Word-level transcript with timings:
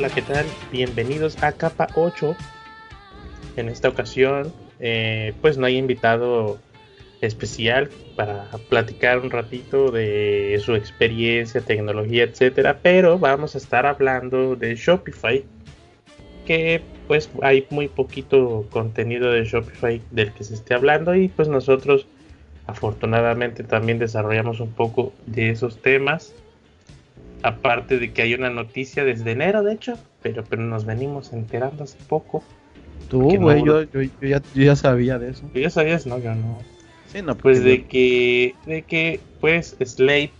Hola, 0.00 0.14
¿qué 0.14 0.22
tal? 0.22 0.46
Bienvenidos 0.72 1.42
a 1.42 1.52
Capa 1.52 1.86
8. 1.94 2.34
En 3.56 3.68
esta 3.68 3.90
ocasión, 3.90 4.50
eh, 4.78 5.34
pues 5.42 5.58
no 5.58 5.66
hay 5.66 5.76
invitado 5.76 6.58
especial 7.20 7.90
para 8.16 8.48
platicar 8.70 9.18
un 9.18 9.30
ratito 9.30 9.90
de 9.90 10.58
su 10.64 10.74
experiencia, 10.74 11.60
tecnología, 11.60 12.22
etcétera, 12.22 12.78
pero 12.82 13.18
vamos 13.18 13.54
a 13.54 13.58
estar 13.58 13.84
hablando 13.84 14.56
de 14.56 14.74
Shopify, 14.74 15.44
que 16.46 16.80
pues 17.06 17.28
hay 17.42 17.66
muy 17.68 17.88
poquito 17.88 18.64
contenido 18.70 19.30
de 19.30 19.44
Shopify 19.44 20.00
del 20.12 20.32
que 20.32 20.44
se 20.44 20.54
esté 20.54 20.72
hablando 20.72 21.14
y 21.14 21.28
pues 21.28 21.48
nosotros 21.48 22.06
afortunadamente 22.66 23.64
también 23.64 23.98
desarrollamos 23.98 24.60
un 24.60 24.72
poco 24.72 25.12
de 25.26 25.50
esos 25.50 25.82
temas 25.82 26.34
Aparte 27.42 27.98
de 27.98 28.12
que 28.12 28.22
hay 28.22 28.34
una 28.34 28.50
noticia 28.50 29.04
desde 29.04 29.32
enero, 29.32 29.62
de 29.62 29.74
hecho, 29.74 29.98
pero, 30.22 30.44
pero 30.44 30.62
nos 30.62 30.84
venimos 30.84 31.32
enterando 31.32 31.84
hace 31.84 31.98
poco. 32.08 32.44
Tú, 33.08 33.36
güey, 33.38 33.64
yo, 33.64 33.82
yo, 33.84 34.02
ya, 34.20 34.42
yo, 34.54 34.62
ya, 34.62 34.76
sabía 34.76 35.18
de 35.18 35.30
eso. 35.30 35.48
¿Tú 35.52 35.58
ya 35.58 35.70
sabías? 35.70 36.06
No, 36.06 36.18
yo 36.18 36.34
no. 36.34 36.58
Sí, 37.06 37.22
no, 37.22 37.36
pues 37.36 37.64
de 37.64 37.86
que, 37.86 38.54
de 38.66 38.82
que, 38.82 39.20
pues, 39.40 39.76
Slate, 39.82 40.32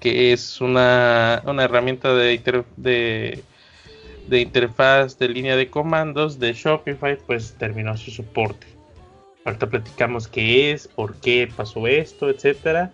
que 0.00 0.32
es 0.32 0.60
una, 0.60 1.42
una 1.46 1.64
herramienta 1.64 2.14
de, 2.14 2.64
de, 2.76 3.42
de 4.26 4.40
interfaz 4.40 5.18
de 5.18 5.28
línea 5.28 5.56
de 5.56 5.70
comandos 5.70 6.38
de 6.38 6.52
Shopify, 6.52 7.16
pues 7.26 7.54
terminó 7.58 7.96
su 7.96 8.10
soporte. 8.10 8.66
Ahorita 9.44 9.68
platicamos 9.68 10.28
qué 10.28 10.72
es, 10.72 10.88
por 10.88 11.14
qué 11.16 11.48
pasó 11.54 11.86
esto, 11.86 12.28
etcétera. 12.28 12.92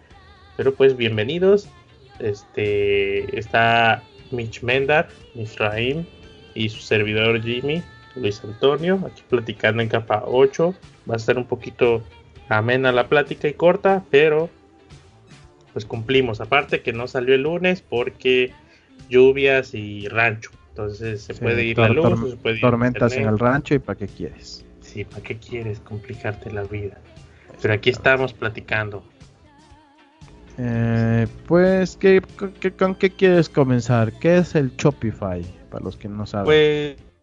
Pero 0.56 0.74
pues 0.74 0.96
bienvenidos 0.96 1.68
este, 2.18 3.38
está 3.38 4.02
Mitch 4.30 4.62
Mendar, 4.62 5.08
Misraim 5.34 6.04
y 6.54 6.68
su 6.68 6.80
servidor 6.80 7.42
Jimmy, 7.42 7.82
Luis 8.14 8.42
Antonio, 8.42 9.00
aquí 9.06 9.22
platicando 9.28 9.82
en 9.82 9.88
capa 9.88 10.24
8. 10.26 10.74
Va 11.10 11.16
a 11.16 11.18
ser 11.18 11.38
un 11.38 11.44
poquito 11.44 12.02
amena 12.48 12.92
la 12.92 13.08
plática 13.08 13.48
y 13.48 13.54
corta, 13.54 14.04
pero 14.10 14.50
pues 15.72 15.84
cumplimos. 15.84 16.40
Aparte 16.40 16.80
que 16.80 16.92
no 16.92 17.06
salió 17.06 17.34
el 17.34 17.42
lunes 17.42 17.82
porque 17.82 18.52
lluvias 19.08 19.74
y 19.74 20.08
rancho. 20.08 20.50
Entonces 20.70 21.22
se 21.22 21.34
puede 21.34 21.64
ir 21.64 21.78
la 21.78 21.88
luz, 21.88 22.30
se 22.30 22.36
puede 22.36 22.60
tormentas 22.60 23.12
en 23.14 23.26
el 23.26 23.38
rancho 23.38 23.74
y 23.74 23.78
para 23.78 23.98
qué 23.98 24.06
quieres. 24.06 24.64
Sí, 24.80 25.04
para 25.04 25.22
qué 25.22 25.36
quieres 25.36 25.80
complicarte 25.80 26.50
la 26.50 26.64
vida. 26.64 26.98
Pero 27.60 27.74
aquí 27.74 27.90
estamos 27.90 28.32
platicando. 28.32 29.02
Eh, 30.58 31.26
pues, 31.46 31.96
¿qué, 31.96 32.22
con 32.78 32.94
qué 32.94 33.10
quieres 33.10 33.48
comenzar? 33.48 34.12
¿Qué 34.18 34.38
es 34.38 34.54
el 34.54 34.74
Shopify? 34.76 35.44
Para 35.70 35.84
los 35.84 35.96
que 35.96 36.08
no 36.08 36.26
saben. 36.26 36.46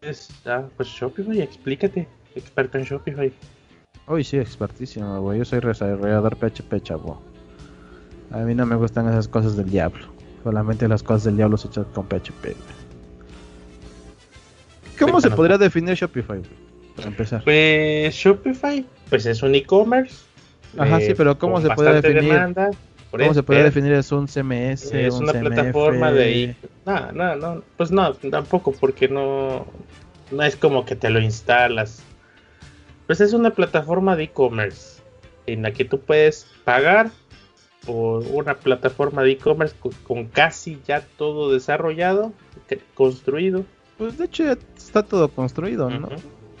Pues, 0.00 0.28
ah, 0.46 0.64
pues 0.76 0.88
Shopify, 0.88 1.40
explícate. 1.40 2.06
Experto 2.36 2.78
en 2.78 2.84
Shopify. 2.84 3.32
Uy, 4.06 4.22
sí, 4.22 4.38
expertísimo, 4.38 5.20
güey. 5.20 5.38
Yo 5.38 5.44
soy 5.44 5.60
desarrollador 5.60 6.36
PHP, 6.36 6.82
chavo. 6.82 7.22
A 8.30 8.38
mí 8.38 8.54
no 8.54 8.66
me 8.66 8.76
gustan 8.76 9.08
esas 9.08 9.28
cosas 9.28 9.56
del 9.56 9.70
diablo. 9.70 10.06
Solamente 10.42 10.86
las 10.88 11.02
cosas 11.02 11.24
del 11.24 11.36
diablo 11.36 11.56
se 11.56 11.68
echan 11.68 11.84
con 11.94 12.06
PHP. 12.06 12.54
¿Cómo 14.98 15.20
se 15.20 15.30
podría 15.30 15.58
definir 15.58 15.94
Shopify? 15.94 16.40
Para 16.96 17.08
empezar. 17.08 17.42
Pues 17.44 18.14
Shopify, 18.14 18.84
pues 19.08 19.26
es 19.26 19.42
un 19.42 19.54
e-commerce. 19.54 20.16
Ajá, 20.76 21.00
sí, 21.00 21.14
pero 21.14 21.38
¿cómo 21.38 21.60
se 21.60 21.70
puede 21.70 22.00
definir? 22.00 22.54
¿Cómo 23.18 23.34
se 23.34 23.42
puede 23.42 23.64
definir? 23.64 23.92
¿Es 23.92 24.12
un 24.12 24.26
CMS? 24.26 24.92
Es 24.92 25.14
una 25.14 25.32
plataforma 25.32 26.12
de... 26.12 26.56
No, 26.84 27.12
no, 27.12 27.36
no, 27.36 27.62
pues 27.76 27.90
no, 27.90 28.14
tampoco, 28.14 28.72
porque 28.72 29.08
no, 29.08 29.66
no 30.30 30.42
es 30.42 30.56
como 30.56 30.84
que 30.84 30.96
te 30.96 31.10
lo 31.10 31.20
instalas. 31.20 32.02
Pues 33.06 33.20
es 33.20 33.32
una 33.32 33.50
plataforma 33.50 34.16
de 34.16 34.24
e-commerce 34.24 35.02
en 35.46 35.62
la 35.62 35.72
que 35.72 35.84
tú 35.84 36.00
puedes 36.00 36.46
pagar 36.64 37.10
por 37.84 38.24
una 38.32 38.54
plataforma 38.54 39.22
de 39.22 39.32
e-commerce 39.32 39.76
con, 40.06 40.26
casi 40.26 40.80
ya 40.86 41.02
todo 41.18 41.52
desarrollado, 41.52 42.32
construido. 42.94 43.64
Pues 43.98 44.18
de 44.18 44.24
hecho 44.24 44.44
ya 44.44 44.56
está 44.76 45.02
todo 45.02 45.28
construido, 45.28 45.90
¿no? 45.90 46.08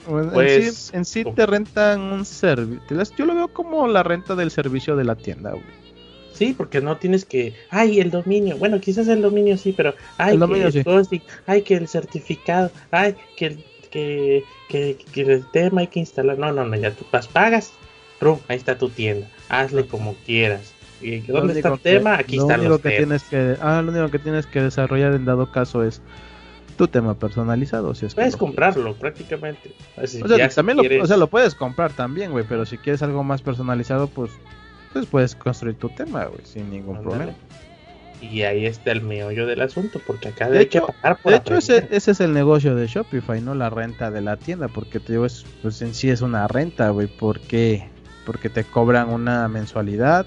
Pues, 0.06 0.92
en, 0.92 1.06
sí, 1.06 1.24
te 1.24 1.46
rentan 1.46 2.00
un 2.00 2.26
servicio. 2.26 3.02
Yo 3.16 3.24
lo 3.24 3.34
veo 3.34 3.48
como 3.48 3.88
la 3.88 4.02
renta 4.02 4.34
del 4.34 4.50
servicio 4.50 4.96
de 4.96 5.04
la 5.04 5.16
tienda, 5.16 5.52
güey. 5.52 5.83
Sí, 6.34 6.52
porque 6.56 6.80
no 6.80 6.96
tienes 6.96 7.24
que, 7.24 7.54
ay, 7.70 8.00
el 8.00 8.10
dominio, 8.10 8.56
bueno, 8.58 8.80
quizás 8.80 9.06
el 9.06 9.22
dominio 9.22 9.56
sí, 9.56 9.72
pero, 9.72 9.94
ay, 10.18 10.36
que 10.36 10.62
el 10.62 10.82
hosting, 10.84 11.22
ay, 11.46 11.62
que 11.62 11.76
el 11.76 11.86
certificado, 11.86 12.72
ay, 12.90 13.14
que 13.36 13.46
el, 13.46 13.64
que, 13.90 14.42
que, 14.68 14.98
que, 15.12 15.20
el 15.20 15.46
tema 15.52 15.82
hay 15.82 15.86
que 15.86 16.00
instalar, 16.00 16.36
no, 16.36 16.50
no, 16.50 16.64
no, 16.64 16.76
ya 16.76 16.90
tú 16.90 17.06
vas, 17.12 17.28
pagas, 17.28 17.72
rum, 18.20 18.40
ahí 18.48 18.56
está 18.56 18.76
tu 18.76 18.88
tienda, 18.88 19.30
hazle 19.48 19.86
como 19.86 20.14
quieras. 20.26 20.74
¿Y 21.00 21.20
¿Dónde 21.20 21.52
está 21.54 21.72
el 21.72 21.80
tema? 21.80 22.18
Aquí 22.18 22.38
está 22.38 22.56
lo 22.56 22.80
que 22.80 22.90
tienes 22.90 23.22
que, 23.24 23.56
ah, 23.60 23.80
lo 23.82 23.92
único 23.92 24.10
que 24.10 24.18
tienes 24.18 24.46
que 24.46 24.60
desarrollar 24.60 25.14
en 25.14 25.24
dado 25.24 25.52
caso 25.52 25.84
es 25.84 26.02
tu 26.76 26.88
tema 26.88 27.14
personalizado. 27.14 27.94
Si 27.94 28.06
es 28.06 28.14
puedes 28.14 28.36
comprarlo 28.36 28.94
prácticamente. 28.94 29.72
o 29.96 30.06
sea, 30.06 30.48
también 30.48 30.78
lo, 30.78 31.04
o 31.04 31.06
sea, 31.06 31.16
lo 31.16 31.28
puedes 31.28 31.54
comprar 31.54 31.92
también, 31.92 32.32
güey, 32.32 32.44
pero 32.48 32.66
si 32.66 32.78
quieres 32.78 33.02
algo 33.02 33.22
más 33.22 33.42
personalizado, 33.42 34.08
pues 34.08 34.30
pues 34.94 35.06
puedes 35.06 35.34
construir 35.34 35.76
tu 35.76 35.88
tema, 35.88 36.26
güey, 36.26 36.40
sin 36.44 36.70
ningún 36.70 37.02
problema. 37.02 37.32
Y 38.22 38.42
ahí 38.42 38.64
está 38.64 38.92
el 38.92 39.02
meollo 39.02 39.44
del 39.44 39.60
asunto, 39.60 40.00
porque 40.06 40.28
acá 40.28 40.48
de 40.48 40.62
hecho, 40.62 40.86
De 41.24 41.34
hecho, 41.34 41.56
ese, 41.56 41.88
es 41.90 42.20
el 42.20 42.32
negocio 42.32 42.76
de 42.76 42.86
Shopify, 42.86 43.40
no 43.40 43.54
la 43.54 43.70
renta 43.70 44.12
de 44.12 44.20
la 44.20 44.36
tienda, 44.36 44.68
porque 44.68 45.00
te 45.00 45.12
digo, 45.12 45.26
es, 45.26 45.44
pues 45.62 45.82
en 45.82 45.94
sí 45.94 46.10
es 46.10 46.22
una 46.22 46.46
renta, 46.46 46.88
güey, 46.90 47.08
¿por 47.08 47.40
qué? 47.40 47.88
Porque 48.24 48.48
te 48.48 48.62
cobran 48.62 49.10
una 49.10 49.48
mensualidad. 49.48 50.26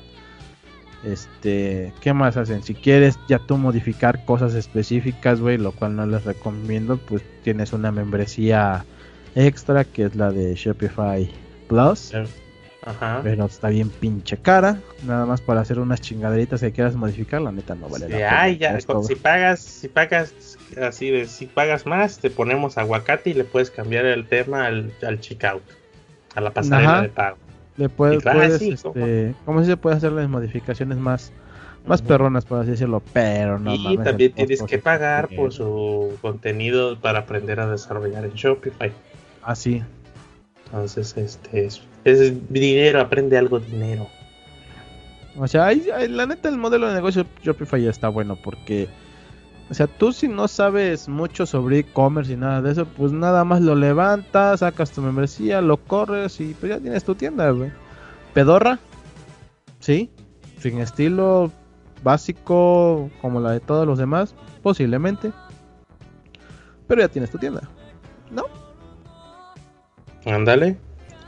Este, 1.06 1.94
¿qué 2.01 2.11
más 2.11 2.35
hacen? 2.35 2.61
Si 2.61 2.75
quieres 2.75 3.17
ya 3.29 3.39
tú 3.39 3.57
modificar 3.57 4.25
cosas 4.25 4.53
específicas, 4.53 5.39
güey, 5.39 5.57
lo 5.57 5.72
cual 5.72 5.95
no 5.95 6.06
les 6.06 6.25
recomiendo, 6.25 6.97
pues 6.97 7.23
tienes 7.44 7.72
una 7.72 7.91
membresía 7.91 8.85
extra 9.33 9.85
que 9.85 10.03
es 10.03 10.16
la 10.16 10.31
de 10.31 10.56
Shopify 10.56 11.31
Plus. 11.69 12.11
Ajá. 12.83 13.21
Pero 13.23 13.45
está 13.45 13.69
bien 13.69 13.89
pinche 13.89 14.38
cara. 14.38 14.79
Nada 15.05 15.25
más 15.25 15.41
para 15.41 15.61
hacer 15.61 15.79
unas 15.79 16.01
chingaderitas 16.01 16.61
que 16.61 16.71
quieras 16.71 16.95
modificar, 16.95 17.41
la 17.41 17.51
neta 17.51 17.75
no 17.75 17.89
vale 17.89 18.07
la 18.07 18.17
pena. 18.17 18.49
ya, 18.49 18.79
si 18.79 19.15
pagas, 19.15 19.59
si 19.59 19.88
pagas 19.88 20.57
así 20.81 21.09
de, 21.09 21.25
si 21.25 21.47
pagas 21.47 21.85
más, 21.85 22.19
te 22.19 22.29
ponemos 22.29 22.77
aguacate 22.77 23.31
y 23.31 23.33
le 23.33 23.43
puedes 23.43 23.71
cambiar 23.71 24.05
el 24.05 24.27
tema 24.27 24.67
al, 24.67 24.93
al 25.05 25.19
checkout, 25.19 25.63
a 26.35 26.41
la 26.41 26.51
pasarela 26.51 27.01
de 27.01 27.09
pago. 27.09 27.38
Le 27.77 27.89
puedes, 27.89 28.23
puedes 28.23 28.61
este, 28.61 29.35
¿cómo 29.45 29.63
se 29.63 29.77
puede 29.77 29.97
hacer 29.97 30.11
las 30.11 30.27
modificaciones 30.27 30.97
más 30.97 31.31
más 31.85 32.01
perronas 32.01 32.45
por 32.45 32.59
así 32.59 32.71
decirlo, 32.71 33.01
pero 33.13 33.59
no 33.59 33.73
Y 33.73 33.97
también 33.97 34.33
tienes 34.33 34.61
que 34.63 34.77
pagar 34.77 35.29
por 35.29 35.53
su 35.53 36.17
contenido 36.21 36.99
para 36.99 37.19
aprender 37.19 37.59
a 37.59 37.67
desarrollar 37.67 38.25
en 38.25 38.33
Shopify. 38.33 38.91
Así. 39.41 39.81
Ah, 39.81 39.88
Entonces, 40.67 41.16
este 41.17 41.66
es 41.66 41.81
es 42.07 42.50
dinero, 42.50 43.01
aprende 43.01 43.38
algo 43.38 43.59
dinero. 43.59 44.07
O 45.38 45.47
sea, 45.47 45.72
la 45.73 46.25
neta 46.25 46.50
el 46.50 46.57
modelo 46.57 46.88
de 46.88 46.95
negocio 46.95 47.25
Shopify 47.44 47.83
ya 47.83 47.89
está 47.91 48.07
bueno 48.07 48.38
porque, 48.44 48.88
o 49.69 49.73
sea, 49.73 49.85
tú 49.88 50.11
si 50.11 50.27
no 50.27 50.47
sabes 50.47 51.07
mucho 51.07 51.45
sobre 51.45 51.80
e-commerce 51.80 52.33
y 52.33 52.38
nada 52.38 52.62
de 52.62 52.71
eso, 52.71 52.86
pues 52.86 53.12
nada 53.12 53.44
más 53.44 53.62
lo 53.62 53.75
levantas, 53.75 54.62
sacas 54.62 54.92
tu 54.92 55.01
membresía, 55.01 55.62
lo 55.62 55.77
corres 55.77 56.39
y 56.39 56.56
pues 56.56 56.71
ya 56.71 56.80
tienes 56.80 57.03
tu 57.03 57.13
tienda, 57.13 57.51
güey. 57.51 57.71
Pedorra, 58.33 58.80
sí, 59.80 60.09
sin 60.59 60.80
estilo 60.80 61.51
básico 62.03 63.09
como 63.21 63.39
la 63.39 63.51
de 63.51 63.59
todos 63.59 63.86
los 63.86 64.00
demás, 64.00 64.33
posiblemente. 64.63 65.31
Pero 66.88 67.01
ya 67.01 67.09
tienes 67.09 67.30
tu 67.30 67.38
tienda, 67.38 67.69
¿no? 68.31 68.45
Ándale. 70.27 70.77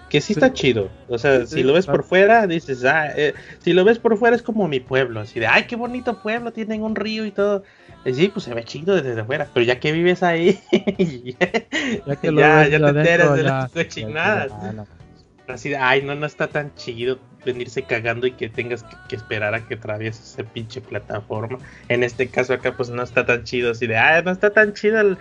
Que 0.10 0.22
sí, 0.22 0.34
está 0.34 0.52
chido. 0.54 0.90
O 1.08 1.20
sea, 1.20 1.46
si 1.46 1.62
lo 1.62 1.74
ves 1.74 1.86
por 1.86 2.04
fuera, 2.04 2.48
dices, 2.48 2.84
ah, 2.84 3.12
eh, 3.16 3.36
si 3.60 3.74
lo 3.74 3.86
ves 3.86 4.00
por 4.00 4.18
fuera 4.18 4.36
es 4.36 4.42
como 4.42 4.68
mi 4.68 4.80
pueblo. 4.80 5.20
Así 5.20 5.40
de, 5.40 5.46
ay, 5.46 5.66
qué 5.66 5.76
bonito 5.76 6.20
pueblo, 6.22 6.52
tienen 6.52 6.82
un 6.82 6.96
río 6.96 7.26
y 7.26 7.32
todo. 7.32 7.64
Y 8.06 8.14
sí, 8.16 8.30
pues 8.30 8.46
se 8.46 8.54
ve 8.56 8.64
chido 8.64 9.00
desde 9.00 9.22
afuera. 9.22 9.48
Pero 9.54 9.66
ya 9.66 9.80
que 9.80 9.92
vives 9.92 10.24
ahí, 10.24 10.60
ya, 10.72 12.16
que 12.16 12.34
ya, 12.34 12.68
ya 12.68 12.80
te 12.80 12.90
enteras 12.90 13.36
de 13.36 13.44
las 13.44 13.72
cochinadas. 13.72 14.52
Así 15.48 15.70
de, 15.70 15.78
ay, 15.78 16.02
no, 16.02 16.16
no 16.16 16.26
está 16.26 16.48
tan 16.48 16.74
chido 16.76 17.20
venirse 17.46 17.84
cagando 17.84 18.28
y 18.28 18.32
que 18.32 18.50
tengas 18.50 18.86
que, 19.08 19.16
esperar 19.16 19.56
a 19.56 19.68
que 19.68 19.76
atravieses 19.76 20.34
esa 20.34 20.44
pinche 20.44 20.82
plataforma. 20.82 21.58
En 21.88 22.04
este 22.04 22.28
caso 22.28 22.54
acá, 22.54 22.76
pues 22.76 22.90
no 22.90 23.02
está 23.04 23.26
tan 23.26 23.44
chido. 23.44 23.72
Así 23.72 23.86
de, 23.86 23.98
ay, 23.98 24.24
no 24.24 24.32
está 24.32 24.52
tan 24.52 24.74
chido 24.74 25.18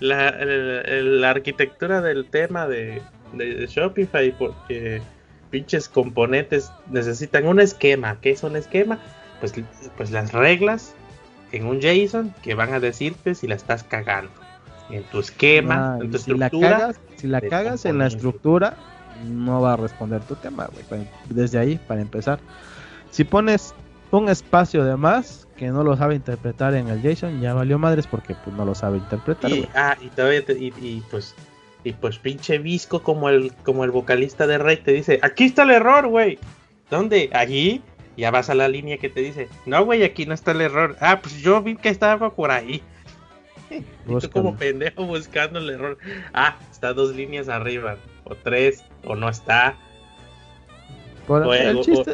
la, 0.00 0.30
la 0.40 1.30
arquitectura 1.30 2.00
del 2.00 2.26
tema 2.26 2.66
de 2.66 3.02
de, 3.32 3.66
Shopify 3.66 4.36
porque 4.36 5.02
pinches 5.50 5.88
componentes 5.88 6.70
necesitan 6.90 7.46
un 7.46 7.60
esquema. 7.60 8.18
¿Qué 8.20 8.30
es 8.30 8.42
un 8.42 8.56
esquema? 8.56 8.98
Pues, 9.40 9.54
pues 9.96 10.10
las 10.10 10.32
reglas 10.32 10.94
en 11.52 11.66
un 11.66 11.80
JSON 11.80 12.34
que 12.42 12.54
van 12.54 12.72
a 12.72 12.80
decirte 12.80 13.34
si 13.34 13.46
la 13.46 13.54
estás 13.54 13.82
cagando. 13.84 14.30
en 14.90 15.02
tu 15.04 15.20
esquema, 15.20 15.98
en 16.00 16.10
tu 16.10 16.18
si 16.18 16.34
La 16.34 16.50
cagas, 16.50 17.00
si 17.16 17.26
la 17.26 17.40
cagas 17.40 17.84
en 17.84 17.98
la 17.98 18.06
estructura, 18.06 18.76
no 19.24 19.60
va 19.60 19.74
a 19.74 19.76
responder 19.76 20.20
tu 20.22 20.34
tema, 20.36 20.68
güey. 20.72 21.06
Desde 21.28 21.58
ahí, 21.58 21.80
para 21.86 22.00
empezar. 22.00 22.40
Si 23.10 23.24
pones 23.24 23.74
un 24.10 24.28
espacio 24.28 24.84
de 24.84 24.96
más 24.96 25.46
que 25.56 25.68
no 25.68 25.84
lo 25.84 25.96
sabe 25.96 26.14
interpretar 26.14 26.74
en 26.74 26.88
el 26.88 27.02
JSON, 27.02 27.40
ya 27.40 27.54
valió 27.54 27.78
madres 27.78 28.06
porque 28.06 28.34
pues 28.34 28.56
no 28.56 28.64
lo 28.64 28.74
sabe 28.74 28.98
interpretar. 28.98 29.50
Y, 29.50 29.68
ah, 29.74 29.96
y 30.00 30.08
todavía 30.08 30.42
y, 30.48 31.02
pues 31.10 31.34
y 31.84 31.92
pues 31.92 32.18
pinche 32.18 32.58
visco 32.58 33.02
como 33.02 33.28
el 33.28 33.52
como 33.64 33.84
el 33.84 33.90
vocalista 33.90 34.46
de 34.46 34.58
Rey 34.58 34.76
te 34.76 34.92
dice, 34.92 35.18
"Aquí 35.22 35.44
está 35.44 35.62
el 35.62 35.70
error, 35.70 36.06
güey." 36.08 36.38
¿Dónde? 36.90 37.30
Allí. 37.32 37.82
Ya 38.16 38.30
vas 38.30 38.50
a 38.50 38.54
la 38.54 38.68
línea 38.68 38.98
que 38.98 39.08
te 39.08 39.20
dice, 39.20 39.48
"No, 39.64 39.84
güey, 39.84 40.02
aquí 40.02 40.26
no 40.26 40.34
está 40.34 40.50
el 40.50 40.60
error." 40.60 40.96
Ah, 41.00 41.20
pues 41.22 41.40
yo 41.40 41.62
vi 41.62 41.76
que 41.76 41.88
estaba 41.88 42.30
por 42.30 42.50
ahí. 42.50 42.82
Y 43.70 44.18
tú 44.18 44.30
como 44.30 44.56
pendejo 44.56 45.06
buscando 45.06 45.60
el 45.60 45.70
error. 45.70 45.96
Ah, 46.34 46.56
está 46.72 46.92
dos 46.92 47.14
líneas 47.14 47.48
arriba, 47.48 47.96
o 48.24 48.34
tres, 48.34 48.84
o 49.04 49.14
no 49.14 49.28
está 49.28 49.76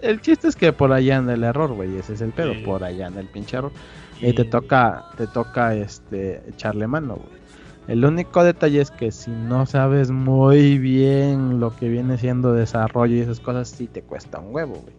el, 0.03 0.21
chiste, 0.21 0.49
es 0.49 0.57
que 0.57 0.73
por 0.73 0.93
allá 0.93 1.19
anda 1.19 1.35
el 1.35 1.45
error, 1.45 1.73
güey. 1.73 1.97
Ese 1.97 2.15
es 2.15 2.21
el 2.21 2.33
pedo. 2.33 2.53
Por 2.65 2.85
allá 2.85 3.07
anda 3.07 3.21
el 3.21 3.29
pinche 3.29 3.57
error. 3.57 3.73
Y 4.21 4.33
te 4.33 4.45
toca, 4.45 5.07
te 5.17 5.27
toca 5.27 5.75
este 5.75 6.43
echarle 6.49 6.87
mano, 6.87 7.17
güey. 7.17 7.46
El 7.89 8.05
único 8.05 8.43
detalle 8.43 8.81
es 8.81 8.91
que 8.91 9.13
si 9.13 9.31
no 9.31 9.67
sabes 9.67 10.11
muy 10.11 10.79
bien 10.79 11.61
lo 11.61 11.75
que 11.77 11.89
viene 11.89 12.19
siendo 12.19 12.53
desarrollo 12.53 13.15
y 13.15 13.21
esas 13.21 13.41
cosas, 13.41 13.69
sí 13.69 13.87
te 13.87 14.03
cuesta 14.03 14.41
un 14.41 14.55
huevo, 14.55 14.75
güey. 14.75 14.95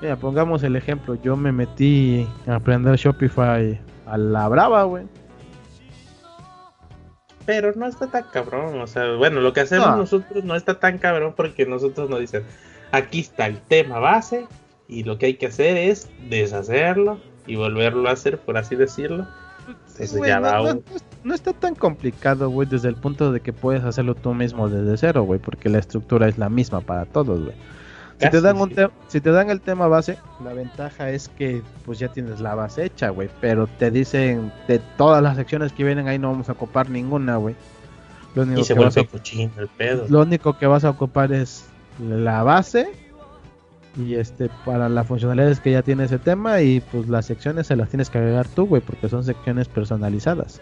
Mira, 0.00 0.16
pongamos 0.16 0.62
el 0.64 0.74
ejemplo. 0.74 1.14
Yo 1.22 1.36
me 1.36 1.52
metí 1.52 2.26
a 2.48 2.56
aprender 2.56 2.96
Shopify 2.96 3.80
a 4.06 4.18
la 4.18 4.48
brava, 4.48 4.82
güey. 4.84 5.04
Pero 7.46 7.72
no 7.76 7.86
está 7.86 8.08
tan 8.08 8.24
cabrón, 8.32 8.80
o 8.80 8.86
sea, 8.86 9.14
bueno, 9.16 9.40
lo 9.40 9.52
que 9.52 9.60
hacemos 9.60 9.96
nosotros 9.96 10.44
no 10.44 10.54
está 10.54 10.78
tan 10.78 10.98
cabrón 10.98 11.34
porque 11.36 11.66
nosotros 11.66 12.08
nos 12.08 12.20
dicen, 12.20 12.44
Aquí 12.92 13.20
está 13.20 13.46
el 13.46 13.58
tema 13.58 13.98
base 13.98 14.46
y 14.86 15.02
lo 15.04 15.16
que 15.16 15.24
hay 15.26 15.34
que 15.34 15.46
hacer 15.46 15.78
es 15.78 16.10
deshacerlo 16.28 17.18
y 17.46 17.56
volverlo 17.56 18.06
a 18.08 18.12
hacer, 18.12 18.38
por 18.38 18.58
así 18.58 18.76
decirlo. 18.76 19.26
No, 21.24 21.34
está 21.34 21.52
tan 21.52 21.74
complicado, 21.74 22.50
güey, 22.50 22.68
desde 22.68 22.88
el 22.88 22.96
punto 22.96 23.32
de 23.32 23.40
que 23.40 23.52
puedes 23.52 23.84
hacerlo 23.84 24.14
tú 24.14 24.34
mismo 24.34 24.68
desde 24.68 24.96
cero, 24.96 25.22
güey, 25.24 25.40
porque 25.40 25.68
la 25.68 25.78
estructura 25.78 26.28
es 26.28 26.38
la 26.38 26.48
misma 26.48 26.80
para 26.80 27.04
todos, 27.04 27.42
güey. 27.42 27.54
Si 28.18 28.30
te, 28.30 28.40
dan 28.40 28.60
un 28.60 28.72
si 29.08 29.20
te 29.20 29.30
dan 29.32 29.50
el 29.50 29.60
tema 29.60 29.88
base, 29.88 30.16
la 30.44 30.52
ventaja 30.52 31.10
es 31.10 31.28
que 31.28 31.60
pues 31.84 31.98
ya 31.98 32.08
tienes 32.08 32.40
la 32.40 32.54
base 32.54 32.84
hecha, 32.84 33.08
güey. 33.08 33.28
Pero 33.40 33.66
te 33.66 33.90
dicen 33.90 34.52
de 34.68 34.78
todas 34.96 35.20
las 35.22 35.36
secciones 35.36 35.72
que 35.72 35.82
vienen 35.82 36.06
ahí 36.06 36.20
no 36.20 36.30
vamos 36.30 36.48
a 36.48 36.52
ocupar 36.52 36.88
ninguna, 36.88 37.36
güey. 37.36 37.56
Lo 38.36 38.42
único 38.42 38.60
y 38.60 38.64
se 38.64 38.74
vuelve 38.74 39.06
cochino 39.06 39.50
el 39.58 39.66
pedo. 39.66 40.06
Lo 40.08 40.22
único 40.22 40.56
que 40.56 40.66
vas 40.66 40.84
a 40.84 40.90
ocupar 40.90 41.32
es 41.32 41.66
la 41.98 42.44
base 42.44 42.92
y 43.96 44.14
este 44.14 44.48
para 44.64 44.88
las 44.88 45.06
funcionalidades 45.06 45.60
que 45.60 45.72
ya 45.72 45.82
tiene 45.82 46.04
ese 46.04 46.18
tema 46.18 46.62
y 46.62 46.80
pues 46.80 47.08
las 47.08 47.26
secciones 47.26 47.66
se 47.66 47.76
las 47.76 47.90
tienes 47.90 48.10
que 48.10 48.18
agregar 48.18 48.48
tú, 48.48 48.66
güey, 48.66 48.82
porque 48.82 49.08
son 49.08 49.24
secciones 49.24 49.68
personalizadas. 49.68 50.60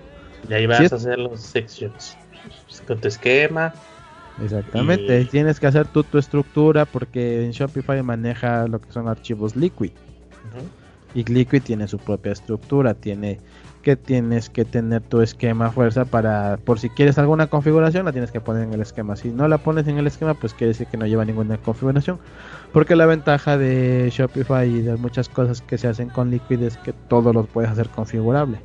Y 0.48 0.54
ahí 0.54 0.66
vas 0.66 0.92
a 0.92 0.96
hacer 0.96 1.18
las 1.18 1.40
secciones 1.40 2.16
con 2.86 3.00
tu 3.00 3.08
esquema. 3.08 3.72
Exactamente, 4.42 5.24
tienes 5.26 5.60
que 5.60 5.66
hacer 5.66 5.86
tú 5.86 6.02
tu 6.02 6.18
estructura 6.18 6.86
porque 6.86 7.44
en 7.44 7.50
Shopify 7.50 8.02
maneja 8.02 8.66
lo 8.66 8.80
que 8.80 8.90
son 8.90 9.08
archivos 9.08 9.54
Liquid. 9.54 9.92
Y 11.14 11.24
Liquid 11.24 11.62
tiene 11.62 11.88
su 11.88 11.98
propia 11.98 12.32
estructura, 12.32 12.94
tiene 12.94 13.38
que 13.82 13.96
tienes 13.96 14.50
que 14.50 14.64
tener 14.64 15.00
tu 15.02 15.22
esquema 15.22 15.70
fuerza 15.70 16.04
para, 16.04 16.58
por 16.58 16.78
si 16.78 16.90
quieres 16.90 17.18
alguna 17.18 17.46
configuración, 17.46 18.04
la 18.04 18.12
tienes 18.12 18.30
que 18.30 18.40
poner 18.40 18.64
en 18.64 18.74
el 18.74 18.80
esquema. 18.82 19.16
Si 19.16 19.30
no 19.30 19.48
la 19.48 19.58
pones 19.58 19.86
en 19.88 19.98
el 19.98 20.06
esquema, 20.06 20.34
pues 20.34 20.52
quiere 20.52 20.68
decir 20.68 20.86
que 20.86 20.96
no 20.96 21.06
lleva 21.06 21.24
ninguna 21.24 21.56
configuración. 21.56 22.18
Porque 22.72 22.94
la 22.94 23.06
ventaja 23.06 23.56
de 23.56 24.10
Shopify 24.12 24.68
y 24.68 24.82
de 24.82 24.96
muchas 24.96 25.28
cosas 25.28 25.62
que 25.62 25.78
se 25.78 25.88
hacen 25.88 26.10
con 26.10 26.30
Liquid 26.30 26.62
es 26.62 26.76
que 26.78 26.92
todo 26.92 27.32
lo 27.32 27.44
puedes 27.44 27.70
hacer 27.70 27.88
configurable. 27.88 28.60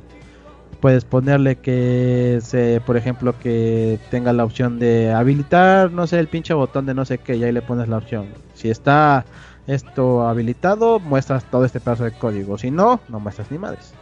Puedes 0.80 1.06
ponerle 1.06 1.56
que 1.56 2.38
se, 2.42 2.82
por 2.84 2.98
ejemplo, 2.98 3.34
que 3.38 3.98
tenga 4.10 4.34
la 4.34 4.44
opción 4.44 4.78
de 4.78 5.10
habilitar, 5.10 5.90
no 5.90 6.06
sé, 6.06 6.18
el 6.18 6.28
pinche 6.28 6.52
botón 6.52 6.84
de 6.84 6.92
no 6.92 7.06
sé 7.06 7.18
qué, 7.18 7.36
y 7.36 7.44
ahí 7.44 7.52
le 7.52 7.62
pones 7.62 7.88
la 7.88 7.96
opción. 7.96 8.26
Si 8.52 8.68
está 8.68 9.24
esto 9.66 10.26
habilitado, 10.28 11.00
muestras 11.00 11.44
todo 11.44 11.64
este 11.64 11.80
pedazo 11.80 12.04
de 12.04 12.12
código. 12.12 12.58
Si 12.58 12.70
no, 12.70 13.00
no 13.08 13.20
muestras 13.20 13.50
ni 13.50 13.58
madres 13.58 13.94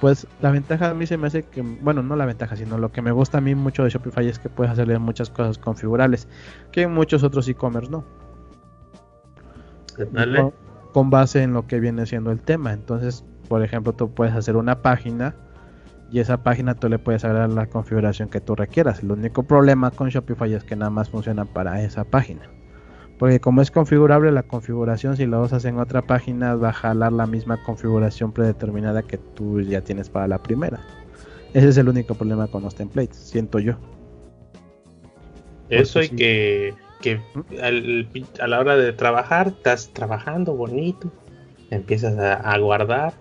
pues 0.00 0.26
la 0.40 0.50
ventaja 0.50 0.90
a 0.90 0.94
mí 0.94 1.06
se 1.06 1.16
me 1.16 1.26
hace 1.26 1.42
que, 1.42 1.62
bueno, 1.62 2.02
no 2.02 2.16
la 2.16 2.26
ventaja, 2.26 2.56
sino 2.56 2.78
lo 2.78 2.92
que 2.92 3.02
me 3.02 3.10
gusta 3.10 3.38
a 3.38 3.40
mí 3.40 3.54
mucho 3.54 3.84
de 3.84 3.90
Shopify 3.90 4.28
es 4.28 4.38
que 4.38 4.48
puedes 4.48 4.72
hacerle 4.72 4.98
muchas 4.98 5.30
cosas 5.30 5.58
configurables 5.58 6.28
que 6.70 6.82
en 6.82 6.92
muchos 6.92 7.22
otros 7.22 7.48
e-commerce 7.48 7.90
no. 7.90 8.04
Con, 9.96 10.52
con, 10.92 11.10
base 11.10 11.42
en 11.42 11.54
lo 11.54 11.66
que 11.66 11.80
viene 11.80 12.04
siendo 12.04 12.30
el 12.30 12.40
tema. 12.40 12.74
Entonces, 12.74 13.24
por 13.48 13.62
ejemplo, 13.62 13.94
tú 13.94 14.12
puedes 14.12 14.34
hacer 14.34 14.56
una 14.56 14.82
página 14.82 15.34
y 16.10 16.20
esa 16.20 16.42
página 16.42 16.74
tú 16.74 16.90
le 16.90 16.98
puedes 16.98 17.24
agregar 17.24 17.48
la 17.50 17.66
configuración 17.66 18.28
que 18.28 18.40
tú 18.40 18.54
requieras. 18.54 19.02
El 19.02 19.12
único 19.12 19.44
problema 19.44 19.90
con 19.90 20.10
Shopify 20.10 20.52
es 20.52 20.64
que 20.64 20.76
nada 20.76 20.90
más 20.90 21.08
funciona 21.08 21.46
para 21.46 21.80
esa 21.80 22.04
página. 22.04 22.42
Porque 23.18 23.40
como 23.40 23.62
es 23.62 23.70
configurable 23.70 24.30
la 24.30 24.42
configuración, 24.42 25.16
si 25.16 25.26
lo 25.26 25.40
usas 25.42 25.64
en 25.64 25.78
otra 25.78 26.02
página 26.02 26.54
va 26.54 26.68
a 26.68 26.72
jalar 26.72 27.12
la 27.12 27.26
misma 27.26 27.62
configuración 27.64 28.32
predeterminada 28.32 29.02
que 29.02 29.16
tú 29.16 29.60
ya 29.62 29.80
tienes 29.80 30.10
para 30.10 30.28
la 30.28 30.42
primera. 30.42 30.80
Ese 31.54 31.68
es 31.68 31.78
el 31.78 31.88
único 31.88 32.14
problema 32.14 32.46
con 32.48 32.62
los 32.62 32.74
templates, 32.74 33.16
siento 33.16 33.58
yo. 33.58 33.76
Eso 35.70 36.02
y 36.02 36.10
que, 36.10 36.74
que 37.00 37.20
a 38.40 38.46
la 38.46 38.60
hora 38.60 38.76
de 38.76 38.92
trabajar, 38.92 39.48
estás 39.48 39.90
trabajando 39.92 40.54
bonito, 40.54 41.10
empiezas 41.70 42.18
a, 42.18 42.58
guardar, 42.58 43.14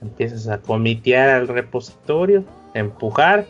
empiezas 0.00 0.48
a 0.48 0.58
comitear 0.58 1.30
al 1.30 1.48
repositorio, 1.48 2.44
empujar 2.74 3.46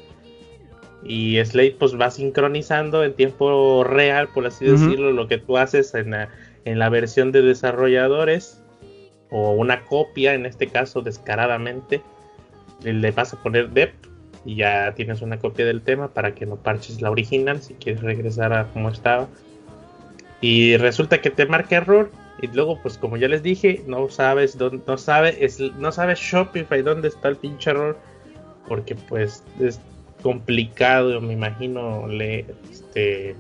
y 1.03 1.43
Slate 1.45 1.77
pues 1.79 1.99
va 1.99 2.11
sincronizando 2.11 3.05
en 3.05 3.15
tiempo 3.15 3.85
real, 3.85 4.29
por 4.29 4.47
así 4.47 4.67
decirlo, 4.67 5.13
lo 5.13 5.29
que 5.29 5.39
tú 5.39 5.57
haces 5.57 5.95
en 5.95 6.11
la, 6.11 6.29
en 6.65 6.79
la 6.79 6.89
versión 6.89 7.33
de 7.33 7.43
desarrolladores 7.43 8.63
o 9.31 9.53
una 9.53 9.85
copia, 9.85 10.35
en 10.35 10.45
este 10.45 10.67
caso 10.67 11.01
descaradamente, 11.01 12.03
le 12.83 13.11
vas 13.13 13.33
a 13.33 13.43
poner 13.43 13.71
dep 13.71 13.95
y 14.45 14.57
ya 14.57 14.95
tienes 14.95 15.23
una 15.23 15.39
copia 15.39 15.65
del 15.65 15.83
tema 15.83 16.09
para 16.09 16.35
que 16.35 16.47
no 16.47 16.57
parches 16.57 17.01
la 17.01 17.11
original 17.11 17.63
si 17.63 17.75
quieres 17.75 18.03
regresar 18.03 18.53
a 18.53 18.67
como 18.73 18.89
estaba. 18.89 19.29
Y 20.41 20.77
resulta 20.79 21.21
que 21.21 21.31
te 21.31 21.47
marca 21.47 21.77
error 21.77 22.11
y 22.41 22.47
luego 22.49 22.81
pues 22.81 22.97
como 22.97 23.17
ya 23.17 23.29
les 23.29 23.43
dije, 23.43 23.83
no 23.87 24.09
sabes 24.09 24.57
dónde 24.57 24.83
no 24.87 24.97
sabe 24.97 25.45
es, 25.45 25.61
no 25.61 25.93
sabes 25.93 26.19
Shopify 26.19 26.83
dónde 26.83 27.09
está 27.09 27.29
el 27.29 27.37
pinche 27.37 27.71
error 27.71 27.99
porque 28.67 28.95
pues 28.95 29.45
es, 29.61 29.81
complicado, 30.23 31.21
me 31.21 31.33
imagino, 31.33 32.07
este, 32.71 33.35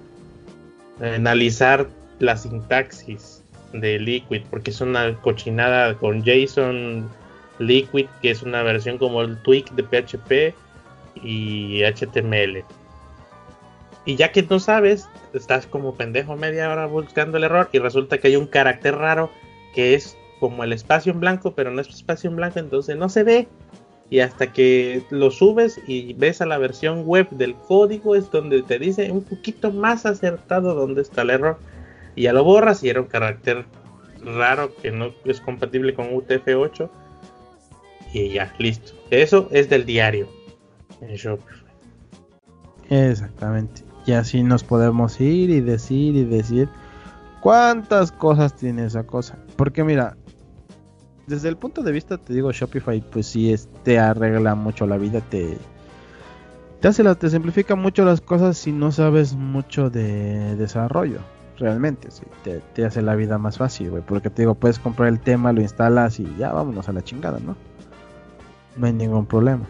analizar 1.00 1.88
la 2.18 2.36
sintaxis 2.36 3.42
de 3.72 3.98
Liquid, 3.98 4.42
porque 4.50 4.70
es 4.70 4.80
una 4.80 5.14
cochinada 5.20 5.94
con 5.94 6.22
JSON 6.24 7.08
Liquid, 7.58 8.06
que 8.22 8.30
es 8.30 8.42
una 8.42 8.62
versión 8.62 8.98
como 8.98 9.22
el 9.22 9.40
tweak 9.42 9.70
de 9.72 9.84
PHP 9.84 10.54
y 11.22 11.82
HTML. 11.82 12.64
Y 14.06 14.16
ya 14.16 14.32
que 14.32 14.42
no 14.42 14.58
sabes, 14.58 15.08
estás 15.34 15.66
como 15.66 15.94
pendejo 15.94 16.36
media 16.36 16.70
hora 16.70 16.86
buscando 16.86 17.36
el 17.36 17.44
error 17.44 17.68
y 17.72 17.78
resulta 17.78 18.18
que 18.18 18.28
hay 18.28 18.36
un 18.36 18.46
carácter 18.46 18.96
raro 18.96 19.30
que 19.74 19.94
es 19.94 20.16
como 20.40 20.64
el 20.64 20.72
espacio 20.72 21.12
en 21.12 21.20
blanco, 21.20 21.54
pero 21.54 21.70
no 21.70 21.80
es 21.80 21.88
espacio 21.88 22.30
en 22.30 22.36
blanco, 22.36 22.58
entonces 22.58 22.96
no 22.96 23.08
se 23.08 23.24
ve 23.24 23.48
y 24.10 24.20
hasta 24.20 24.52
que 24.52 25.04
lo 25.10 25.30
subes 25.30 25.80
y 25.86 26.14
ves 26.14 26.40
a 26.40 26.46
la 26.46 26.58
versión 26.58 27.04
web 27.04 27.28
del 27.30 27.54
código 27.54 28.16
es 28.16 28.30
donde 28.30 28.62
te 28.62 28.78
dice 28.78 29.10
un 29.12 29.22
poquito 29.22 29.70
más 29.70 30.04
acertado 30.04 30.74
dónde 30.74 31.02
está 31.02 31.22
el 31.22 31.30
error 31.30 31.58
y 32.16 32.22
ya 32.22 32.32
lo 32.32 32.42
borras 32.42 32.82
y 32.82 32.88
era 32.88 33.00
un 33.00 33.06
carácter 33.06 33.64
raro 34.24 34.74
que 34.74 34.90
no 34.90 35.12
es 35.24 35.40
compatible 35.40 35.94
con 35.94 36.10
UTF-8 36.10 36.90
y 38.12 38.30
ya, 38.30 38.52
listo. 38.58 38.92
Eso 39.10 39.48
es 39.52 39.68
del 39.68 39.86
diario 39.86 40.28
en. 41.00 41.16
Exactamente. 42.88 43.82
Y 44.06 44.12
así 44.12 44.42
nos 44.42 44.64
podemos 44.64 45.20
ir 45.20 45.50
y 45.50 45.60
decir 45.60 46.16
y 46.16 46.24
decir 46.24 46.68
cuántas 47.40 48.10
cosas 48.12 48.56
tiene 48.56 48.84
esa 48.84 49.04
cosa. 49.04 49.38
Porque 49.56 49.84
mira, 49.84 50.16
desde 51.30 51.48
el 51.48 51.56
punto 51.56 51.82
de 51.82 51.92
vista, 51.92 52.18
te 52.18 52.34
digo, 52.34 52.50
Shopify, 52.50 53.00
pues 53.00 53.26
sí, 53.26 53.54
te 53.84 54.00
arregla 54.00 54.56
mucho 54.56 54.84
la 54.86 54.98
vida, 54.98 55.20
te, 55.20 55.56
te 56.80 56.88
hace 56.88 57.04
la, 57.04 57.14
te 57.14 57.30
simplifica 57.30 57.76
mucho 57.76 58.04
las 58.04 58.20
cosas 58.20 58.58
si 58.58 58.72
no 58.72 58.90
sabes 58.90 59.34
mucho 59.34 59.90
de 59.90 60.56
desarrollo. 60.56 61.20
Realmente, 61.56 62.10
sí, 62.10 62.24
te, 62.74 62.84
hace 62.84 63.00
la 63.00 63.14
vida 63.14 63.38
más 63.38 63.58
fácil, 63.58 63.90
güey. 63.90 64.02
Porque 64.02 64.28
te 64.28 64.42
digo, 64.42 64.54
puedes 64.54 64.78
comprar 64.78 65.08
el 65.08 65.20
tema, 65.20 65.52
lo 65.52 65.60
instalas 65.60 66.18
y 66.18 66.26
ya 66.36 66.52
vámonos 66.52 66.88
a 66.88 66.92
la 66.92 67.02
chingada, 67.02 67.38
¿no? 67.38 67.54
No 68.76 68.86
hay 68.86 68.92
ningún 68.92 69.26
problema. 69.26 69.66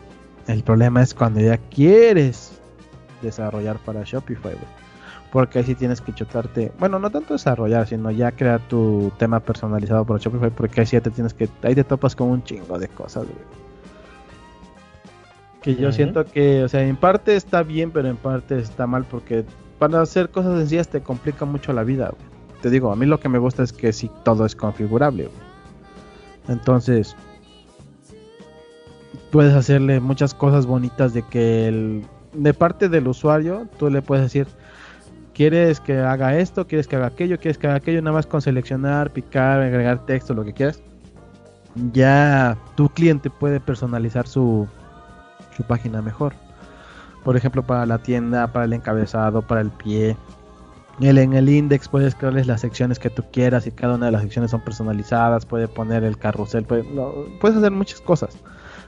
El 0.47 0.63
problema 0.63 1.03
es 1.03 1.13
cuando 1.13 1.41
ya 1.41 1.59
quieres 1.59 2.59
desarrollar 3.21 3.77
para 3.79 4.03
Shopify, 4.05 4.55
Porque 5.33 5.61
ahí 5.61 5.65
sí 5.65 5.75
tienes 5.75 6.01
que 6.01 6.13
chutarte, 6.13 6.73
bueno, 6.79 6.99
no 6.99 7.11
tanto 7.11 7.35
desarrollar, 7.35 7.87
sino 7.87 8.11
ya 8.11 8.33
crear 8.33 8.61
tu 8.69 9.13
tema 9.17 9.39
personalizado 9.39 10.05
para 10.05 10.19
Shopify, 10.19 10.51
porque 10.51 10.81
ahí 10.81 10.87
sí 10.87 11.01
te 11.01 11.11
tienes 11.11 11.35
que, 11.35 11.49
ahí 11.63 11.75
te 11.75 11.85
topas 11.85 12.17
con 12.17 12.31
un 12.31 12.43
chingo 12.43 12.79
de 12.79 12.89
cosas, 12.89 13.27
Que 15.63 15.77
yo 15.77 15.93
siento 15.93 16.25
que, 16.25 16.65
o 16.65 16.69
sea, 16.69 16.83
en 16.83 16.97
parte 16.97 17.37
está 17.37 17.63
bien, 17.63 17.93
pero 17.93 18.09
en 18.09 18.17
parte 18.17 18.59
está 18.59 18.89
mal, 18.89 19.05
porque 19.05 19.45
para 19.79 20.01
hacer 20.01 20.31
cosas 20.31 20.59
sencillas 20.59 20.89
te 20.89 21.01
complica 21.01 21.45
mucho 21.45 21.73
la 21.73 21.85
vida, 21.85 22.13
Te 22.61 22.69
digo, 22.69 22.93
a 22.93 22.97
mí 22.97 23.07
lo 23.07 23.21
que 23.21 23.29
me 23.29 23.39
gusta 23.39 23.63
es 23.63 23.73
que 23.73 23.93
sí 23.93 24.11
todo 24.25 24.45
es 24.45 24.57
configurable, 24.57 25.29
Entonces, 26.49 27.15
puedes 29.31 29.55
hacerle 29.55 30.01
muchas 30.01 30.35
cosas 30.35 30.67
bonitas 30.67 31.15
de 31.15 31.23
que 31.23 31.69
el, 31.69 32.05
de 32.33 32.55
parte 32.55 32.89
del 32.89 33.09
usuario 33.09 33.69
tú 33.79 33.91
le 33.91 34.03
puedes 34.03 34.25
decir 34.25 34.47
quieres 35.35 35.81
que 35.81 35.99
haga 35.99 36.37
esto, 36.37 36.67
quieres 36.67 36.87
que 36.87 36.97
haga 36.97 37.07
aquello, 37.07 37.39
quieres 37.39 37.59
que 37.59 37.67
haga 37.67 37.77
aquello, 37.77 38.03
nada 38.03 38.15
más 38.15 38.27
con 38.27 38.43
seleccionar, 38.43 39.11
picar, 39.11 39.61
agregar 39.61 40.05
texto, 40.07 40.35
lo 40.35 40.45
que 40.45 40.53
quieras. 40.53 40.83
Ya 41.93 42.57
tu 42.77 42.89
cliente 42.89 43.31
puede 43.31 43.61
personalizar 43.61 44.27
su, 44.27 44.67
su 45.57 45.63
página 45.65 46.03
mejor. 46.03 46.35
Por 47.25 47.37
ejemplo, 47.37 47.63
para 47.63 47.87
la 47.87 47.99
tienda, 47.99 48.53
para 48.53 48.65
el 48.65 48.73
encabezado, 48.73 49.43
para 49.43 49.61
el 49.61 49.71
pie. 49.71 50.17
El, 51.01 51.19
en 51.19 51.33
el 51.33 51.49
index 51.49 51.89
puedes 51.89 52.15
crearles 52.15 52.47
las 52.47 52.61
secciones 52.61 52.99
que 52.99 53.09
tú 53.09 53.25
quieras 53.33 53.67
y 53.67 53.71
cada 53.71 53.95
una 53.95 54.07
de 54.07 54.13
las 54.13 54.23
secciones 54.23 54.51
son 54.51 54.63
personalizadas. 54.63 55.47
Puedes 55.47 55.69
poner 55.69 56.05
el 56.05 56.19
carrusel, 56.19 56.65
puedes 56.65 57.57
hacer 57.57 57.71
muchas 57.71 58.01
cosas. 58.01 58.37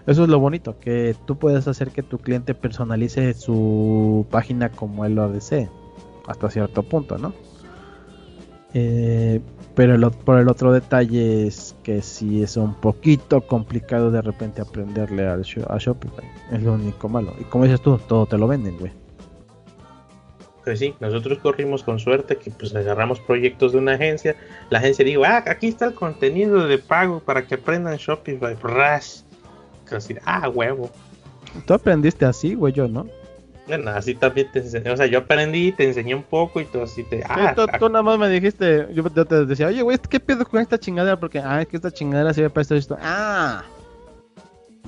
Eso 0.07 0.25
es 0.25 0.29
lo 0.29 0.41
bonito, 0.41 0.79
que 0.81 1.15
tú 1.27 1.37
puedes 1.37 1.69
hacer 1.69 1.91
que 1.91 2.03
tu 2.03 2.19
cliente 2.19 2.55
personalice 2.55 3.35
su 3.35 4.27
página 4.31 4.69
como 4.69 5.05
él 5.05 5.15
lo 5.15 5.29
desee, 5.29 5.69
hasta 6.27 6.51
cierto 6.51 6.83
punto, 6.83 7.19
¿no? 7.19 7.33
Eh, 8.75 9.41
pero 9.75 10.11
por 10.11 10.39
el 10.39 10.49
otro 10.49 10.73
detalle 10.73 11.47
es 11.47 11.75
que 11.83 12.03
si 12.03 12.43
es 12.43 12.57
un 12.57 12.75
poquito 12.75 13.41
complicado 13.43 14.11
de 14.11 14.21
repente 14.21 14.61
aprenderle 14.61 15.27
a, 15.27 15.35
a 15.35 15.79
Shopify. 15.79 16.25
Es 16.51 16.63
lo 16.63 16.75
único 16.75 17.09
malo. 17.09 17.35
Y 17.41 17.45
como 17.45 17.65
dices 17.65 17.81
tú, 17.81 17.99
todo 17.99 18.27
te 18.27 18.37
lo 18.37 18.47
venden, 18.47 18.79
güey. 18.79 18.93
Pues 20.65 20.79
sí, 20.79 20.95
nosotros 21.01 21.39
corrimos 21.39 21.83
con 21.83 21.99
suerte 21.99 22.37
que 22.37 22.51
pues 22.51 22.75
agarramos 22.75 23.19
proyectos 23.19 23.73
de 23.73 23.79
una 23.79 23.95
agencia. 23.95 24.37
La 24.71 24.79
agencia 24.79 25.05
dijo, 25.05 25.25
ah, 25.25 25.43
aquí 25.47 25.69
está 25.69 25.87
el 25.87 25.95
contenido 25.95 26.67
de 26.67 26.79
pago 26.79 27.21
para 27.21 27.47
que 27.47 27.57
aprendan 27.57 27.97
Shopify. 27.97 28.55
Ras 28.63 29.25
ah, 30.25 30.49
huevo. 30.49 30.91
Tú 31.67 31.75
aprendiste 31.75 32.25
así, 32.25 32.55
güey, 32.55 32.73
yo, 32.73 32.89
¿no? 32.89 33.07
Bueno, 33.75 33.91
así 33.93 34.15
también 34.15 34.49
te 34.53 34.59
enseñé. 34.59 34.91
O 34.91 34.97
sea, 34.99 35.07
yo 35.07 35.21
aprendí, 35.21 35.73
te 35.73 35.89
enseñé 35.89 36.15
un 36.15 36.25
poco 36.25 36.61
y 36.61 36.67
tú 36.67 36.83
así 36.83 37.05
te. 37.05 37.25
Ah, 37.27 37.55
tú, 37.55 37.89
nada 37.89 38.03
más 38.03 38.19
me 38.19 38.29
dijiste. 38.29 38.87
Yo, 38.93 39.03
te 39.05 39.47
decía, 39.47 39.69
oye, 39.69 39.81
güey, 39.81 39.97
¿qué 40.11 40.21
pedo 40.21 40.45
con 40.45 40.61
esta 40.61 40.79
chingadera? 40.79 41.19
Porque, 41.19 41.39
ah, 41.39 41.63
es 41.63 41.69
que 41.69 41.77
esta 41.77 41.91
chingadera 41.91 42.35
sirve 42.35 42.51
para 42.51 42.61
esto 42.61 42.75
y 42.75 42.79
esto. 42.79 42.99
Ah, 43.01 43.65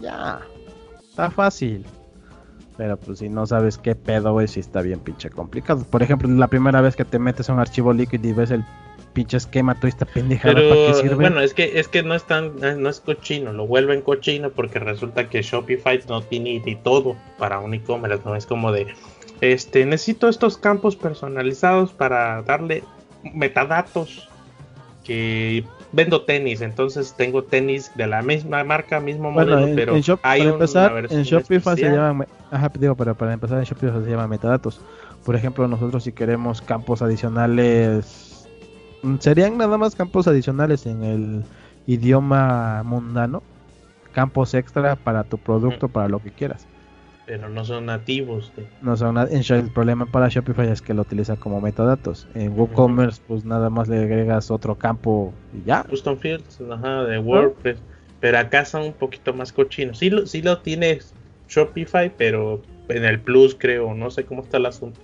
ya. 0.02 0.42
Está 1.08 1.30
fácil. 1.30 1.86
Pero 2.76 2.98
pues 2.98 3.20
si 3.20 3.30
no 3.30 3.46
sabes 3.46 3.78
qué 3.78 3.94
pedo, 3.94 4.34
güey, 4.34 4.48
si 4.48 4.60
está 4.60 4.82
bien 4.82 5.00
pinche 5.00 5.30
complicado. 5.30 5.82
Por 5.84 6.02
ejemplo, 6.02 6.28
la 6.28 6.48
primera 6.48 6.82
vez 6.82 6.94
que 6.94 7.06
te 7.06 7.18
metes 7.18 7.48
a 7.48 7.54
un 7.54 7.60
archivo 7.60 7.90
líquido 7.90 8.28
y 8.28 8.32
ves 8.34 8.50
el 8.50 8.66
pinche 9.14 9.38
esquema, 9.38 9.74
toda 9.76 9.88
esta 9.88 10.04
pendejada 10.04 10.54
para 10.54 10.66
qué 10.66 10.94
sirve. 10.94 11.14
Bueno, 11.14 11.40
es 11.40 11.54
que 11.54 11.78
es 11.78 11.88
que 11.88 12.02
no 12.02 12.14
es 12.14 12.24
tan, 12.24 12.56
no 12.60 12.88
es 12.90 13.00
cochino, 13.00 13.52
lo 13.52 13.66
vuelven 13.66 14.02
cochino 14.02 14.50
porque 14.50 14.78
resulta 14.78 15.28
que 15.30 15.40
Shopify 15.40 16.00
no 16.08 16.20
tiene 16.22 16.60
ni 16.64 16.74
todo 16.74 17.16
para 17.38 17.60
un 17.60 17.72
e-commerce, 17.72 18.22
no 18.24 18.36
es 18.36 18.44
como 18.44 18.72
de 18.72 18.88
este 19.40 19.86
necesito 19.86 20.28
estos 20.28 20.58
campos 20.58 20.96
personalizados 20.96 21.92
para 21.92 22.42
darle 22.42 22.82
metadatos 23.32 24.28
que 25.04 25.64
vendo 25.92 26.22
tenis, 26.22 26.60
entonces 26.60 27.14
tengo 27.16 27.44
tenis 27.44 27.92
de 27.94 28.06
la 28.06 28.20
misma 28.22 28.64
marca, 28.64 28.98
mismo 29.00 29.30
modelo, 29.30 29.68
pero 29.76 29.94
hay 30.22 30.40
para 30.40 30.50
empezar, 30.50 31.06
en 31.08 31.22
Shopify 31.22 31.76
se 31.76 31.90
llama, 31.90 32.26
ajá, 32.50 32.72
digo, 32.74 32.96
pero 32.96 33.14
para 33.14 33.32
empezar 33.32 33.58
en 33.58 33.64
Shopify 33.64 34.02
se 34.02 34.10
llama 34.10 34.26
metadatos. 34.26 34.80
Por 35.24 35.36
ejemplo, 35.36 35.68
nosotros 35.68 36.02
si 36.04 36.12
queremos 36.12 36.60
campos 36.60 37.00
adicionales 37.00 38.33
serían 39.20 39.58
nada 39.58 39.78
más 39.78 39.94
campos 39.94 40.26
adicionales 40.28 40.86
en 40.86 41.02
el 41.02 41.42
idioma 41.86 42.82
mundano, 42.84 43.42
campos 44.12 44.54
extra 44.54 44.96
para 44.96 45.24
tu 45.24 45.38
producto, 45.38 45.88
para 45.88 46.08
lo 46.08 46.20
que 46.20 46.30
quieras. 46.30 46.66
Pero 47.26 47.48
no 47.48 47.64
son 47.64 47.86
nativos. 47.86 48.52
No 48.82 48.96
son 48.96 49.16
el 49.16 49.70
problema 49.70 50.04
para 50.04 50.28
Shopify 50.28 50.68
es 50.68 50.82
que 50.82 50.92
lo 50.92 51.02
utiliza 51.02 51.36
como 51.36 51.60
metadatos. 51.60 52.28
En 52.34 52.58
WooCommerce, 52.58 53.22
pues 53.26 53.44
nada 53.46 53.70
más 53.70 53.88
le 53.88 54.02
agregas 54.02 54.50
otro 54.50 54.74
campo 54.74 55.32
y 55.54 55.66
ya. 55.66 55.84
Custom 55.84 56.18
Fields, 56.18 56.60
ajá, 56.70 57.04
de 57.04 57.18
WordPress. 57.18 57.78
Pero 58.20 58.38
acá 58.38 58.64
son 58.64 58.82
un 58.82 58.92
poquito 58.92 59.32
más 59.32 59.52
cochinos. 59.52 59.98
Sí 59.98 60.10
lo, 60.10 60.26
sí 60.26 60.42
lo 60.42 60.58
tiene 60.58 60.98
Shopify, 61.48 62.12
pero 62.14 62.60
en 62.88 63.04
el 63.04 63.20
Plus 63.20 63.56
creo, 63.58 63.94
no 63.94 64.10
sé 64.10 64.24
cómo 64.24 64.42
está 64.42 64.58
el 64.58 64.66
asunto 64.66 65.00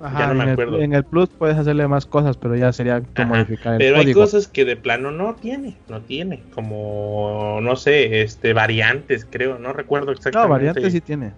en, 0.00 0.92
El, 0.92 1.04
Plus 1.04 1.30
puedes 1.30 1.56
hacerle 1.56 1.88
más 1.88 2.04
cosas, 2.04 2.36
pero 2.36 2.54
ya 2.54 2.72
sería 2.72 3.02
modificar 3.26 3.74
el 3.74 3.78
Pero 3.78 3.96
hay 3.98 4.12
cosas 4.12 4.46
que 4.46 4.64
de 4.64 4.76
plano 4.76 5.10
no 5.10 5.34
tiene, 5.34 5.76
no 5.88 6.02
tiene, 6.02 6.42
como 6.54 7.60
no 7.62 7.76
sé, 7.76 8.20
este 8.20 8.52
variantes, 8.52 9.26
creo, 9.28 9.58
no 9.58 9.72
recuerdo 9.72 10.12
exactamente. 10.12 10.48
No, 10.48 10.52
variantes 10.52 10.92
sí 10.92 11.00
tiene. 11.00 11.32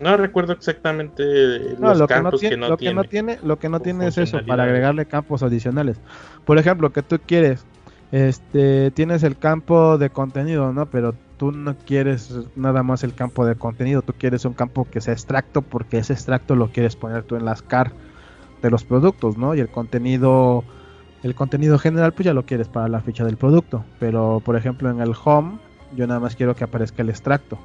No 0.00 0.16
recuerdo 0.16 0.54
exactamente 0.54 1.22
los 1.78 2.06
campos 2.08 2.40
que 2.40 2.56
no, 2.56 2.70
lo 2.70 2.78
Que 2.78 2.94
no 2.94 3.04
tiene. 3.04 3.38
Lo 3.42 3.58
que 3.58 3.68
no 3.68 3.80
tiene 3.80 4.08
es 4.08 4.16
eso, 4.16 4.40
para 4.46 4.64
agregarle 4.64 5.04
campos 5.04 5.42
adicionales. 5.42 6.00
Por 6.46 6.58
ejemplo, 6.58 6.90
que 6.90 7.02
tú 7.02 7.20
quieres, 7.24 7.66
este, 8.10 8.90
tienes 8.92 9.22
el 9.22 9.36
campo 9.36 9.98
de 9.98 10.08
contenido, 10.08 10.72
¿no? 10.72 10.86
Pero 10.86 11.14
tú 11.40 11.52
no 11.52 11.74
quieres 11.86 12.38
nada 12.54 12.82
más 12.82 13.02
el 13.02 13.14
campo 13.14 13.46
de 13.46 13.54
contenido, 13.54 14.02
tú 14.02 14.12
quieres 14.12 14.44
un 14.44 14.52
campo 14.52 14.86
que 14.90 15.00
sea 15.00 15.14
extracto 15.14 15.62
porque 15.62 15.96
ese 15.96 16.12
extracto 16.12 16.54
lo 16.54 16.70
quieres 16.70 16.96
poner 16.96 17.22
tú 17.22 17.34
en 17.34 17.46
las 17.46 17.62
car 17.62 17.92
de 18.60 18.68
los 18.68 18.84
productos, 18.84 19.38
¿no? 19.38 19.54
Y 19.54 19.60
el 19.60 19.70
contenido 19.70 20.64
el 21.22 21.34
contenido 21.34 21.78
general 21.78 22.12
pues 22.12 22.26
ya 22.26 22.34
lo 22.34 22.44
quieres 22.44 22.68
para 22.68 22.88
la 22.88 23.00
ficha 23.00 23.24
del 23.24 23.38
producto, 23.38 23.86
pero 23.98 24.42
por 24.44 24.54
ejemplo 24.54 24.90
en 24.90 25.00
el 25.00 25.14
home 25.24 25.58
yo 25.96 26.06
nada 26.06 26.20
más 26.20 26.36
quiero 26.36 26.54
que 26.54 26.64
aparezca 26.64 27.00
el 27.00 27.08
extracto. 27.08 27.58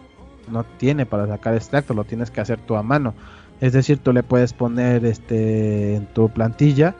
No 0.50 0.64
tiene 0.64 1.06
para 1.06 1.28
sacar 1.28 1.54
extracto, 1.54 1.94
lo 1.94 2.06
tienes 2.06 2.32
que 2.32 2.40
hacer 2.40 2.62
tú 2.62 2.78
a 2.78 2.84
mano. 2.84 3.14
Es 3.60 3.74
decir, 3.74 3.98
tú 3.98 4.14
le 4.14 4.24
puedes 4.24 4.54
poner 4.54 5.06
este 5.06 5.96
en 5.96 6.06
tu 6.14 6.30
plantilla 6.30 6.96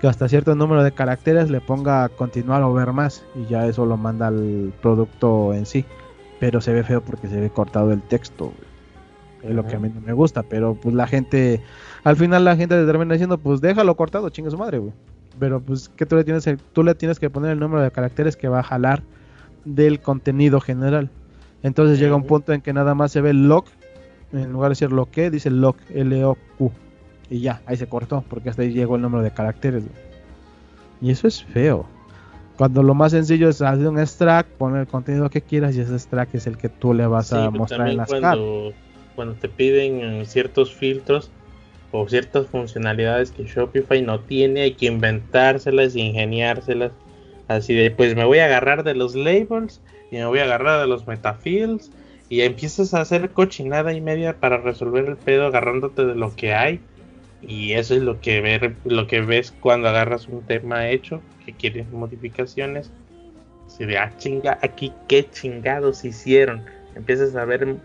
que 0.00 0.08
hasta 0.08 0.28
cierto 0.28 0.56
número 0.56 0.82
de 0.82 0.90
caracteres 0.90 1.50
le 1.50 1.60
ponga 1.60 2.08
continuar 2.08 2.64
o 2.64 2.74
ver 2.74 2.92
más 2.92 3.24
y 3.36 3.46
ya 3.46 3.64
eso 3.68 3.86
lo 3.86 3.96
manda 3.96 4.26
al 4.26 4.72
producto 4.82 5.54
en 5.54 5.66
sí 5.66 5.84
pero 6.40 6.60
se 6.60 6.72
ve 6.72 6.82
feo 6.82 7.00
porque 7.00 7.28
se 7.28 7.40
ve 7.40 7.50
cortado 7.50 7.92
el 7.92 8.02
texto. 8.02 8.52
Es 9.42 9.54
lo 9.54 9.66
que 9.66 9.76
a 9.76 9.78
mí 9.78 9.90
no 9.94 10.00
me 10.00 10.12
gusta, 10.12 10.42
pero 10.42 10.74
pues 10.74 10.94
la 10.94 11.06
gente, 11.06 11.60
al 12.02 12.16
final 12.16 12.44
la 12.44 12.56
gente 12.56 12.84
termina 12.84 13.14
diciendo, 13.14 13.38
pues 13.38 13.60
déjalo 13.60 13.96
cortado, 13.96 14.28
chingue 14.30 14.50
su 14.50 14.58
madre, 14.58 14.78
güey. 14.78 14.92
Pero 15.38 15.60
pues 15.60 15.88
que 15.88 16.06
tú 16.06 16.16
le 16.16 16.24
tienes, 16.24 16.48
tú 16.72 16.82
le 16.82 16.94
tienes 16.94 17.20
que 17.20 17.30
poner 17.30 17.52
el 17.52 17.60
número 17.60 17.82
de 17.82 17.90
caracteres 17.90 18.36
que 18.36 18.48
va 18.48 18.60
a 18.60 18.62
jalar 18.64 19.02
del 19.64 20.00
contenido 20.00 20.60
general. 20.60 21.10
Entonces 21.62 21.98
llega 21.98 22.16
un 22.16 22.24
punto 22.24 22.52
en 22.52 22.60
que 22.60 22.72
nada 22.72 22.94
más 22.94 23.12
se 23.12 23.20
ve 23.20 23.30
el 23.30 23.48
log, 23.48 23.64
en 24.32 24.52
lugar 24.52 24.70
de 24.70 24.72
decir 24.72 24.92
lo 24.92 25.10
que, 25.10 25.30
dice 25.30 25.50
log, 25.50 25.76
L-O-Q. 25.94 26.72
Y 27.28 27.40
ya, 27.40 27.60
ahí 27.66 27.76
se 27.76 27.88
cortó, 27.88 28.24
porque 28.28 28.50
hasta 28.50 28.62
ahí 28.62 28.72
llegó 28.72 28.96
el 28.96 29.02
número 29.02 29.22
de 29.22 29.30
caracteres. 29.30 29.84
Y 31.00 31.10
eso 31.10 31.28
es 31.28 31.44
feo. 31.44 31.86
Cuando 32.56 32.82
lo 32.82 32.94
más 32.94 33.12
sencillo 33.12 33.48
es 33.48 33.60
hacer 33.60 33.86
un 33.86 33.98
extract, 33.98 34.50
poner 34.52 34.82
el 34.82 34.86
contenido 34.86 35.28
que 35.28 35.42
quieras 35.42 35.76
y 35.76 35.80
ese 35.80 35.92
extract 35.92 36.34
es 36.34 36.46
el 36.46 36.56
que 36.56 36.68
tú 36.68 36.94
le 36.94 37.06
vas 37.06 37.32
a 37.32 37.50
mostrar 37.50 37.88
en 37.88 37.98
las 37.98 38.08
cuando, 38.08 38.72
cuando 39.14 39.34
te 39.34 39.48
piden 39.48 40.00
eh, 40.00 40.24
ciertos 40.24 40.72
filtros 40.72 41.30
o 41.92 42.08
ciertas 42.08 42.46
funcionalidades 42.46 43.30
que 43.30 43.44
Shopify 43.44 44.00
no 44.02 44.20
tiene, 44.20 44.62
hay 44.62 44.72
que 44.72 44.86
inventárselas, 44.86 45.96
ingeniárselas. 45.96 46.92
Así 47.48 47.74
de, 47.74 47.90
pues 47.90 48.16
me 48.16 48.24
voy 48.24 48.38
a 48.38 48.46
agarrar 48.46 48.84
de 48.84 48.94
los 48.94 49.14
labels 49.14 49.80
y 50.10 50.16
me 50.16 50.26
voy 50.26 50.40
a 50.40 50.44
agarrar 50.44 50.80
de 50.80 50.86
los 50.86 51.06
metafields 51.06 51.90
y 52.28 52.40
empiezas 52.40 52.94
a 52.94 53.00
hacer 53.02 53.30
cochinada 53.30 53.92
y 53.92 54.00
media 54.00 54.40
para 54.40 54.56
resolver 54.58 55.06
el 55.06 55.16
pedo 55.16 55.46
agarrándote 55.46 56.04
de 56.04 56.14
lo 56.14 56.34
que 56.34 56.54
hay. 56.54 56.80
Y 57.42 57.72
eso 57.72 57.94
es 57.94 58.02
lo 58.02 58.20
que, 58.20 58.40
ver, 58.40 58.76
lo 58.84 59.06
que 59.06 59.20
ves 59.20 59.52
cuando 59.60 59.88
agarras 59.88 60.26
un 60.28 60.42
tema 60.42 60.88
hecho 60.88 61.20
que 61.44 61.52
quieres 61.52 61.90
modificaciones. 61.90 62.90
Si 63.68 63.84
ve, 63.84 63.98
ah, 63.98 64.12
chinga, 64.16 64.58
aquí 64.62 64.92
qué 65.08 65.28
chingados 65.28 66.04
hicieron. 66.04 66.64
Empiezas 66.94 67.36
a 67.36 67.44
ver 67.44 67.76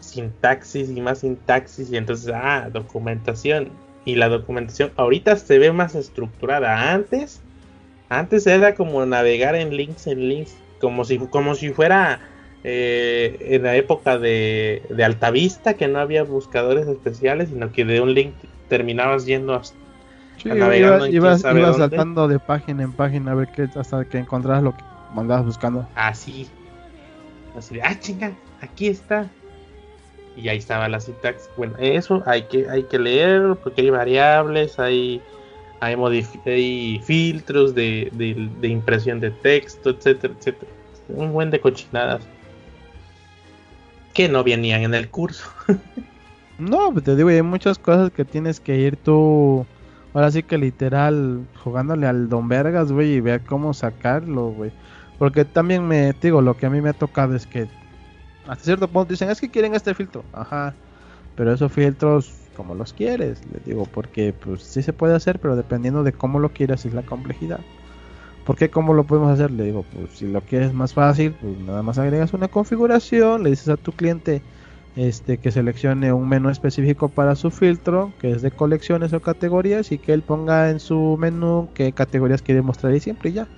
sintaxis 0.00 0.90
y 0.90 1.00
más 1.00 1.20
sintaxis 1.20 1.90
y 1.90 1.96
entonces, 1.96 2.32
ah, 2.34 2.68
documentación. 2.72 3.70
Y 4.04 4.14
la 4.16 4.28
documentación 4.28 4.92
ahorita 4.96 5.36
se 5.36 5.58
ve 5.58 5.72
más 5.72 5.94
estructurada. 5.94 6.92
Antes, 6.92 7.40
antes 8.08 8.46
era 8.46 8.74
como 8.74 9.04
navegar 9.06 9.54
en 9.54 9.76
links 9.76 10.06
en 10.06 10.28
links, 10.28 10.56
como 10.80 11.04
si, 11.04 11.18
como 11.18 11.54
si 11.54 11.70
fuera 11.70 12.20
eh, 12.64 13.36
en 13.40 13.62
la 13.62 13.76
época 13.76 14.18
de, 14.18 14.82
de 14.88 15.04
Altavista, 15.04 15.74
que 15.74 15.88
no 15.88 15.98
había 15.98 16.22
buscadores 16.22 16.86
especiales, 16.86 17.48
sino 17.48 17.72
que 17.72 17.84
de 17.84 18.00
un 18.00 18.14
link 18.14 18.34
terminabas 18.68 19.26
yendo 19.26 19.54
hasta 19.54 19.76
Sí, 20.42 20.50
ibas, 20.50 21.08
ibas, 21.10 21.40
saltando 21.42 22.28
de 22.28 22.38
página 22.38 22.84
en 22.84 22.92
página 22.92 23.32
a 23.32 23.34
ver 23.34 23.48
qué, 23.48 23.68
hasta 23.74 24.04
que 24.04 24.18
encontrabas 24.18 24.62
lo 24.62 24.76
que 24.76 24.84
andabas 25.16 25.44
buscando. 25.44 25.88
Así. 25.96 26.48
Así 27.56 27.80
ah, 27.82 27.98
chinga, 27.98 28.32
aquí 28.60 28.86
está. 28.86 29.28
Y 30.36 30.48
ahí 30.48 30.58
estaba 30.58 30.88
la 30.88 31.00
sintaxis. 31.00 31.50
Bueno, 31.56 31.74
eso 31.78 32.22
hay 32.24 32.42
que, 32.42 32.70
hay 32.70 32.84
que 32.84 33.00
leer 33.00 33.56
porque 33.64 33.82
hay 33.82 33.90
variables, 33.90 34.78
hay, 34.78 35.20
hay, 35.80 35.96
hay 36.46 37.02
filtros 37.04 37.74
de, 37.74 38.08
de, 38.12 38.68
impresión 38.68 39.18
de 39.18 39.32
texto, 39.32 39.90
etcétera, 39.90 40.34
etcétera. 40.38 40.70
Un 41.08 41.32
buen 41.32 41.50
de 41.50 41.58
cochinadas 41.58 42.22
que 44.14 44.28
no 44.28 44.44
venían 44.44 44.82
en 44.82 44.94
el 44.94 45.10
curso. 45.10 45.48
no, 46.58 46.92
te 46.94 47.16
digo, 47.16 47.28
hay 47.28 47.42
muchas 47.42 47.78
cosas 47.78 48.10
que 48.10 48.24
tienes 48.24 48.60
que 48.60 48.76
ir 48.76 48.96
tú 48.96 49.66
Ahora 50.14 50.30
sí 50.30 50.42
que 50.42 50.58
literal 50.58 51.46
jugándole 51.62 52.06
al 52.06 52.28
Don 52.28 52.48
Vergas, 52.48 52.90
güey, 52.90 53.14
y 53.14 53.20
ver 53.20 53.42
cómo 53.42 53.74
sacarlo, 53.74 54.50
güey. 54.50 54.72
Porque 55.18 55.44
también 55.44 55.86
me 55.86 56.12
digo, 56.20 56.40
lo 56.40 56.56
que 56.56 56.66
a 56.66 56.70
mí 56.70 56.80
me 56.80 56.90
ha 56.90 56.94
tocado 56.94 57.36
es 57.36 57.46
que 57.46 57.68
hasta 58.46 58.64
cierto 58.64 58.88
punto 58.88 59.12
dicen, 59.12 59.30
es 59.30 59.40
que 59.40 59.50
quieren 59.50 59.74
este 59.74 59.94
filtro. 59.94 60.24
Ajá. 60.32 60.74
Pero 61.36 61.52
esos 61.52 61.70
filtros, 61.70 62.32
como 62.56 62.74
los 62.74 62.92
quieres, 62.92 63.42
les 63.52 63.64
digo, 63.64 63.84
porque 63.84 64.32
pues 64.32 64.62
sí 64.62 64.82
se 64.82 64.92
puede 64.92 65.14
hacer, 65.14 65.38
pero 65.38 65.54
dependiendo 65.54 66.02
de 66.02 66.12
cómo 66.12 66.38
lo 66.38 66.48
quieras 66.48 66.86
es 66.86 66.94
la 66.94 67.02
complejidad. 67.02 67.60
¿Por 68.44 68.56
qué 68.56 68.70
cómo 68.70 68.94
lo 68.94 69.04
podemos 69.04 69.30
hacer? 69.30 69.50
Le 69.50 69.64
digo, 69.64 69.84
pues 69.92 70.18
si 70.18 70.26
lo 70.26 70.40
quieres 70.40 70.72
más 70.72 70.94
fácil, 70.94 71.32
pues 71.32 71.58
nada 71.58 71.82
más 71.82 71.98
agregas 71.98 72.32
una 72.32 72.48
configuración, 72.48 73.42
le 73.42 73.50
dices 73.50 73.68
a 73.68 73.76
tu 73.76 73.92
cliente, 73.92 74.40
este, 74.98 75.38
que 75.38 75.52
seleccione 75.52 76.12
un 76.12 76.28
menú 76.28 76.50
específico 76.50 77.08
para 77.08 77.36
su 77.36 77.52
filtro, 77.52 78.12
que 78.20 78.32
es 78.32 78.42
de 78.42 78.50
colecciones 78.50 79.12
o 79.12 79.20
categorías, 79.20 79.92
y 79.92 79.98
que 79.98 80.12
él 80.12 80.22
ponga 80.22 80.70
en 80.70 80.80
su 80.80 81.16
menú 81.18 81.68
qué 81.72 81.92
categorías 81.92 82.42
quiere 82.42 82.62
mostrar 82.62 82.92
y 82.92 83.00
siempre 83.00 83.30
y 83.30 83.34
ya. 83.34 83.48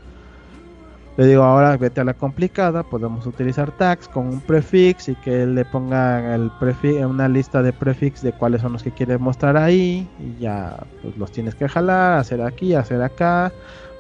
Le 1.17 1.27
digo 1.27 1.43
ahora 1.43 1.77
vete 1.77 2.01
a 2.01 2.05
la 2.05 2.15
complicada, 2.15 2.83
podemos 2.83 3.27
utilizar 3.27 3.73
tags 3.73 4.07
con 4.07 4.27
un 4.29 4.41
prefix 4.41 5.09
y 5.09 5.17
que 5.17 5.43
él 5.43 5.55
le 5.55 5.65
ponga 5.65 6.35
el 6.35 6.51
prefix, 6.61 7.05
una 7.05 7.29
lista 7.29 7.63
de 7.63 7.73
prefix 7.73 8.23
de 8.23 8.33
cuáles 8.33 8.63
son 8.63 8.75
los 8.75 8.83
que 8.83 8.93
quiere 8.93 9.19
mostrar 9.19 9.57
ahí 9.57 10.09
y 10.19 10.41
ya 10.41 10.77
pues 11.03 11.17
los 11.17 11.33
tienes 11.33 11.55
que 11.55 11.69
jalar, 11.69 12.19
hacer 12.19 12.41
aquí, 12.43 12.75
hacer 12.75 13.03
acá, 13.03 13.53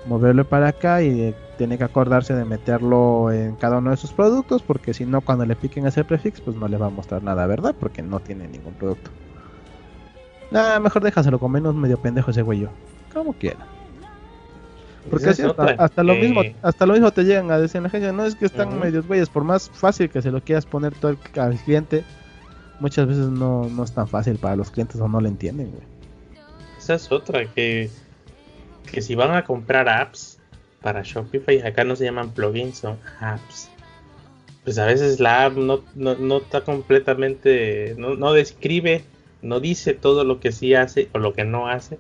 moverlo 0.07 0.45
para 0.45 0.69
acá 0.69 1.02
y 1.02 1.35
tiene 1.59 1.76
que 1.76 1.85
acordarse 1.85 2.35
de 2.35 2.45
meterlo 2.45 3.30
en 3.30 3.54
cada 3.57 3.78
uno 3.78 3.90
de 3.90 3.97
sus 3.97 4.12
productos 4.12 4.62
porque 4.62 4.95
si 4.95 5.04
no 5.04 5.21
cuando 5.21 5.45
le 5.45 5.57
piquen 5.57 5.87
ese 5.87 6.04
prefix 6.04 6.40
pues 6.40 6.57
no 6.57 6.69
le 6.69 6.76
va 6.76 6.87
a 6.87 6.90
mostrar 6.90 7.23
nada, 7.23 7.47
¿verdad? 7.47 7.75
Porque 7.78 8.02
no 8.02 8.21
tiene 8.21 8.49
ningún 8.49 8.75
producto. 8.75 9.11
Nada, 10.50 10.80
mejor 10.80 11.02
déjaselo 11.02 11.38
con 11.38 11.52
menos 11.52 11.75
medio 11.75 11.99
pendejo 11.99 12.30
ese 12.30 12.42
güey 12.42 12.61
yo. 12.61 12.69
Como 13.12 13.33
quiera. 13.35 13.66
Porque 15.09 15.30
así 15.30 15.42
hasta, 15.78 16.02
lo 16.02 16.14
mismo, 16.14 16.42
hasta 16.61 16.87
lo 16.87 16.92
mismo 16.92 17.11
te 17.11 17.25
llegan 17.25 17.50
a 17.50 17.59
decir 17.59 17.78
en 17.78 17.85
la 17.85 17.88
agencia, 17.88 18.12
no 18.12 18.25
es 18.25 18.35
que 18.35 18.45
están 18.45 18.78
medios 18.78 19.07
güeyes, 19.07 19.30
por 19.30 19.45
más 19.45 19.71
fácil 19.71 20.11
que 20.11 20.21
se 20.21 20.30
lo 20.30 20.42
quieras 20.42 20.66
poner 20.66 20.95
todo 20.95 21.12
el, 21.12 21.40
al 21.40 21.57
cliente, 21.57 22.04
muchas 22.80 23.07
veces 23.07 23.28
no, 23.28 23.64
no 23.71 23.85
es 23.85 23.92
tan 23.92 24.09
fácil 24.09 24.37
para 24.37 24.57
los 24.57 24.71
clientes 24.71 25.00
o 25.00 25.09
no 25.09 25.21
le 25.21 25.28
entienden, 25.28 25.71
güey. 25.71 25.83
Esa 26.78 26.95
es 26.95 27.11
otra, 27.11 27.47
que, 27.47 27.90
que 28.90 29.02
si 29.02 29.14
van 29.14 29.34
a 29.34 29.45
comprar 29.45 29.88
apps, 29.88 30.40
para 30.82 31.02
Shopify, 31.02 31.60
acá 31.60 31.84
no 31.84 31.97
se 31.97 32.04
llaman 32.04 32.32
plugins, 32.32 32.78
son 32.78 32.99
apps. 33.21 33.71
Pues 34.64 34.78
a 34.78 34.86
veces 34.86 35.21
la 35.21 35.47
app 35.47 35.56
no, 35.56 35.82
no, 35.95 36.36
está 36.38 36.62
completamente, 36.62 37.95
no, 37.97 38.32
describe, 38.32 39.04
no 39.43 39.60
dice 39.60 39.95
todo 39.95 40.25
lo 40.25 40.38
que 40.38 40.52
sí 40.52 40.75
hace 40.75 41.08
o 41.12 41.19
lo 41.19 41.32
que 41.32 41.45
no 41.45 41.69
hace. 41.69 41.99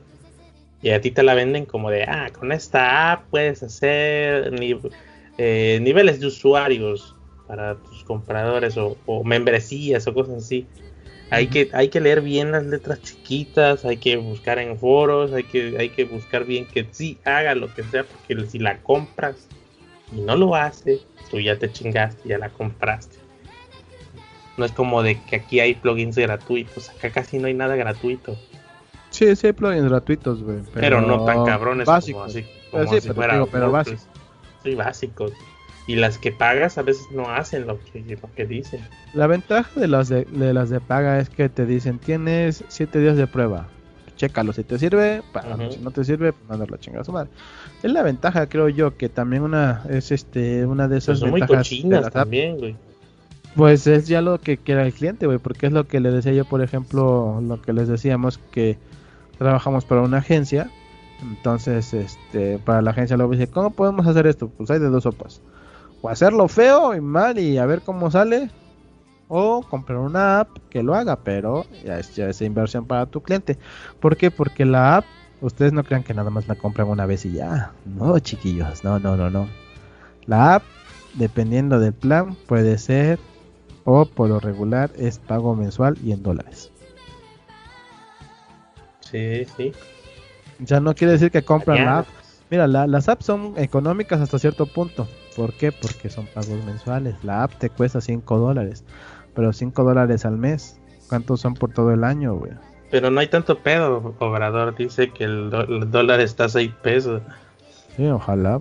Y 0.82 0.90
a 0.90 1.00
ti 1.00 1.10
te 1.10 1.22
la 1.22 1.34
venden 1.34 1.66
como 1.66 1.90
de, 1.90 2.04
ah, 2.04 2.30
con 2.38 2.52
esta 2.52 3.12
app 3.12 3.24
puedes 3.30 3.62
hacer 3.62 4.52
eh, 5.38 5.78
niveles 5.82 6.20
de 6.20 6.26
usuarios 6.26 7.16
para 7.46 7.74
tus 7.76 8.04
compradores 8.04 8.76
o 8.78 9.24
membresías 9.24 10.06
o 10.06 10.14
cosas 10.14 10.44
así. 10.44 10.66
Hay 11.30 11.46
que, 11.46 11.70
hay 11.72 11.88
que 11.88 12.00
leer 12.00 12.22
bien 12.22 12.50
las 12.50 12.66
letras 12.66 13.00
chiquitas, 13.02 13.84
hay 13.84 13.98
que 13.98 14.16
buscar 14.16 14.58
en 14.58 14.76
foros, 14.76 15.32
hay 15.32 15.44
que, 15.44 15.76
hay 15.78 15.90
que 15.90 16.04
buscar 16.04 16.44
bien 16.44 16.66
que 16.66 16.86
sí 16.90 17.18
haga 17.24 17.54
lo 17.54 17.72
que 17.72 17.84
sea, 17.84 18.04
porque 18.04 18.46
si 18.46 18.58
la 18.58 18.78
compras 18.78 19.46
y 20.12 20.20
no 20.20 20.36
lo 20.36 20.56
hace, 20.56 21.00
tú 21.30 21.38
ya 21.38 21.56
te 21.56 21.70
chingaste, 21.70 22.28
ya 22.28 22.38
la 22.38 22.48
compraste. 22.48 23.16
No 24.56 24.64
es 24.64 24.72
como 24.72 25.02
de 25.02 25.22
que 25.22 25.36
aquí 25.36 25.60
hay 25.60 25.74
plugins 25.74 26.16
gratuitos, 26.16 26.90
acá 26.90 27.10
casi 27.10 27.38
no 27.38 27.46
hay 27.46 27.54
nada 27.54 27.76
gratuito. 27.76 28.36
Sí, 29.10 29.34
sí 29.36 29.46
hay 29.46 29.52
plugins 29.52 29.88
gratuitos, 29.88 30.42
güey. 30.42 30.58
Pero, 30.74 31.00
no 31.00 31.24
tan 31.24 31.44
cabrones 31.44 31.86
básicos. 31.86 32.22
como 32.22 32.30
así. 32.30 32.44
Como 32.72 33.00
sí, 33.00 33.08
pero, 33.16 33.46
pero 33.46 33.70
básicos. 33.70 34.08
Sí, 34.64 34.74
básicos 34.74 35.32
y 35.90 35.96
las 35.96 36.18
que 36.18 36.30
pagas 36.30 36.78
a 36.78 36.82
veces 36.82 37.08
no 37.10 37.28
hacen 37.30 37.66
lo 37.66 37.80
que, 37.80 38.00
lo 38.00 38.32
que 38.36 38.46
dicen. 38.46 38.80
La 39.12 39.26
ventaja 39.26 39.80
de 39.80 39.88
las 39.88 40.08
de, 40.08 40.24
las 40.30 40.70
de 40.70 40.78
paga 40.78 41.18
es 41.18 41.28
que 41.28 41.48
te 41.48 41.66
dicen 41.66 41.98
tienes 41.98 42.62
7 42.68 43.00
días 43.00 43.16
de 43.16 43.26
prueba. 43.26 43.66
Chécalo 44.14 44.52
si 44.52 44.62
te 44.62 44.78
sirve, 44.78 45.22
para, 45.32 45.56
si 45.68 45.80
no 45.80 45.90
te 45.90 46.04
sirve, 46.04 46.32
pues 46.32 46.48
mandarlo 46.48 46.76
a 46.76 46.78
chingar 46.78 47.00
a 47.00 47.04
su 47.04 47.10
madre. 47.10 47.30
Es 47.82 47.90
la 47.90 48.04
ventaja, 48.04 48.48
creo 48.48 48.68
yo, 48.68 48.96
que 48.96 49.08
también 49.08 49.42
una 49.42 49.82
es 49.90 50.12
este 50.12 50.64
una 50.64 50.86
de 50.86 50.98
esas 50.98 51.18
pues 51.18 51.32
ventajas 51.32 51.72
muy 51.82 52.10
también, 52.12 52.58
güey. 52.58 52.76
Pues 53.56 53.88
es 53.88 54.06
ya 54.06 54.20
lo 54.20 54.38
que 54.40 54.58
quiera 54.58 54.86
el 54.86 54.92
cliente, 54.92 55.26
güey, 55.26 55.38
porque 55.38 55.66
es 55.66 55.72
lo 55.72 55.88
que 55.88 55.98
le 55.98 56.12
decía 56.12 56.32
yo, 56.32 56.44
por 56.44 56.62
ejemplo, 56.62 57.40
lo 57.42 57.60
que 57.60 57.72
les 57.72 57.88
decíamos 57.88 58.38
que 58.52 58.78
trabajamos 59.38 59.84
para 59.86 60.02
una 60.02 60.18
agencia. 60.18 60.70
Entonces, 61.20 61.92
este, 61.94 62.60
para 62.60 62.80
la 62.80 62.92
agencia 62.92 63.16
luego 63.16 63.32
dice, 63.32 63.48
¿cómo 63.48 63.70
podemos 63.70 64.06
hacer 64.06 64.28
esto? 64.28 64.48
Pues 64.48 64.70
hay 64.70 64.78
de 64.78 64.88
dos 64.88 65.02
sopas 65.02 65.42
o 66.02 66.08
hacerlo 66.08 66.48
feo 66.48 66.94
y 66.94 67.00
mal 67.00 67.38
y 67.38 67.58
a 67.58 67.66
ver 67.66 67.82
cómo 67.82 68.10
sale. 68.10 68.50
O 69.28 69.62
comprar 69.62 69.98
una 69.98 70.40
app 70.40 70.48
que 70.70 70.82
lo 70.82 70.94
haga, 70.94 71.16
pero 71.16 71.64
ya 71.84 72.00
es 72.00 72.16
ya 72.16 72.28
esa 72.28 72.44
inversión 72.44 72.84
para 72.84 73.06
tu 73.06 73.20
cliente. 73.20 73.58
¿Por 74.00 74.16
qué? 74.16 74.32
Porque 74.32 74.64
la 74.64 74.96
app, 74.96 75.04
ustedes 75.40 75.72
no 75.72 75.84
crean 75.84 76.02
que 76.02 76.14
nada 76.14 76.30
más 76.30 76.48
la 76.48 76.56
compran 76.56 76.88
una 76.88 77.06
vez 77.06 77.24
y 77.24 77.32
ya. 77.32 77.70
No, 77.84 78.18
chiquillos, 78.18 78.82
no, 78.82 78.98
no, 78.98 79.16
no, 79.16 79.30
no. 79.30 79.48
La 80.26 80.56
app, 80.56 80.64
dependiendo 81.14 81.78
del 81.78 81.92
plan, 81.92 82.34
puede 82.48 82.76
ser 82.78 83.20
o 83.84 84.04
por 84.04 84.28
lo 84.28 84.40
regular 84.40 84.90
es 84.96 85.18
pago 85.18 85.54
mensual 85.54 85.96
y 86.04 86.10
en 86.10 86.24
dólares. 86.24 86.72
Sí, 89.00 89.44
sí. 89.56 89.72
Ya 90.58 90.80
no 90.80 90.94
quiere 90.94 91.12
decir 91.12 91.30
que 91.30 91.42
compran 91.42 91.84
la 91.84 91.98
app. 92.00 92.06
Mira, 92.50 92.66
las 92.66 93.08
apps 93.08 93.26
son 93.26 93.54
económicas 93.56 94.20
hasta 94.20 94.38
cierto 94.38 94.66
punto. 94.66 95.06
¿Por 95.36 95.52
qué? 95.54 95.72
Porque 95.72 96.10
son 96.10 96.26
pagos 96.26 96.64
mensuales. 96.64 97.14
La 97.22 97.42
app 97.42 97.54
te 97.58 97.70
cuesta 97.70 98.00
5 98.00 98.38
dólares. 98.38 98.84
Pero 99.34 99.52
5 99.52 99.84
dólares 99.84 100.24
al 100.24 100.36
mes. 100.36 100.80
¿Cuántos 101.08 101.40
son 101.40 101.54
por 101.54 101.72
todo 101.72 101.92
el 101.92 102.04
año, 102.04 102.34
güey? 102.34 102.52
Pero 102.90 103.10
no 103.10 103.20
hay 103.20 103.28
tanto 103.28 103.58
pedo. 103.58 104.14
Obrador 104.18 104.74
dice 104.74 105.10
que 105.10 105.24
el, 105.24 105.50
dólar 105.90 106.20
está 106.20 106.44
a 106.44 106.48
6 106.48 106.72
pesos. 106.82 107.22
Sí, 107.96 108.06
ojalá. 108.06 108.60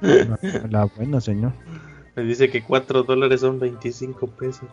La, 0.00 0.38
la 0.70 0.84
buena, 0.84 1.20
señor. 1.20 1.52
Me 2.16 2.24
dice 2.24 2.50
que 2.50 2.62
4 2.62 3.04
dólares 3.04 3.40
son 3.40 3.60
25 3.60 4.26
pesos. 4.28 4.68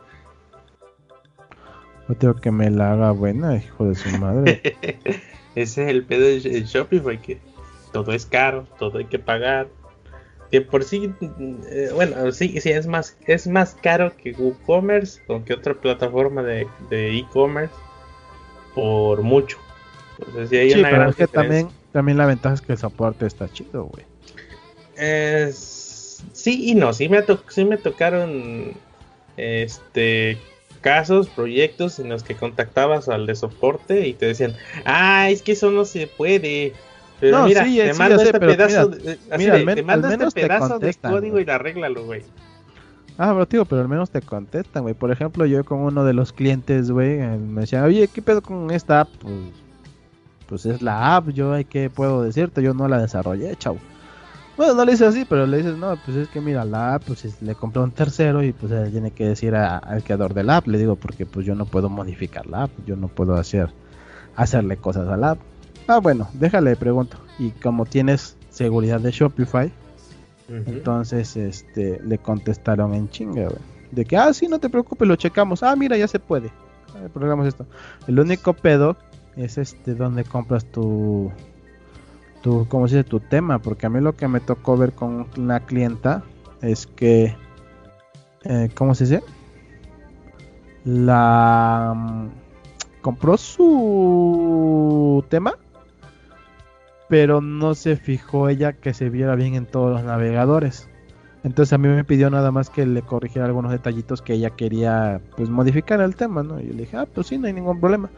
Yo 2.08 2.16
tengo 2.16 2.36
que 2.36 2.52
me 2.52 2.70
la 2.70 2.94
haga 2.94 3.12
buena, 3.12 3.56
hijo 3.56 3.86
de 3.86 3.96
su 3.96 4.10
madre. 4.18 4.62
Ese 5.56 5.84
es 5.84 5.90
el 5.90 6.04
pedo 6.04 6.26
de 6.26 6.40
Shopify, 6.40 7.20
que 7.22 7.40
todo 7.92 8.12
es 8.12 8.26
caro, 8.26 8.68
todo 8.78 8.98
hay 9.00 9.06
que 9.06 9.20
pagar 9.20 9.68
que 10.52 10.62
por 10.62 10.84
sí, 10.84 11.14
eh, 11.70 11.90
bueno, 11.94 12.32
sí, 12.32 12.60
sí, 12.62 12.70
es 12.70 12.88
más, 12.88 13.18
es 13.28 13.48
más 13.48 13.76
caro 13.82 14.16
que 14.16 14.32
WooCommerce 14.32 15.22
o 15.28 15.44
que 15.44 15.54
otra 15.54 15.74
plataforma 15.74 16.44
de 16.44 16.68
e-commerce 16.90 17.74
por 18.74 19.22
mucho. 19.22 19.58
Entonces, 20.20 20.50
sí, 20.50 20.58
hay 20.58 20.72
sí 20.72 20.82
pero 20.82 21.10
es 21.10 21.16
que 21.16 21.28
también, 21.28 21.70
también 21.92 22.18
la 22.18 22.26
ventaja 22.26 22.56
es 22.56 22.62
que 22.62 22.74
el 22.74 22.78
soporte 22.78 23.26
está 23.26 23.50
chido, 23.50 23.86
güey. 23.86 24.06
sí 25.54 26.70
y 26.70 26.76
no, 26.76 26.94
sí 26.94 27.10
me, 27.10 27.24
sí 27.50 27.66
me 27.66 27.78
tocaron 27.78 28.74
este 29.38 30.38
casos, 30.82 31.30
proyectos 31.30 31.98
en 31.98 32.10
los 32.10 32.22
que 32.22 32.36
contactabas 32.36 33.10
al 33.10 33.26
de 33.26 33.34
soporte 33.34 34.08
y 34.08 34.14
te 34.14 34.28
decían, 34.28 34.56
ah, 34.86 35.32
es 35.32 35.42
que 35.42 35.54
eso 35.54 35.72
no 35.72 35.84
se 35.84 36.06
puede 36.06 36.74
pero 37.20 37.40
no, 37.40 37.46
mira, 37.46 37.64
te 37.64 37.94
mando 37.94 38.22
este 38.22 38.40
pedazo, 38.40 38.88
de, 38.90 39.16
te 39.76 39.84
mando 39.84 40.10
este 40.10 40.32
pedazo 40.32 40.80
de 40.80 40.94
código 40.96 41.40
y 41.40 41.50
arréglalo, 41.50 42.06
güey. 42.06 42.24
Ah, 43.18 43.32
pero 43.34 43.48
tío, 43.48 43.66
pero 43.66 43.82
al 43.82 43.88
menos 43.88 44.10
te 44.10 44.22
contestan, 44.22 44.84
güey. 44.84 44.94
Por 44.94 45.12
ejemplo, 45.12 45.46
yo 45.46 45.64
con 45.64 45.80
uno 45.80 46.04
de 46.04 46.14
los 46.14 46.34
clientes, 46.34 46.92
güey, 46.92 47.18
me 47.20 47.62
decía, 47.62 47.84
oye, 47.84 48.10
¿qué 48.10 48.22
pedo 48.22 48.42
con 48.42 48.72
esta 48.72 49.02
app? 49.02 49.10
Pues, 49.20 49.34
pues 50.48 50.66
es 50.66 50.82
la 50.82 51.16
app, 51.16 51.30
yo, 51.30 51.54
¿qué 51.70 51.90
puedo 51.90 52.24
decirte? 52.24 52.62
Yo 52.62 52.74
no 52.74 52.88
la 52.88 53.00
desarrollé, 53.00 53.56
chau. 53.56 53.78
Bueno, 54.58 54.74
no 54.74 54.86
le 54.86 54.94
dices 54.94 55.10
así, 55.10 55.26
pero 55.26 55.46
le 55.46 55.58
dices, 55.58 55.78
no, 55.78 55.98
pues 56.06 56.16
es 56.18 56.30
que 56.30 56.40
mira, 56.40 56.64
la 56.64 56.96
app, 56.96 57.04
pues 57.06 57.42
le 57.42 57.56
compré 57.56 57.82
un 57.82 57.92
tercero 57.92 58.42
y 58.44 58.54
pues 58.54 58.72
él 58.72 58.92
tiene 58.92 59.12
que 59.12 59.26
decir 59.26 59.56
al 59.56 60.04
creador 60.04 60.34
de 60.34 60.44
la 60.44 60.58
app, 60.58 60.68
le 60.68 60.78
digo, 60.78 60.96
porque 60.96 61.26
pues 61.26 61.46
yo 61.46 61.56
no 61.56 61.66
puedo 61.66 61.90
modificar 61.90 62.46
la 62.48 62.64
app, 62.64 62.72
yo 62.86 62.96
no 62.96 63.08
puedo 63.08 63.36
hacer 63.36 63.70
hacerle 64.36 64.78
cosas 64.78 65.08
a 65.08 65.18
la 65.18 65.32
app. 65.32 65.40
Ah, 65.88 66.00
bueno, 66.00 66.28
déjale, 66.34 66.76
pregunto. 66.76 67.18
Y 67.38 67.52
como 67.52 67.86
tienes 67.86 68.38
seguridad 68.50 69.00
de 69.00 69.12
Shopify, 69.12 69.72
entonces 70.48 71.36
este 71.36 72.00
le 72.04 72.18
contestaron 72.18 72.94
en 72.94 73.10
chinga, 73.10 73.50
De 73.92 74.06
que, 74.06 74.18
ah, 74.18 74.34
sí, 74.34 74.48
no 74.48 74.60
te 74.60 74.70
preocupes, 74.70 75.08
lo 75.08 75.16
checamos. 75.16 75.64
Ah, 75.64 75.76
mira, 75.76 75.98
ya 75.98 76.08
se 76.08 76.20
puede. 76.20 76.52
Ah, 76.96 77.08
programas 77.14 77.48
esto. 77.48 77.66
El 78.08 78.20
único 78.20 78.54
pedo 78.54 78.96
es 79.36 79.58
este 79.58 79.96
donde 79.96 80.24
compras 80.24 80.66
tu 80.66 81.32
tu 82.42 82.68
cómo 82.68 82.88
se 82.88 82.98
dice 82.98 83.10
tu 83.10 83.20
tema, 83.20 83.60
porque 83.60 83.88
a 83.88 83.90
mí 83.90 84.00
lo 84.00 84.16
que 84.16 84.28
me 84.28 84.40
tocó 84.40 84.78
ver 84.78 84.94
con 84.94 85.28
una 85.38 85.60
clienta 85.62 86.24
es 86.62 86.86
que 86.86 87.36
eh, 88.44 88.70
¿cómo 88.76 88.94
se 88.94 89.06
dice? 89.06 89.24
La 90.84 91.94
mm, 91.96 92.28
compró 93.02 93.38
su 93.38 95.26
tema, 95.30 95.58
pero 97.10 97.42
no 97.42 97.76
se 97.76 97.96
fijó 97.96 98.50
ella 98.50 98.74
que 98.74 98.94
se 98.94 99.10
viera 99.10 99.36
bien 99.36 99.56
en 99.56 99.66
todos 99.66 99.92
los 99.92 100.04
navegadores. 100.04 100.90
Entonces 101.44 101.74
a 101.74 101.78
mí 101.78 101.88
me 101.88 102.04
pidió 102.04 102.30
nada 102.30 102.52
más 102.52 102.70
que 102.70 102.86
le 102.86 103.04
corrigiera 103.04 103.46
algunos 103.46 103.72
detallitos 103.72 104.22
que 104.22 104.34
ella 104.34 104.50
quería 104.50 105.22
pues 105.38 105.50
modificar 105.50 106.02
el 106.02 106.16
tema, 106.16 106.42
¿no? 106.42 106.60
Y 106.60 106.68
yo 106.68 106.74
le 106.74 106.82
dije, 106.82 106.98
ah, 106.98 107.06
pues 107.06 107.28
sí, 107.28 107.38
no 107.38 107.46
hay 107.48 107.54
ningún 107.54 107.80
problema. 107.80 108.10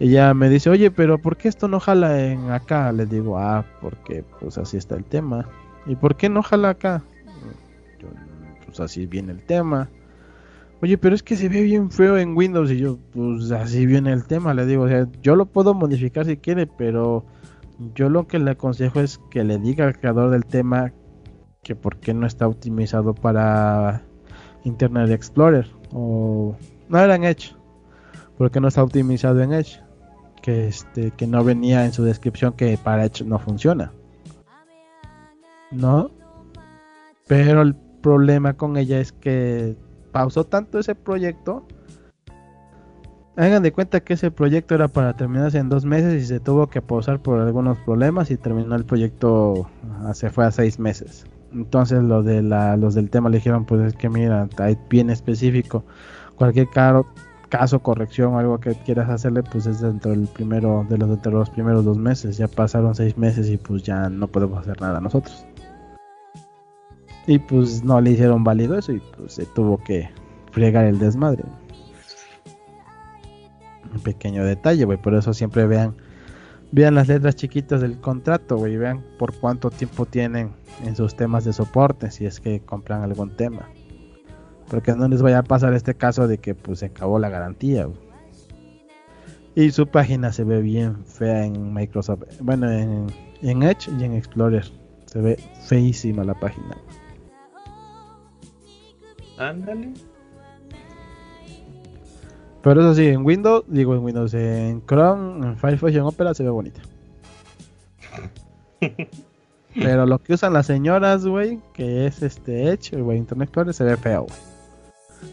Ella 0.00 0.34
me 0.34 0.48
dice, 0.48 0.70
oye, 0.70 0.90
pero 0.90 1.18
¿por 1.18 1.36
qué 1.36 1.48
esto 1.48 1.68
no 1.68 1.78
jala 1.78 2.20
en 2.24 2.50
acá? 2.50 2.90
Le 2.92 3.06
digo, 3.06 3.38
ah, 3.38 3.64
porque 3.80 4.24
pues 4.40 4.58
así 4.58 4.76
está 4.76 4.96
el 4.96 5.04
tema. 5.04 5.48
¿Y 5.86 5.94
por 5.96 6.16
qué 6.16 6.28
no 6.28 6.42
jala 6.42 6.70
acá? 6.70 7.02
pues 8.68 8.80
así 8.80 9.06
viene 9.06 9.32
el 9.32 9.42
tema. 9.42 9.88
Oye, 10.82 10.98
pero 10.98 11.14
es 11.14 11.22
que 11.22 11.36
se 11.36 11.48
ve 11.48 11.62
bien 11.62 11.90
feo 11.90 12.18
en 12.18 12.36
Windows 12.36 12.70
y 12.70 12.78
yo, 12.78 12.98
pues 13.12 13.50
así 13.50 13.86
viene 13.86 14.12
el 14.12 14.24
tema, 14.24 14.54
le 14.54 14.66
digo, 14.66 14.84
o 14.84 14.88
sea, 14.88 15.08
yo 15.22 15.34
lo 15.34 15.46
puedo 15.46 15.74
modificar 15.74 16.26
si 16.26 16.36
quiere, 16.36 16.66
pero 16.66 17.24
yo 17.94 18.08
lo 18.08 18.26
que 18.26 18.38
le 18.38 18.52
aconsejo 18.52 19.00
es 19.00 19.18
que 19.30 19.44
le 19.44 19.58
diga 19.58 19.86
al 19.86 19.96
creador 19.96 20.30
del 20.30 20.44
tema 20.44 20.92
que 21.62 21.76
por 21.76 21.98
qué 21.98 22.14
no 22.14 22.26
está 22.26 22.48
optimizado 22.48 23.14
para 23.14 24.02
Internet 24.64 25.10
Explorer 25.10 25.66
o 25.92 26.56
no 26.88 26.98
era 26.98 27.14
en 27.14 27.24
Edge, 27.24 27.54
porque 28.36 28.60
no 28.60 28.68
está 28.68 28.82
optimizado 28.82 29.40
en 29.42 29.52
Edge, 29.52 29.80
que 30.42 30.68
este 30.68 31.10
que 31.12 31.26
no 31.26 31.44
venía 31.44 31.84
en 31.84 31.92
su 31.92 32.02
descripción 32.04 32.52
que 32.54 32.78
para 32.78 33.04
Edge 33.04 33.24
no 33.24 33.38
funciona. 33.38 33.92
¿No? 35.70 36.10
Pero 37.26 37.62
el 37.62 37.74
problema 37.74 38.54
con 38.54 38.76
ella 38.76 39.00
es 39.00 39.12
que 39.12 39.76
pausó 40.12 40.44
tanto 40.44 40.78
ese 40.78 40.94
proyecto. 40.94 41.66
Hagan 43.38 43.62
de 43.62 43.70
cuenta 43.70 44.00
que 44.00 44.14
ese 44.14 44.32
proyecto 44.32 44.74
era 44.74 44.88
para 44.88 45.16
terminarse 45.16 45.58
en 45.58 45.68
dos 45.68 45.84
meses 45.84 46.20
y 46.20 46.26
se 46.26 46.40
tuvo 46.40 46.66
que 46.66 46.82
pausar 46.82 47.20
por 47.20 47.38
algunos 47.38 47.78
problemas 47.78 48.32
y 48.32 48.36
terminó 48.36 48.74
el 48.74 48.84
proyecto, 48.84 49.70
ah, 50.02 50.12
se 50.12 50.28
fue 50.28 50.44
a 50.44 50.50
seis 50.50 50.80
meses. 50.80 51.24
Entonces 51.52 52.02
lo 52.02 52.24
de 52.24 52.42
la, 52.42 52.76
los 52.76 52.96
del 52.96 53.10
tema 53.10 53.28
le 53.28 53.36
dijeron 53.36 53.64
pues 53.64 53.80
es 53.82 53.94
que 53.94 54.08
mira, 54.08 54.48
hay 54.56 54.76
bien 54.90 55.08
específico, 55.08 55.84
cualquier 56.34 56.66
caso, 57.48 57.78
corrección 57.78 58.34
algo 58.34 58.58
que 58.58 58.74
quieras 58.74 59.08
hacerle 59.08 59.44
pues 59.44 59.66
es 59.66 59.82
dentro 59.82 60.10
del 60.10 60.26
primero, 60.26 60.84
de 60.88 60.98
los, 60.98 61.22
de 61.22 61.30
los 61.30 61.48
primeros 61.48 61.84
dos 61.84 61.96
meses, 61.96 62.38
ya 62.38 62.48
pasaron 62.48 62.96
seis 62.96 63.16
meses 63.16 63.48
y 63.48 63.56
pues 63.56 63.84
ya 63.84 64.08
no 64.08 64.26
podemos 64.26 64.58
hacer 64.58 64.80
nada 64.80 65.00
nosotros. 65.00 65.46
Y 67.28 67.38
pues 67.38 67.84
no 67.84 68.00
le 68.00 68.10
hicieron 68.10 68.42
válido 68.42 68.76
eso 68.76 68.90
y 68.90 69.00
pues 69.16 69.34
se 69.34 69.46
tuvo 69.46 69.78
que 69.78 70.10
fregar 70.50 70.86
el 70.86 70.98
desmadre. 70.98 71.44
Un 73.92 74.00
pequeño 74.00 74.44
detalle, 74.44 74.84
güey. 74.84 75.00
Por 75.00 75.14
eso 75.14 75.32
siempre 75.32 75.66
vean 75.66 75.96
vean 76.70 76.94
las 76.94 77.08
letras 77.08 77.36
chiquitas 77.36 77.80
del 77.80 78.00
contrato, 78.00 78.56
güey. 78.56 78.76
Vean 78.76 79.04
por 79.18 79.34
cuánto 79.38 79.70
tiempo 79.70 80.06
tienen 80.06 80.52
en 80.84 80.96
sus 80.96 81.14
temas 81.14 81.44
de 81.44 81.52
soporte 81.52 82.10
si 82.10 82.26
es 82.26 82.40
que 82.40 82.60
compran 82.60 83.02
algún 83.02 83.36
tema. 83.36 83.68
Porque 84.68 84.94
no 84.94 85.08
les 85.08 85.22
vaya 85.22 85.38
a 85.38 85.42
pasar 85.42 85.72
este 85.72 85.94
caso 85.94 86.28
de 86.28 86.38
que 86.38 86.54
pues 86.54 86.80
se 86.80 86.86
acabó 86.86 87.18
la 87.18 87.30
garantía, 87.30 87.86
güey. 87.86 88.08
Y 89.54 89.70
su 89.72 89.88
página 89.88 90.30
se 90.30 90.44
ve 90.44 90.60
bien 90.60 91.04
fea 91.04 91.44
en 91.44 91.74
Microsoft. 91.74 92.22
Bueno, 92.40 92.70
en, 92.70 93.06
en 93.42 93.62
Edge 93.62 93.90
y 93.98 94.04
en 94.04 94.14
Explorer. 94.14 94.64
Se 95.06 95.20
ve 95.20 95.36
feísima 95.66 96.22
la 96.22 96.34
página. 96.34 96.76
Ándale. 99.38 99.94
Pero 102.68 102.82
eso 102.82 102.94
sí, 102.94 103.06
en 103.06 103.24
Windows, 103.24 103.64
digo 103.66 103.94
en 103.94 104.04
Windows, 104.04 104.34
en 104.34 104.84
Chrome, 104.84 105.46
en 105.46 105.56
Firefox 105.56 105.90
y 105.90 105.96
en 105.96 106.02
Opera 106.02 106.34
se 106.34 106.42
ve 106.42 106.50
bonita. 106.50 106.82
Pero 109.74 110.04
lo 110.04 110.18
que 110.18 110.34
usan 110.34 110.52
las 110.52 110.66
señoras, 110.66 111.24
güey, 111.24 111.60
que 111.72 112.04
es 112.04 112.22
este 112.22 112.68
Edge, 112.68 113.00
güey, 113.00 113.16
Internet 113.16 113.46
Explorer, 113.48 113.72
se 113.72 113.84
ve 113.84 113.96
feo, 113.96 114.24
güey. 114.24 114.38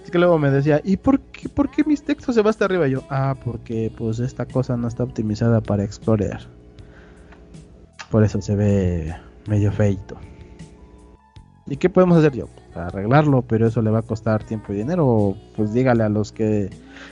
Es 0.02 0.12
que 0.12 0.18
luego 0.18 0.40
me 0.40 0.50
decía, 0.50 0.80
¿y 0.82 0.96
por 0.96 1.20
qué, 1.20 1.50
por 1.50 1.70
qué 1.70 1.84
mis 1.84 2.04
textos 2.04 2.36
se 2.36 2.42
van 2.42 2.52
hasta 2.52 2.64
arriba? 2.64 2.88
Y 2.88 2.92
yo, 2.92 3.04
ah, 3.10 3.36
porque 3.44 3.92
pues 3.98 4.20
esta 4.20 4.46
cosa 4.46 4.78
no 4.78 4.88
está 4.88 5.04
optimizada 5.04 5.60
para 5.60 5.84
Explorer. 5.84 6.40
Por 8.12 8.24
eso 8.24 8.42
se 8.42 8.56
ve 8.56 9.14
medio 9.46 9.74
feito. 9.74 10.16
¿Y 11.68 11.76
qué 11.76 11.90
podemos 11.90 12.18
hacer 12.18 12.32
yo? 12.32 12.48
arreglarlo, 12.76 13.42
pero 13.42 13.68
eso 13.68 13.82
le 13.82 13.90
va 13.90 14.00
a 14.00 14.04
costar 14.04 14.44
tiempo 14.44 14.72
y 14.72 14.78
dinero. 14.78 15.36
Pues 15.58 15.74
dígale 15.74 16.04
a 16.04 16.10
los 16.10 16.32
que 16.32 16.70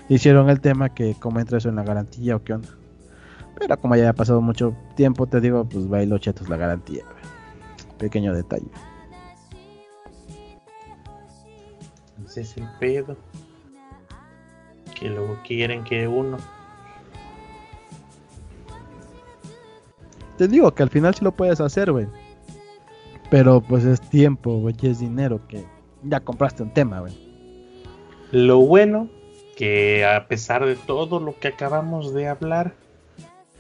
hicieron 0.10 0.50
el 0.50 0.62
tema 0.62 0.89
que 0.89 1.16
cómo 1.20 1.39
entra 1.39 1.58
eso 1.58 1.70
en 1.70 1.76
la 1.76 1.84
garantía 1.84 2.36
o 2.36 2.44
qué 2.44 2.54
onda. 2.54 2.70
Pero 3.60 3.80
como 3.80 3.96
ya 3.96 4.10
ha 4.10 4.13
pasado 4.13 4.42
mucho 4.42 4.76
tiempo, 4.96 5.28
te 5.28 5.39
digo, 5.39 5.66
pues 5.66 5.88
bailo 5.88 6.18
chetos 6.18 6.50
la 6.50 6.58
garantía. 6.58 7.04
Pequeño 7.98 8.34
detalle. 8.34 8.68
Ese 12.26 12.42
es 12.42 12.58
el 12.58 12.68
pedo. 12.80 13.16
Que 15.00 15.10
luego 15.10 15.38
quieren 15.46 15.84
que 15.84 16.08
uno. 16.08 16.38
Te 20.38 20.48
digo 20.48 20.74
que 20.74 20.84
al 20.84 20.89
final 20.89 21.13
sí 21.13 21.24
lo 21.24 21.32
puedes 21.32 21.62
hacer, 21.62 21.92
güey. 21.92 22.08
Pero 23.30 23.62
pues 23.62 23.84
es 23.86 24.02
tiempo, 24.02 24.60
güey, 24.60 24.76
es 24.82 25.00
dinero 25.00 25.39
que 25.48 25.66
ya 26.04 26.20
compraste 26.20 26.63
un 26.63 26.74
tema, 26.74 27.00
güey. 27.02 27.13
Lo 28.32 28.60
bueno 28.60 29.10
que 29.56 30.06
a 30.06 30.28
pesar 30.28 30.66
de 30.66 30.76
todo 30.76 31.20
lo 31.20 31.38
que 31.39 31.50
acabamos 31.50 32.13
de 32.13 32.28
hablar, 32.28 32.74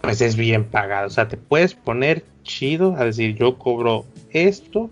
pues 0.01 0.21
es 0.21 0.35
bien 0.35 0.65
pagado. 0.65 1.07
O 1.07 1.09
sea, 1.09 1.27
te 1.27 1.37
puedes 1.37 1.73
poner 1.75 2.25
chido 2.43 2.95
a 2.97 3.05
decir 3.05 3.35
yo 3.35 3.57
cobro 3.57 4.05
esto 4.31 4.89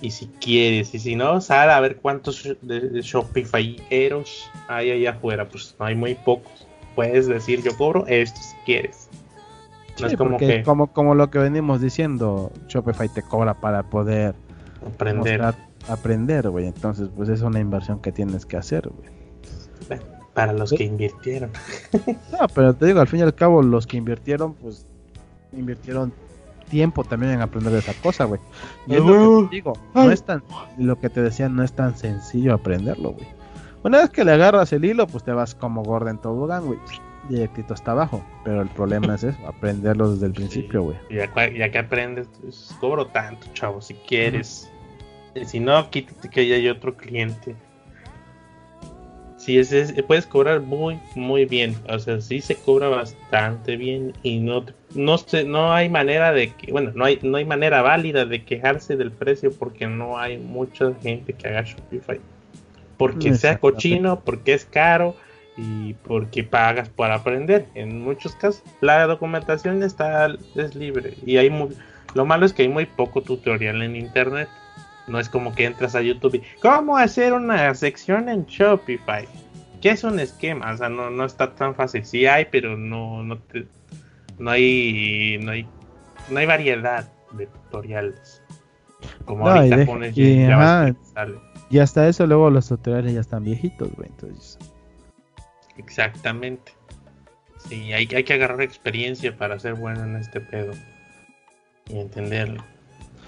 y 0.00 0.12
si 0.12 0.26
quieres 0.40 0.94
y 0.94 0.98
si 0.98 1.16
no, 1.16 1.40
sal 1.40 1.70
a 1.70 1.80
ver 1.80 1.96
cuántos 1.96 2.56
de 2.62 3.00
Shopify 3.02 3.76
Eros 3.90 4.50
hay 4.68 4.90
allá 4.90 5.10
afuera. 5.10 5.48
Pues 5.48 5.74
no 5.78 5.86
hay 5.86 5.94
muy 5.94 6.14
pocos. 6.14 6.66
Puedes 6.94 7.26
decir 7.26 7.62
yo 7.62 7.76
cobro 7.76 8.06
esto 8.06 8.40
si 8.40 8.56
quieres 8.64 9.10
como 10.16 10.36
que... 10.36 10.62
como, 10.62 10.88
como 10.88 11.14
lo 11.14 11.30
que 11.30 11.38
venimos 11.38 11.80
diciendo, 11.80 12.52
Shopify 12.68 13.08
te 13.08 13.22
cobra 13.22 13.54
para 13.54 13.82
poder 13.82 14.34
aprender. 14.86 15.54
aprender, 15.88 16.48
güey. 16.50 16.66
Entonces, 16.66 17.08
pues 17.14 17.28
es 17.28 17.42
una 17.42 17.60
inversión 17.60 18.00
que 18.00 18.12
tienes 18.12 18.46
que 18.46 18.56
hacer, 18.56 18.88
güey. 18.88 19.19
Para 20.34 20.52
los 20.52 20.72
que 20.72 20.84
invirtieron. 20.84 21.50
no, 22.06 22.48
pero 22.54 22.74
te 22.74 22.86
digo, 22.86 23.00
al 23.00 23.08
fin 23.08 23.20
y 23.20 23.22
al 23.22 23.34
cabo, 23.34 23.62
los 23.62 23.86
que 23.86 23.96
invirtieron, 23.96 24.54
pues 24.54 24.86
invirtieron 25.52 26.12
tiempo 26.70 27.02
también 27.02 27.32
en 27.32 27.40
aprender 27.40 27.74
esa 27.74 27.94
cosa, 27.94 28.24
güey. 28.24 28.40
Y 28.86 28.94
es 28.94 29.00
lo 29.00 29.42
que 29.42 29.48
te 29.48 29.54
digo, 29.56 29.72
no 29.94 30.10
es 30.10 30.22
tan, 30.22 30.42
lo 30.78 30.98
que 30.98 31.10
te 31.10 31.20
decía, 31.20 31.48
no 31.48 31.64
es 31.64 31.72
tan 31.72 31.96
sencillo 31.96 32.54
aprenderlo, 32.54 33.10
güey. 33.10 33.26
Una 33.82 33.98
vez 33.98 34.10
que 34.10 34.24
le 34.24 34.32
agarras 34.32 34.72
el 34.72 34.84
hilo, 34.84 35.06
pues 35.06 35.24
te 35.24 35.32
vas 35.32 35.54
como 35.54 35.82
gordo 35.82 36.10
en 36.10 36.18
todo 36.18 36.46
güey 36.62 36.78
directito 37.28 37.74
hasta 37.74 37.92
abajo. 37.92 38.24
Pero 38.44 38.62
el 38.62 38.68
problema 38.68 39.14
es 39.14 39.24
eso, 39.24 39.46
aprenderlo 39.46 40.12
desde 40.12 40.26
el 40.26 40.32
principio, 40.40 40.82
güey. 40.82 40.96
ya, 41.10 41.70
que 41.70 41.78
aprendes, 41.78 42.28
pues, 42.40 42.74
cobro 42.80 43.06
tanto, 43.06 43.46
chavo, 43.54 43.80
si 43.80 43.94
quieres. 43.94 44.70
Si 45.44 45.60
no, 45.60 45.88
quítate 45.90 46.28
que 46.28 46.46
ya 46.46 46.56
hay 46.56 46.68
otro 46.68 46.96
cliente. 46.96 47.54
Si 49.50 49.58
es, 49.58 49.94
puedes 50.06 50.26
cobrar 50.26 50.60
muy, 50.60 51.00
muy 51.16 51.44
bien. 51.44 51.74
O 51.88 51.98
sea, 51.98 52.20
sí 52.20 52.40
se 52.40 52.54
cobra 52.54 52.88
bastante 52.88 53.76
bien 53.76 54.12
y 54.22 54.38
no, 54.38 54.64
no, 54.94 55.16
no 55.46 55.72
hay 55.72 55.88
manera 55.88 56.32
de 56.32 56.52
que, 56.52 56.70
bueno, 56.70 56.92
no 56.94 57.04
hay, 57.04 57.18
no 57.22 57.36
hay 57.36 57.44
manera 57.44 57.82
válida 57.82 58.24
de 58.26 58.44
quejarse 58.44 58.96
del 58.96 59.10
precio 59.10 59.50
porque 59.52 59.88
no 59.88 60.18
hay 60.18 60.38
mucha 60.38 60.92
gente 61.02 61.32
que 61.32 61.48
haga 61.48 61.62
Shopify. 61.62 62.20
Porque 62.96 63.34
sea 63.34 63.58
cochino, 63.58 64.20
porque 64.20 64.52
es 64.52 64.64
caro 64.64 65.16
y 65.56 65.94
porque 65.94 66.44
pagas 66.44 66.88
por 66.88 67.10
aprender. 67.10 67.66
En 67.74 68.00
muchos 68.02 68.36
casos 68.36 68.62
la 68.80 69.04
documentación 69.08 69.82
está 69.82 70.32
es 70.54 70.76
libre 70.76 71.14
y 71.26 71.38
hay 71.38 71.50
Lo 72.14 72.24
malo 72.24 72.46
es 72.46 72.52
que 72.52 72.62
hay 72.62 72.68
muy 72.68 72.86
poco 72.86 73.22
tutorial 73.22 73.82
en 73.82 73.96
internet. 73.96 74.48
No 75.10 75.18
es 75.18 75.28
como 75.28 75.54
que 75.54 75.64
entras 75.64 75.94
a 75.94 76.02
YouTube 76.02 76.36
y 76.36 76.42
¿cómo 76.60 76.96
hacer 76.96 77.32
una 77.32 77.74
sección 77.74 78.28
en 78.28 78.46
Shopify? 78.46 79.26
¿Qué 79.80 79.90
es 79.90 80.04
un 80.04 80.20
esquema? 80.20 80.72
O 80.72 80.76
sea, 80.76 80.88
no, 80.88 81.10
no 81.10 81.24
está 81.24 81.54
tan 81.54 81.74
fácil. 81.74 82.04
Sí 82.04 82.26
hay, 82.26 82.46
pero 82.50 82.76
no, 82.76 83.22
no, 83.24 83.38
no 84.38 84.50
hay, 84.50 85.38
no 85.42 85.52
hay, 85.52 85.66
no 86.30 86.38
hay 86.38 86.46
variedad 86.46 87.10
de 87.32 87.46
tutoriales. 87.46 88.42
Como 89.24 89.48
ahorita 89.48 89.86
pones 89.86 90.16
y, 90.16 90.46
y 91.70 91.78
hasta 91.78 92.08
eso 92.08 92.26
luego 92.26 92.50
los 92.50 92.68
tutoriales 92.68 93.14
ya 93.14 93.20
están 93.20 93.44
viejitos, 93.44 93.90
güey. 93.94 94.08
Entonces. 94.10 94.58
Exactamente. 95.78 96.72
Sí, 97.56 97.92
hay, 97.92 98.08
hay 98.14 98.24
que 98.24 98.34
agarrar 98.34 98.60
experiencia 98.62 99.36
para 99.36 99.58
ser 99.58 99.74
bueno 99.74 100.04
en 100.04 100.16
este 100.16 100.40
pedo. 100.40 100.72
Y 101.88 101.98
entenderlo. 101.98 102.62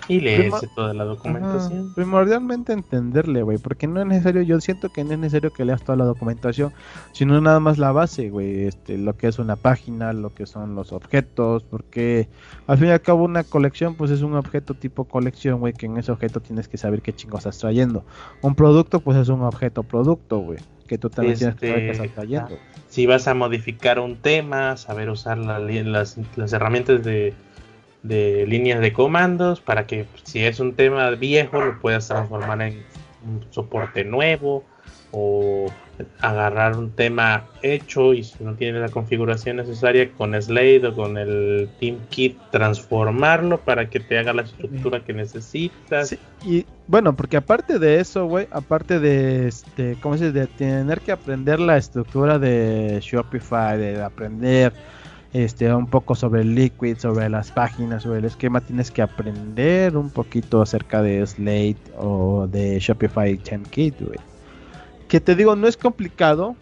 Y 0.08 0.20
leerse 0.20 0.68
toda 0.74 0.94
la 0.94 1.04
documentación. 1.04 1.94
primordialmente 1.94 2.72
entenderle, 2.72 3.42
güey, 3.42 3.58
porque 3.58 3.86
no 3.86 4.00
es 4.00 4.06
necesario, 4.06 4.42
yo 4.42 4.60
siento 4.60 4.88
que 4.88 5.04
no 5.04 5.12
es 5.12 5.18
necesario 5.18 5.52
que 5.52 5.64
leas 5.64 5.82
toda 5.82 5.96
la 5.96 6.04
documentación, 6.04 6.72
sino 7.12 7.40
nada 7.40 7.60
más 7.60 7.78
la 7.78 7.92
base, 7.92 8.30
güey, 8.30 8.64
este, 8.64 8.98
lo 8.98 9.16
que 9.16 9.28
es 9.28 9.38
una 9.38 9.56
página, 9.56 10.12
lo 10.12 10.34
que 10.34 10.46
son 10.46 10.74
los 10.74 10.92
objetos, 10.92 11.62
porque 11.62 12.28
al 12.66 12.78
fin 12.78 12.88
y 12.88 12.90
al 12.90 13.00
cabo 13.00 13.24
una 13.24 13.44
colección, 13.44 13.94
pues 13.94 14.10
es 14.10 14.22
un 14.22 14.34
objeto 14.34 14.74
tipo 14.74 15.04
colección, 15.04 15.60
güey, 15.60 15.72
que 15.72 15.86
en 15.86 15.96
ese 15.98 16.12
objeto 16.12 16.40
tienes 16.40 16.68
que 16.68 16.78
saber 16.78 17.02
qué 17.02 17.12
chingo 17.12 17.38
estás 17.38 17.58
trayendo. 17.58 18.04
Un 18.40 18.54
producto, 18.54 19.00
pues 19.00 19.16
es 19.16 19.28
un 19.28 19.42
objeto 19.42 19.82
producto, 19.82 20.38
güey, 20.38 20.58
que 20.88 20.98
tú 20.98 21.10
también 21.10 21.38
tienes 21.38 21.56
que 21.56 21.68
saber 21.68 21.82
qué 21.82 21.90
estás 21.90 22.06
este, 22.06 22.20
trayendo. 22.20 22.58
Si 22.88 23.06
vas 23.06 23.28
a 23.28 23.34
modificar 23.34 24.00
un 24.00 24.16
tema, 24.16 24.76
saber 24.76 25.08
usar 25.08 25.38
las, 25.38 26.18
las 26.36 26.52
herramientas 26.52 27.02
de 27.04 27.34
de 28.02 28.46
líneas 28.46 28.80
de 28.80 28.92
comandos 28.92 29.60
para 29.60 29.86
que 29.86 30.06
si 30.24 30.44
es 30.44 30.60
un 30.60 30.74
tema 30.74 31.10
viejo 31.10 31.60
lo 31.60 31.80
puedas 31.80 32.08
transformar 32.08 32.62
en 32.62 32.82
un 33.24 33.46
soporte 33.50 34.04
nuevo 34.04 34.64
o 35.12 35.66
agarrar 36.20 36.76
un 36.76 36.90
tema 36.90 37.46
hecho 37.62 38.14
y 38.14 38.24
si 38.24 38.42
no 38.42 38.54
tiene 38.54 38.80
la 38.80 38.88
configuración 38.88 39.56
necesaria 39.56 40.10
con 40.12 40.40
Slade 40.40 40.86
o 40.86 40.94
con 40.94 41.18
el 41.18 41.68
Team 41.78 41.98
Kit 42.08 42.38
transformarlo 42.50 43.60
para 43.60 43.88
que 43.88 44.00
te 44.00 44.18
haga 44.18 44.32
la 44.32 44.42
estructura 44.42 45.04
que 45.04 45.12
necesitas. 45.12 46.16
y 46.44 46.64
bueno, 46.86 47.14
porque 47.14 47.36
aparte 47.36 47.78
de 47.78 48.00
eso, 48.00 48.26
güey, 48.26 48.48
aparte 48.50 48.98
de 48.98 49.48
este, 49.48 49.96
¿cómo 50.00 50.16
se 50.16 50.32
dice? 50.32 50.40
de 50.40 50.46
tener 50.46 51.00
que 51.00 51.12
aprender 51.12 51.60
la 51.60 51.76
estructura 51.76 52.38
de 52.38 52.98
Shopify, 53.00 53.78
de 53.78 54.02
aprender 54.02 54.72
este, 55.32 55.72
un 55.74 55.86
poco 55.86 56.14
sobre 56.14 56.42
el 56.42 56.54
Liquid, 56.54 56.98
sobre 56.98 57.28
las 57.28 57.50
páginas, 57.50 58.02
sobre 58.02 58.18
el 58.18 58.26
esquema, 58.26 58.60
tienes 58.60 58.90
que 58.90 59.02
aprender 59.02 59.96
un 59.96 60.10
poquito 60.10 60.60
acerca 60.60 61.02
de 61.02 61.26
Slate 61.26 61.76
o 61.98 62.46
de 62.46 62.78
Shopify 62.78 63.36
10 63.36 63.68
Kit, 63.68 63.94
Que 65.08 65.20
te 65.20 65.34
digo, 65.34 65.56
no 65.56 65.66
es 65.66 65.76
complicado, 65.76 66.54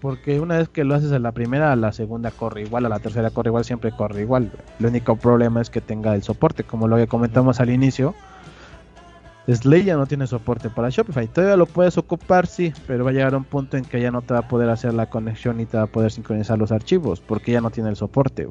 porque 0.00 0.40
una 0.40 0.58
vez 0.58 0.68
que 0.68 0.84
lo 0.84 0.94
haces 0.94 1.12
a 1.12 1.18
la 1.18 1.32
primera, 1.32 1.72
a 1.72 1.76
la 1.76 1.92
segunda 1.92 2.30
corre 2.30 2.62
igual, 2.62 2.86
a 2.86 2.88
la 2.88 2.98
tercera 2.98 3.30
corre 3.30 3.48
igual, 3.48 3.64
siempre 3.64 3.92
corre 3.92 4.22
igual. 4.22 4.52
El 4.78 4.86
único 4.86 5.16
problema 5.16 5.60
es 5.60 5.70
que 5.70 5.80
tenga 5.80 6.14
el 6.14 6.22
soporte, 6.22 6.64
como 6.64 6.86
lo 6.86 6.96
que 6.96 7.06
comentamos 7.06 7.60
al 7.60 7.70
inicio 7.70 8.14
Slay 9.54 9.84
ya 9.84 9.96
no 9.96 10.06
tiene 10.06 10.26
soporte 10.26 10.68
para 10.68 10.90
Shopify. 10.90 11.26
Todavía 11.26 11.56
lo 11.56 11.66
puedes 11.66 11.96
ocupar, 11.96 12.46
sí, 12.46 12.72
pero 12.86 13.04
va 13.04 13.10
a 13.10 13.12
llegar 13.14 13.34
a 13.34 13.38
un 13.38 13.44
punto 13.44 13.76
en 13.76 13.84
que 13.84 14.00
ya 14.00 14.10
no 14.10 14.20
te 14.22 14.34
va 14.34 14.40
a 14.40 14.48
poder 14.48 14.68
hacer 14.68 14.92
la 14.92 15.08
conexión 15.08 15.60
y 15.60 15.66
te 15.66 15.78
va 15.78 15.84
a 15.84 15.86
poder 15.86 16.12
sincronizar 16.12 16.58
los 16.58 16.70
archivos, 16.70 17.20
porque 17.20 17.52
ya 17.52 17.60
no 17.60 17.70
tiene 17.70 17.88
el 17.88 17.96
soporte. 17.96 18.46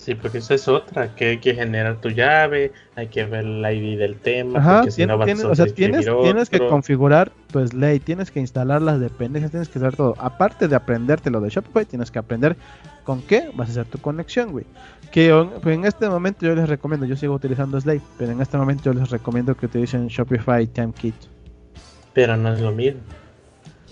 Sí, 0.00 0.14
porque 0.14 0.38
esa 0.38 0.54
es 0.54 0.66
otra, 0.66 1.14
que 1.14 1.26
hay 1.26 1.38
que 1.40 1.54
generar 1.54 2.00
tu 2.00 2.08
llave, 2.08 2.72
hay 2.96 3.08
que 3.08 3.26
ver 3.26 3.44
el 3.44 3.60
ID 3.60 3.98
del 3.98 4.16
tema, 4.16 4.58
Ajá, 4.58 4.90
si 4.90 5.04
no 5.04 5.22
tienes, 5.22 5.44
o 5.44 5.54
sea, 5.54 5.66
tienes, 5.66 6.06
tienes, 6.22 6.48
que 6.48 6.58
configurar 6.58 7.30
tu 7.52 7.66
Slay, 7.66 8.00
tienes 8.00 8.30
que 8.30 8.40
instalar 8.40 8.80
las 8.80 8.98
dependencias, 8.98 9.50
tienes 9.50 9.68
que 9.68 9.78
hacer 9.78 9.94
todo. 9.94 10.14
Aparte 10.16 10.68
de 10.68 10.74
aprenderte 10.74 11.30
lo 11.30 11.42
de 11.42 11.50
Shopify, 11.50 11.84
tienes 11.84 12.10
que 12.10 12.18
aprender 12.18 12.56
con 13.04 13.20
qué 13.20 13.50
vas 13.54 13.68
a 13.68 13.72
hacer 13.72 13.84
tu 13.84 13.98
conexión, 13.98 14.52
güey. 14.52 14.64
Que 15.12 15.34
pues, 15.62 15.76
en 15.76 15.84
este 15.84 16.08
momento 16.08 16.46
yo 16.46 16.54
les 16.54 16.66
recomiendo, 16.66 17.04
yo 17.04 17.14
sigo 17.14 17.34
utilizando 17.34 17.78
Slate, 17.78 18.00
pero 18.16 18.32
en 18.32 18.40
este 18.40 18.56
momento 18.56 18.84
yo 18.84 18.94
les 18.94 19.10
recomiendo 19.10 19.54
que 19.54 19.66
utilicen 19.66 20.08
Shopify 20.08 20.66
TimeKit. 20.66 21.14
Pero 22.14 22.38
no 22.38 22.54
es 22.54 22.60
lo 22.62 22.72
mismo. 22.72 23.02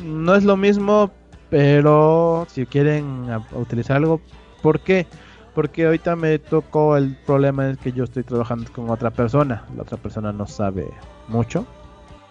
No 0.03 0.35
es 0.35 0.45
lo 0.45 0.57
mismo, 0.57 1.11
pero 1.51 2.47
si 2.51 2.65
quieren 2.65 3.27
utilizar 3.53 3.99
algo, 3.99 4.23
¿por 4.63 4.81
qué? 4.81 5.05
Porque 5.05 5.28
ahorita 5.61 6.17
me 6.17 6.39
tocó 6.39 6.97
el 6.97 7.17
problema 7.27 7.71
es 7.71 7.79
que 7.79 7.93
yo 7.93 8.05
estoy 8.05 8.23
trabajando 8.23 8.71
con 8.73 8.91
otra 8.91 9.11
persona. 9.11 9.65
La 9.77 9.83
otra 9.83 9.97
persona 9.97 10.33
no 10.33 10.47
sabe 10.47 10.89
mucho, 11.29 11.67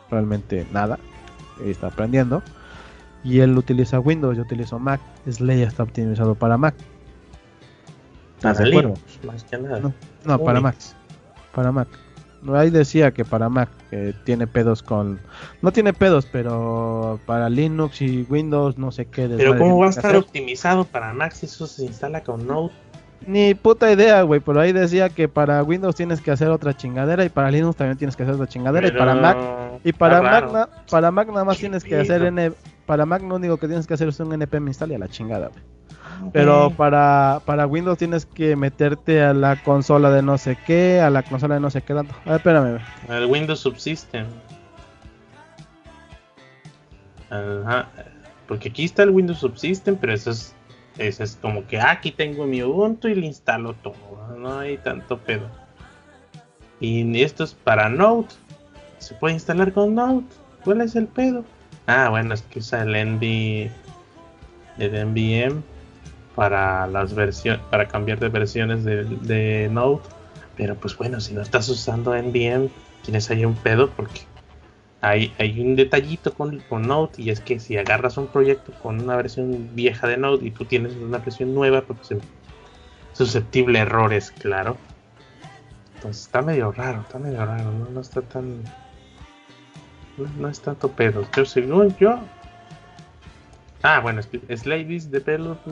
realmente 0.10 0.66
nada, 0.72 1.00
está 1.64 1.88
aprendiendo. 1.88 2.42
Y 3.24 3.40
él 3.40 3.58
utiliza 3.58 4.00
Windows, 4.00 4.38
yo 4.38 4.44
utilizo 4.44 4.80
Mac. 4.80 5.02
Slate 5.30 5.64
está 5.64 5.84
optimizado 5.84 6.36
para 6.36 6.58
Mac. 6.58 6.76
Para 8.42 8.64
Linux, 8.64 9.02
más 9.26 9.44
que 9.44 9.58
nada. 9.58 9.94
No, 10.24 10.40
para 10.40 10.62
Mac. 10.62 10.76
Para 11.54 11.72
Mac. 11.72 11.88
Ahí 12.54 12.70
decía 12.70 13.12
que 13.12 13.26
para 13.26 13.50
Mac, 13.50 13.70
que 13.90 14.14
tiene 14.24 14.46
pedos 14.48 14.84
con... 14.84 15.20
No 15.62 15.72
tiene 15.72 15.92
pedos, 15.92 16.28
pero 16.32 17.20
para 17.26 17.50
Linux 17.50 18.02
y 18.02 18.26
Windows 18.30 18.78
no 18.78 18.92
sé 18.92 19.08
qué. 19.08 19.28
Pero 19.28 19.58
¿cómo 19.58 19.80
va 19.80 19.88
a 19.88 19.90
estar 19.90 20.16
optimizado 20.16 20.86
para 20.86 21.14
Mac 21.14 21.34
si 21.34 21.48
eso 21.48 21.66
se 21.68 21.86
instala 21.86 22.24
con 22.24 22.46
Node? 22.48 22.72
Ni 23.26 23.56
puta 23.56 23.92
idea, 23.92 24.22
güey, 24.22 24.40
pero 24.40 24.60
ahí 24.62 24.72
decía 24.72 25.10
que 25.10 25.28
para 25.28 25.64
Windows 25.64 25.96
tienes 25.96 26.22
que 26.22 26.32
hacer 26.32 26.50
otra 26.50 26.76
chingadera 26.78 27.26
y 27.26 27.30
para 27.30 27.52
Linux 27.52 27.76
también 27.76 27.98
tienes 27.98 28.16
que 28.16 28.24
hacer 28.24 28.36
otra 28.36 28.48
chingadera 28.48 28.88
y 28.88 28.92
para 28.92 29.16
Mac 29.16 29.38
y 29.84 29.92
para 29.92 30.22
Mac, 30.22 30.70
para 30.90 31.12
Mac 31.12 31.28
nada 31.30 31.44
más 31.44 31.58
tienes 31.58 31.84
que 31.84 32.00
hacer 32.00 32.24
N, 32.24 32.54
para 32.86 33.06
Mac 33.06 33.22
lo 33.24 33.36
único 33.36 33.58
que 33.58 33.68
tienes 33.68 33.86
que 33.88 33.96
hacer 33.96 34.08
es 34.08 34.20
un 34.20 34.32
npm 34.34 34.68
install 34.68 34.92
y 34.92 34.96
a 34.96 35.00
la 35.00 35.08
chingada, 35.10 35.48
güey. 35.48 35.62
Pero 36.34 36.72
para, 36.72 37.42
para 37.46 37.68
Windows 37.68 37.98
tienes 37.98 38.26
que 38.26 38.56
meterte 38.56 39.22
a 39.22 39.34
la 39.34 39.62
consola 39.62 40.10
de 40.10 40.22
no 40.22 40.38
sé 40.38 40.58
qué, 40.66 41.00
a 41.00 41.10
la 41.10 41.24
consola 41.24 41.56
de 41.56 41.62
no 41.62 41.70
sé 41.70 41.82
qué 41.82 41.94
tanto. 41.94 42.14
A 42.26 42.30
ver, 42.30 42.36
espérame. 42.38 42.80
El 43.10 43.26
Windows 43.26 43.60
Subsystem. 43.60 44.26
Ajá. 47.30 47.88
Porque 48.48 48.70
aquí 48.70 48.86
está 48.86 49.04
el 49.04 49.12
Windows 49.12 49.40
Subsystem, 49.40 49.96
pero 49.96 50.14
eso 50.14 50.32
es, 50.32 50.56
eso 50.98 51.24
es 51.24 51.38
como 51.42 51.66
que 51.68 51.80
ah, 51.80 51.92
aquí 51.92 52.12
tengo 52.12 52.46
mi 52.46 52.64
Ubuntu 52.64 53.08
y 53.08 53.16
le 53.16 53.28
instalo 53.28 53.74
todo. 53.74 53.96
No 54.38 54.60
hay 54.60 54.78
tanto 54.78 55.18
pedo. 55.18 55.50
Y 56.80 57.22
esto 57.22 57.44
es 57.44 57.54
para 57.54 57.90
Node. 57.90 58.28
Se 59.00 59.16
puede 59.16 59.36
instalar 59.36 59.74
con 59.74 59.96
Node. 59.96 60.24
¿Cuál 60.64 60.82
es 60.82 60.96
el 60.96 61.08
pedo? 61.08 61.44
Ah, 61.88 62.10
bueno, 62.10 62.34
es 62.34 62.42
que 62.42 62.60
usa 62.60 62.84
el 62.84 62.90
NV, 62.90 63.72
el 64.80 65.06
NVM 65.08 65.64
para 66.36 66.86
las 66.88 67.16
versiones, 67.16 67.62
para 67.72 67.88
cambiar 67.88 68.20
de 68.20 68.30
versiones 68.30 68.84
de, 68.84 69.06
de, 69.06 69.70
Node. 69.72 70.02
Pero 70.56 70.76
pues 70.76 70.98
bueno, 70.98 71.20
si 71.20 71.34
no 71.34 71.42
estás 71.42 71.70
usando 71.70 72.16
NVM, 72.16 72.70
tienes 73.04 73.30
ahí 73.30 73.46
un 73.46 73.56
pedo 73.56 73.90
porque 73.92 74.22
hay, 75.02 75.32
un 75.60 75.76
detallito 75.76 76.34
con, 76.34 76.60
con 76.70 76.84
Node 76.84 77.12
y 77.18 77.30
es 77.30 77.40
que 77.40 77.60
si 77.60 77.78
agarras 77.78 78.18
un 78.18 78.28
proyecto 78.28 78.72
con 78.82 79.02
una 79.02 79.16
versión 79.16 79.70
vieja 79.76 80.08
de 80.08 80.18
Node 80.18 80.46
y 80.46 80.52
tú 80.52 80.66
tienes 80.66 80.96
una 80.96 81.20
versión 81.20 81.54
nueva, 81.54 81.82
pues 81.82 82.12
es 82.12 82.20
susceptible 83.14 83.80
a 83.80 83.84
errores, 83.84 84.32
claro. 84.32 84.78
Entonces 85.96 86.24
está 86.24 86.42
medio 86.42 86.72
raro, 86.72 87.02
está 87.02 87.20
medio 87.20 87.46
raro, 87.46 87.72
no, 87.72 87.90
no 87.90 88.02
está 88.02 88.22
tan... 88.22 88.64
No, 90.40 90.50
es 90.50 90.60
tanto 90.62 90.90
pedo. 90.90 91.28
Yo 91.36 91.46
según 91.46 91.96
yo, 91.98 92.20
Ah, 93.84 94.00
bueno, 94.00 94.22
Slade 94.24 94.92
is 94.92 95.10
developed, 95.12 95.68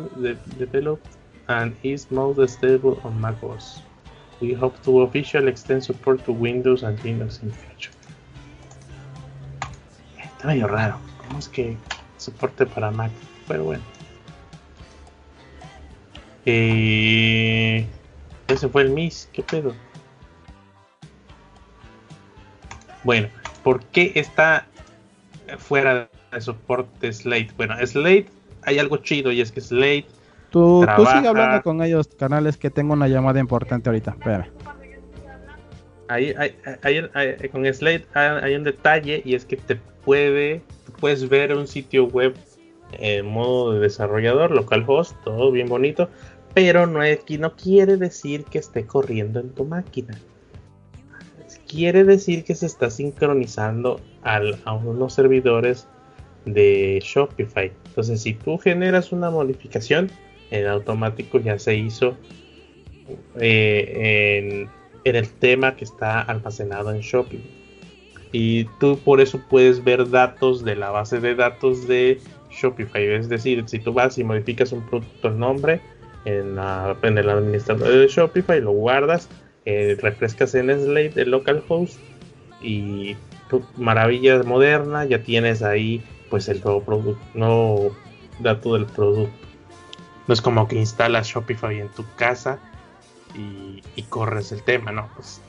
developed 0.59 1.17
and 1.47 1.75
is 1.81 2.11
most 2.11 2.39
stable 2.53 2.99
on 3.03 3.19
macOS. 3.19 3.81
We 4.39 4.53
hope 4.53 4.79
to 4.83 5.01
officially 5.01 5.47
extend 5.47 5.83
support 5.83 6.23
to 6.25 6.31
Windows 6.31 6.83
and 6.83 6.99
Linux 6.99 7.41
in 7.41 7.51
future. 7.51 7.94
Está 10.45 10.53
medio 10.53 10.67
raro. 10.67 10.97
¿Cómo 11.25 11.39
es 11.39 11.49
que 11.49 11.75
soporte 12.17 12.67
para 12.67 12.91
Mac? 12.91 13.09
Pero 13.47 13.63
bueno. 13.63 13.81
Eh, 16.45 17.83
ese 18.47 18.69
fue 18.69 18.83
el 18.83 18.91
MIS. 18.91 19.27
¿Qué 19.33 19.41
pedo? 19.41 19.73
Bueno, 23.03 23.27
¿por 23.63 23.83
qué 23.85 24.11
está 24.13 24.67
fuera 25.57 26.11
de 26.31 26.41
soporte 26.41 27.11
Slate. 27.11 27.49
Bueno, 27.57 27.75
Slate 27.83 28.27
hay 28.61 28.77
algo 28.77 28.97
chido 28.97 29.31
y 29.31 29.41
es 29.41 29.51
que 29.51 29.61
Slate. 29.61 30.05
Tú, 30.51 30.85
tú 30.95 31.07
sigue 31.07 31.27
hablando 31.27 31.63
con 31.63 31.81
ellos, 31.81 32.07
canales, 32.19 32.57
que 32.57 32.69
tengo 32.69 32.93
una 32.93 33.07
llamada 33.07 33.39
importante 33.39 33.89
ahorita. 33.89 34.11
Espérame. 34.11 34.51
Ahí, 36.07 36.33
con 37.51 37.65
Slate 37.65 38.05
hay, 38.13 38.55
un 38.55 38.63
detalle 38.63 39.21
y 39.25 39.35
es 39.35 39.45
que 39.45 39.57
te 39.57 39.75
puede, 40.03 40.61
puedes 40.99 41.27
ver 41.29 41.55
un 41.55 41.67
sitio 41.67 42.05
web 42.05 42.35
en 42.93 43.25
modo 43.25 43.73
de 43.73 43.79
desarrollador, 43.79 44.51
localhost, 44.51 45.15
todo 45.23 45.51
bien 45.51 45.67
bonito, 45.67 46.09
pero 46.53 46.85
no, 46.85 46.99
no 47.39 47.55
quiere 47.55 47.97
decir 47.97 48.45
que 48.45 48.59
esté 48.59 48.85
corriendo 48.85 49.39
en 49.39 49.49
tu 49.49 49.65
máquina. 49.65 50.17
quiere 51.67 52.03
decir 52.03 52.43
que 52.43 52.55
se 52.55 52.67
está 52.67 52.89
sincronizando 52.89 53.99
a 54.23 54.73
unos 54.73 55.13
servidores 55.13 55.87
de 56.45 57.01
Shopify. 57.03 57.71
Entonces, 57.87 58.21
si 58.21 58.33
tú 58.33 58.57
generas 58.57 59.11
una 59.11 59.29
modificación, 59.31 60.09
en 60.51 60.67
automático 60.67 61.39
ya 61.39 61.57
se 61.59 61.75
hizo 61.75 62.15
eh, 63.39 64.37
en, 64.37 64.69
el 65.05 65.29
tema 65.29 65.75
que 65.75 65.85
está 65.85 66.21
almacenado 66.21 66.91
en 66.91 67.01
Shopify. 67.01 67.65
Y 68.31 68.65
tú 68.79 68.99
por 68.99 69.21
eso 69.21 69.39
puedes 69.49 69.83
ver 69.83 70.09
datos 70.09 70.65
de 70.65 70.75
la 70.75 70.89
base 70.89 71.19
de 71.19 71.35
datos 71.35 71.87
de 71.87 72.19
Shopify. 72.51 73.05
Es 73.13 73.29
decir, 73.29 73.63
si 73.67 73.79
tú 73.79 73.93
vas 73.93 74.17
y 74.17 74.23
modificas 74.23 74.71
un 74.71 74.85
producto 74.87 75.29
nombre 75.29 75.79
en, 76.25 76.57
en 77.03 77.17
el 77.17 77.29
administrador 77.29 77.87
de 77.87 78.07
Shopify, 78.07 78.59
lo 78.59 78.71
guardas, 78.71 79.29
eh, 79.65 79.95
refrescas 80.01 80.53
en 80.55 80.67
Slate 80.67 81.21
el 81.21 81.31
localhost 81.31 81.99
y 82.61 83.15
tu 83.49 83.63
maravilla 83.77 84.41
moderna 84.43 85.05
ya 85.05 85.23
tienes 85.23 85.61
ahí 85.61 86.03
pues 86.29 86.49
el 86.49 86.61
nuevo 86.63 86.83
producto, 86.83 87.23
no 87.35 87.91
dato 88.39 88.73
del 88.73 88.85
producto. 88.85 89.33
No 90.27 90.33
es 90.33 90.41
como 90.41 90.67
que 90.67 90.75
instalas 90.75 91.27
Shopify 91.27 91.79
en 91.79 91.89
tu 91.89 92.03
casa 92.15 92.59
y, 93.37 94.01
corres 94.03 94.51
el 94.51 94.63
tema, 94.63 94.91
¿no? 94.91 95.09
Pues 95.15 95.41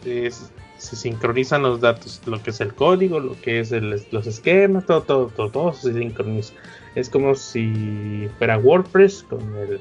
se 0.79 0.97
sincronizan 0.97 1.63
los 1.63 1.81
datos, 1.81 2.21
lo 2.27 2.43
que 2.43 2.51
es 2.51 2.61
el 2.61 2.75
código, 2.75 3.21
lo 3.21 3.41
que 3.41 3.61
es 3.61 3.71
los 4.11 4.27
esquemas, 4.27 4.87
todo, 4.87 5.03
todo, 5.03 5.27
todo, 5.29 5.51
todo 5.51 5.73
se 5.73 5.93
sincroniza. 5.93 6.53
Es 6.95 7.09
como 7.09 7.35
si 7.35 8.29
fuera 8.39 8.59
WordPress 8.59 9.23
con 9.25 9.41
el 9.57 9.81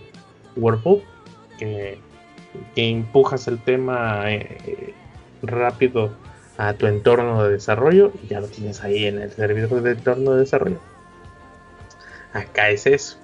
Workbook, 0.56 1.04
que, 1.58 1.98
que 2.76 2.90
empujas 2.90 3.48
el 3.48 3.60
tema 3.60 4.32
eh, 4.32 4.94
rápido 5.42 6.12
a 6.58 6.74
tu 6.74 6.88
entorno 6.88 7.44
de 7.44 7.52
desarrollo 7.52 8.12
y 8.24 8.28
ya 8.28 8.40
lo 8.40 8.48
tienes 8.48 8.82
ahí 8.84 9.06
en 9.06 9.20
el 9.20 9.32
servidor 9.32 9.82
de 9.82 9.92
entorno 9.92 10.32
de 10.32 10.42
desarrollo. 10.42 10.80
Acá 12.34 12.70
es 12.70 12.86
eso, 12.86 13.18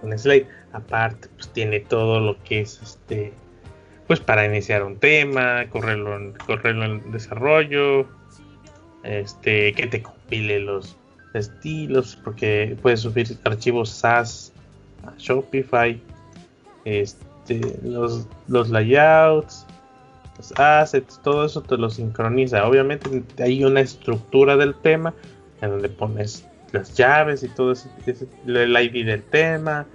con 0.00 0.18
Slate. 0.18 0.48
Aparte, 0.72 1.28
pues 1.36 1.48
tiene 1.50 1.80
todo 1.80 2.18
lo 2.18 2.42
que 2.42 2.62
es 2.62 2.80
este, 2.82 3.32
pues 4.06 4.20
para 4.20 4.44
iniciar 4.44 4.82
un 4.82 4.98
tema, 4.98 5.64
correrlo 5.70 6.16
en, 6.16 6.32
correrlo 6.32 6.84
en 6.84 7.12
desarrollo, 7.12 8.06
este, 9.02 9.72
que 9.72 9.86
te 9.86 10.02
compile 10.02 10.60
los 10.60 10.96
estilos, 11.32 12.18
porque 12.22 12.76
puedes 12.80 13.00
subir 13.00 13.26
archivos 13.44 13.90
SAS 13.90 14.52
a 15.06 15.14
Shopify, 15.18 16.00
este, 16.84 17.60
los, 17.82 18.26
los 18.48 18.70
layouts, 18.70 19.66
los 20.38 20.52
assets, 20.58 21.20
todo 21.22 21.46
eso 21.46 21.62
te 21.62 21.76
lo 21.76 21.90
sincroniza. 21.90 22.66
Obviamente 22.66 23.22
hay 23.42 23.64
una 23.64 23.80
estructura 23.80 24.56
del 24.56 24.74
tema 24.74 25.14
en 25.60 25.70
donde 25.70 25.88
pones 25.88 26.46
las 26.72 26.94
llaves 26.94 27.42
y 27.42 27.48
todo 27.48 27.72
eso, 27.72 27.88
el 28.46 28.76
ID 28.76 29.06
del 29.06 29.22
tema, 29.22 29.86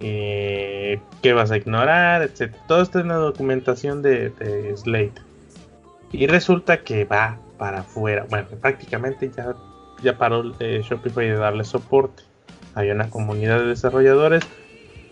eh, 0.00 1.00
qué 1.22 1.32
vas 1.32 1.50
a 1.50 1.56
ignorar, 1.56 2.22
etc. 2.22 2.54
Todo 2.66 2.82
esto 2.82 2.98
es 2.98 3.04
una 3.04 3.16
documentación 3.16 4.02
de, 4.02 4.32
Slate. 4.76 5.20
Y 6.12 6.26
resulta 6.26 6.78
que 6.78 7.04
va 7.04 7.38
para 7.58 7.80
afuera. 7.80 8.26
Bueno, 8.30 8.46
prácticamente 8.60 9.30
ya, 9.36 9.54
ya 10.02 10.16
paró 10.16 10.54
eh, 10.60 10.82
Shopify 10.88 11.26
de 11.26 11.36
darle 11.36 11.64
soporte. 11.64 12.22
Hay 12.74 12.90
una 12.90 13.10
comunidad 13.10 13.60
de 13.60 13.66
desarrolladores 13.66 14.44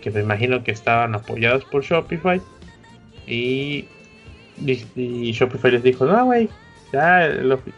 que 0.01 0.11
me 0.11 0.21
imagino 0.21 0.63
que 0.63 0.71
estaban 0.71 1.15
apoyados 1.15 1.65
por 1.65 1.83
Shopify. 1.83 2.41
Y, 3.27 3.89
y, 4.65 5.33
Shopify 5.33 5.73
les 5.73 5.83
dijo, 5.83 6.07
no, 6.07 6.27
güey, 6.27 6.49
ya, 6.93 7.29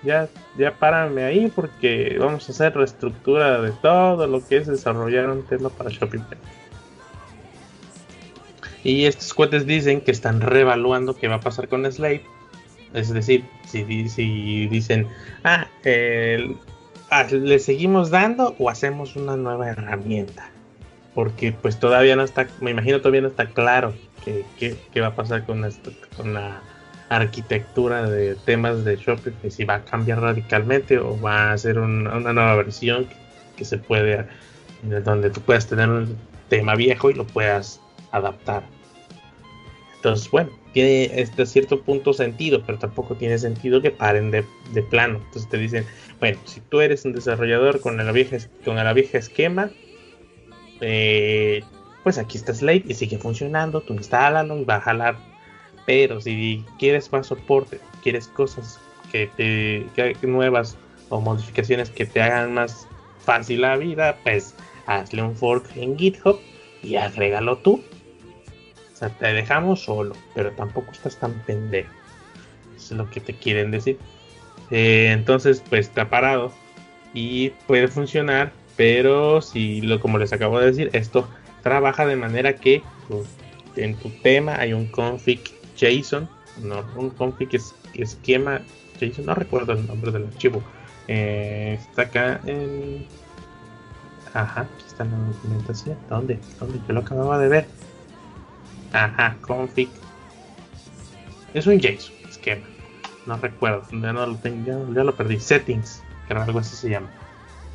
ya, 0.04 0.28
ya 0.58 0.74
párame 0.78 1.24
ahí 1.24 1.50
porque 1.54 2.18
vamos 2.20 2.46
a 2.46 2.52
hacer 2.52 2.74
reestructura 2.74 3.62
de 3.62 3.72
todo 3.80 4.26
lo 4.26 4.46
que 4.46 4.58
es 4.58 4.66
desarrollar 4.66 5.30
un 5.30 5.42
tema 5.44 5.70
para 5.70 5.88
Shopify. 5.88 6.36
Y 8.88 9.04
estos 9.04 9.34
cuates 9.34 9.66
dicen 9.66 10.00
que 10.00 10.10
están 10.10 10.40
revaluando 10.40 11.14
qué 11.14 11.28
va 11.28 11.34
a 11.34 11.40
pasar 11.40 11.68
con 11.68 11.84
Slate. 11.92 12.24
Es 12.94 13.12
decir, 13.12 13.44
si, 13.66 13.84
dicen, 14.66 15.06
ah, 15.44 15.66
ah, 17.10 17.24
le 17.30 17.58
seguimos 17.58 18.08
dando 18.08 18.56
o 18.58 18.70
hacemos 18.70 19.14
una 19.14 19.36
nueva 19.36 19.68
herramienta. 19.68 20.48
Porque 21.14 21.52
pues 21.52 21.78
todavía 21.78 22.16
no 22.16 22.22
está, 22.22 22.48
me 22.62 22.70
imagino 22.70 23.00
todavía 23.00 23.20
no 23.20 23.28
está 23.28 23.50
claro 23.50 23.92
qué, 24.24 24.74
va 25.02 25.08
a 25.08 25.14
pasar 25.14 25.44
con 25.44 25.60
la 26.32 26.62
arquitectura 27.10 28.08
de 28.08 28.36
temas 28.36 28.86
de 28.86 28.96
Shopify. 28.96 29.50
Si 29.50 29.64
va 29.64 29.74
a 29.74 29.84
cambiar 29.84 30.22
radicalmente 30.22 30.96
o 30.96 31.20
va 31.20 31.52
a 31.52 31.58
ser 31.58 31.78
una 31.78 32.32
nueva 32.32 32.54
versión 32.54 33.04
que, 33.04 33.16
que 33.54 33.64
se 33.66 33.76
puede, 33.76 34.24
donde 35.04 35.28
tú 35.28 35.42
puedas 35.42 35.66
tener 35.66 35.90
un 35.90 36.16
tema 36.48 36.74
viejo 36.74 37.10
y 37.10 37.14
lo 37.14 37.26
puedas 37.26 37.82
adaptar. 38.12 38.62
Entonces, 39.98 40.30
bueno, 40.30 40.50
tiene 40.72 41.10
este 41.20 41.44
cierto 41.44 41.82
punto 41.82 42.12
sentido, 42.12 42.62
pero 42.64 42.78
tampoco 42.78 43.16
tiene 43.16 43.36
sentido 43.36 43.82
que 43.82 43.90
paren 43.90 44.30
de, 44.30 44.44
plano. 44.90 45.18
Entonces 45.18 45.48
te 45.48 45.58
dicen, 45.58 45.84
bueno, 46.20 46.38
si 46.44 46.60
tú 46.60 46.80
eres 46.80 47.04
un 47.04 47.12
desarrollador 47.12 47.80
con 47.80 47.96
la 47.96 48.12
vieja, 48.12 48.36
con 48.64 48.76
la 48.76 48.92
vieja 48.92 49.18
esquema, 49.18 49.70
eh, 50.80 51.64
pues 52.04 52.16
aquí 52.16 52.38
está 52.38 52.54
Slate 52.54 52.84
y 52.86 52.94
sigue 52.94 53.18
funcionando, 53.18 53.80
tú 53.80 53.94
instálalo 53.94 54.56
y 54.56 54.64
va 54.64 54.76
a 54.76 54.80
jalar. 54.80 55.16
Pero 55.84 56.20
si 56.20 56.64
quieres 56.78 57.10
más 57.10 57.26
soporte, 57.26 57.80
quieres 58.02 58.28
cosas 58.28 58.78
que 59.10 59.26
te 59.36 60.26
nuevas 60.26 60.76
o 61.08 61.20
modificaciones 61.20 61.90
que 61.90 62.06
te 62.06 62.22
hagan 62.22 62.54
más 62.54 62.86
fácil 63.24 63.62
la 63.62 63.76
vida, 63.76 64.16
pues 64.22 64.54
hazle 64.86 65.22
un 65.22 65.34
fork 65.34 65.76
en 65.76 65.98
GitHub 65.98 66.38
y 66.82 66.96
agrégalo 66.96 67.58
tú. 67.58 67.82
Sea, 68.98 69.10
te 69.10 69.32
dejamos 69.32 69.84
solo, 69.84 70.16
pero 70.34 70.50
tampoco 70.52 70.90
estás 70.90 71.16
tan 71.18 71.32
pendejo. 71.46 71.92
Es 72.76 72.90
lo 72.90 73.08
que 73.08 73.20
te 73.20 73.32
quieren 73.32 73.70
decir. 73.70 73.96
Eh, 74.72 75.10
entonces, 75.12 75.62
pues 75.68 75.86
está 75.86 76.10
parado 76.10 76.52
y 77.14 77.50
puede 77.68 77.86
funcionar, 77.86 78.52
pero 78.76 79.40
si 79.40 79.80
lo 79.82 80.00
como 80.00 80.18
les 80.18 80.32
acabo 80.32 80.58
de 80.58 80.66
decir, 80.66 80.90
esto 80.94 81.28
trabaja 81.62 82.06
de 82.06 82.16
manera 82.16 82.56
que 82.56 82.82
pues, 83.06 83.28
en 83.76 83.94
tu 83.94 84.10
tema 84.10 84.56
hay 84.58 84.72
un 84.72 84.86
config 84.86 85.40
JSON, 85.76 86.28
no, 86.62 86.84
un 86.96 87.10
config 87.10 87.54
es, 87.54 87.74
esquema 87.94 88.62
JSON, 89.00 89.26
no 89.26 89.34
recuerdo 89.36 89.74
el 89.74 89.86
nombre 89.86 90.10
del 90.10 90.26
archivo. 90.26 90.60
Eh, 91.06 91.78
está 91.80 92.02
acá 92.02 92.40
en 92.46 93.06
Ajá, 94.34 94.62
aquí 94.62 94.84
está 94.86 95.04
la 95.04 95.16
documentación. 95.16 95.96
¿Dónde? 96.08 96.38
¿Dónde? 96.60 96.80
Yo 96.86 96.94
lo 96.94 97.00
acababa 97.00 97.38
de 97.38 97.48
ver. 97.48 97.77
Ajá, 98.92 99.36
config. 99.40 99.88
Es 101.54 101.66
un 101.66 101.80
JSON, 101.80 102.14
esquema. 102.28 102.66
No 103.26 103.36
recuerdo, 103.36 103.82
ya, 103.90 104.12
no 104.12 104.26
lo 104.26 104.36
tengo, 104.36 104.92
ya, 104.94 105.04
lo 105.04 105.14
perdí. 105.14 105.38
Settings, 105.38 106.02
que 106.26 106.34
algo 106.34 106.58
así 106.58 106.76
se 106.76 106.90
llama. 106.90 107.08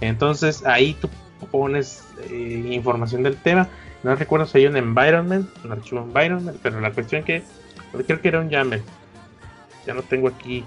Entonces 0.02 0.66
ahí 0.66 0.96
tú 1.00 1.10
pones 1.52 2.04
eh, 2.30 2.70
información 2.72 3.24
del 3.24 3.38
tema. 3.38 3.68
No 4.04 4.16
recuerdo 4.16 4.46
si 4.46 4.60
hay 4.60 4.68
un 4.68 4.78
environment, 4.78 5.48
un 5.64 5.72
archivo 5.72 6.02
environment, 6.02 6.58
pero 6.62 6.80
la 6.82 6.92
cuestión 6.92 7.24
que 7.24 7.44
creo 8.06 8.22
que 8.22 8.28
era 8.28 8.40
un 8.40 8.50
YAML. 8.50 8.82
Ya 9.86 9.94
no 9.94 10.02
tengo 10.02 10.28
aquí, 10.30 10.66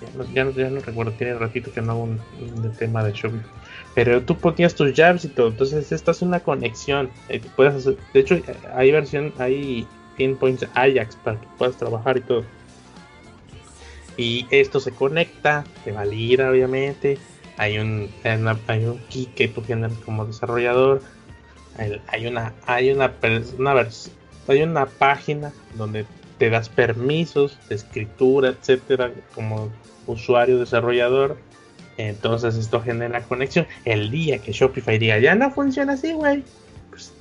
ya 0.00 0.44
no, 0.44 0.52
ya 0.52 0.70
no, 0.70 0.80
recuerdo, 0.80 1.12
tiene 1.12 1.34
ratito 1.34 1.72
que 1.72 1.80
no 1.80 1.92
hago 1.92 2.02
un, 2.02 2.20
un 2.40 2.72
tema 2.76 3.04
de 3.04 3.12
Shopify 3.12 3.61
pero 3.94 4.22
tú 4.22 4.36
ponías 4.36 4.74
tus 4.74 4.94
jabs 4.94 5.24
y 5.24 5.28
todo. 5.28 5.48
Entonces, 5.48 5.92
esta 5.92 6.12
es 6.12 6.22
una 6.22 6.40
conexión. 6.40 7.10
Eh, 7.28 7.40
puedes 7.56 7.74
hacer, 7.74 7.96
de 8.14 8.20
hecho, 8.20 8.40
hay 8.74 8.90
versión, 8.90 9.32
hay 9.38 9.86
endpoints 10.18 10.66
Ajax 10.74 11.16
para 11.16 11.40
que 11.40 11.46
puedas 11.58 11.76
trabajar 11.76 12.16
y 12.16 12.20
todo. 12.22 12.44
Y 14.16 14.46
esto 14.50 14.80
se 14.80 14.92
conecta, 14.92 15.64
te 15.84 15.92
valida, 15.92 16.50
obviamente. 16.50 17.18
Hay 17.58 17.78
un, 17.78 18.10
hay 18.24 18.84
un 18.84 18.98
key 19.10 19.26
que 19.26 19.48
tú 19.48 19.62
generas 19.62 19.96
como 20.04 20.24
desarrollador. 20.24 21.02
Hay 22.08 22.26
una, 22.26 22.52
hay 22.66 22.90
una, 22.90 23.14
una, 23.58 23.88
hay 24.48 24.62
una 24.62 24.86
página 24.86 25.52
donde 25.74 26.04
te 26.38 26.50
das 26.50 26.68
permisos 26.68 27.58
de 27.68 27.76
escritura, 27.76 28.50
etcétera, 28.50 29.12
como 29.34 29.70
usuario 30.06 30.58
desarrollador 30.58 31.38
entonces 31.96 32.56
esto 32.56 32.80
genera 32.80 33.22
conexión. 33.22 33.66
El 33.84 34.10
día 34.10 34.38
que 34.38 34.52
Shopify 34.52 34.98
diga 34.98 35.18
ya 35.18 35.34
no 35.34 35.50
funciona 35.50 35.94
así, 35.94 36.12
güey, 36.12 36.44
pues 36.90 37.12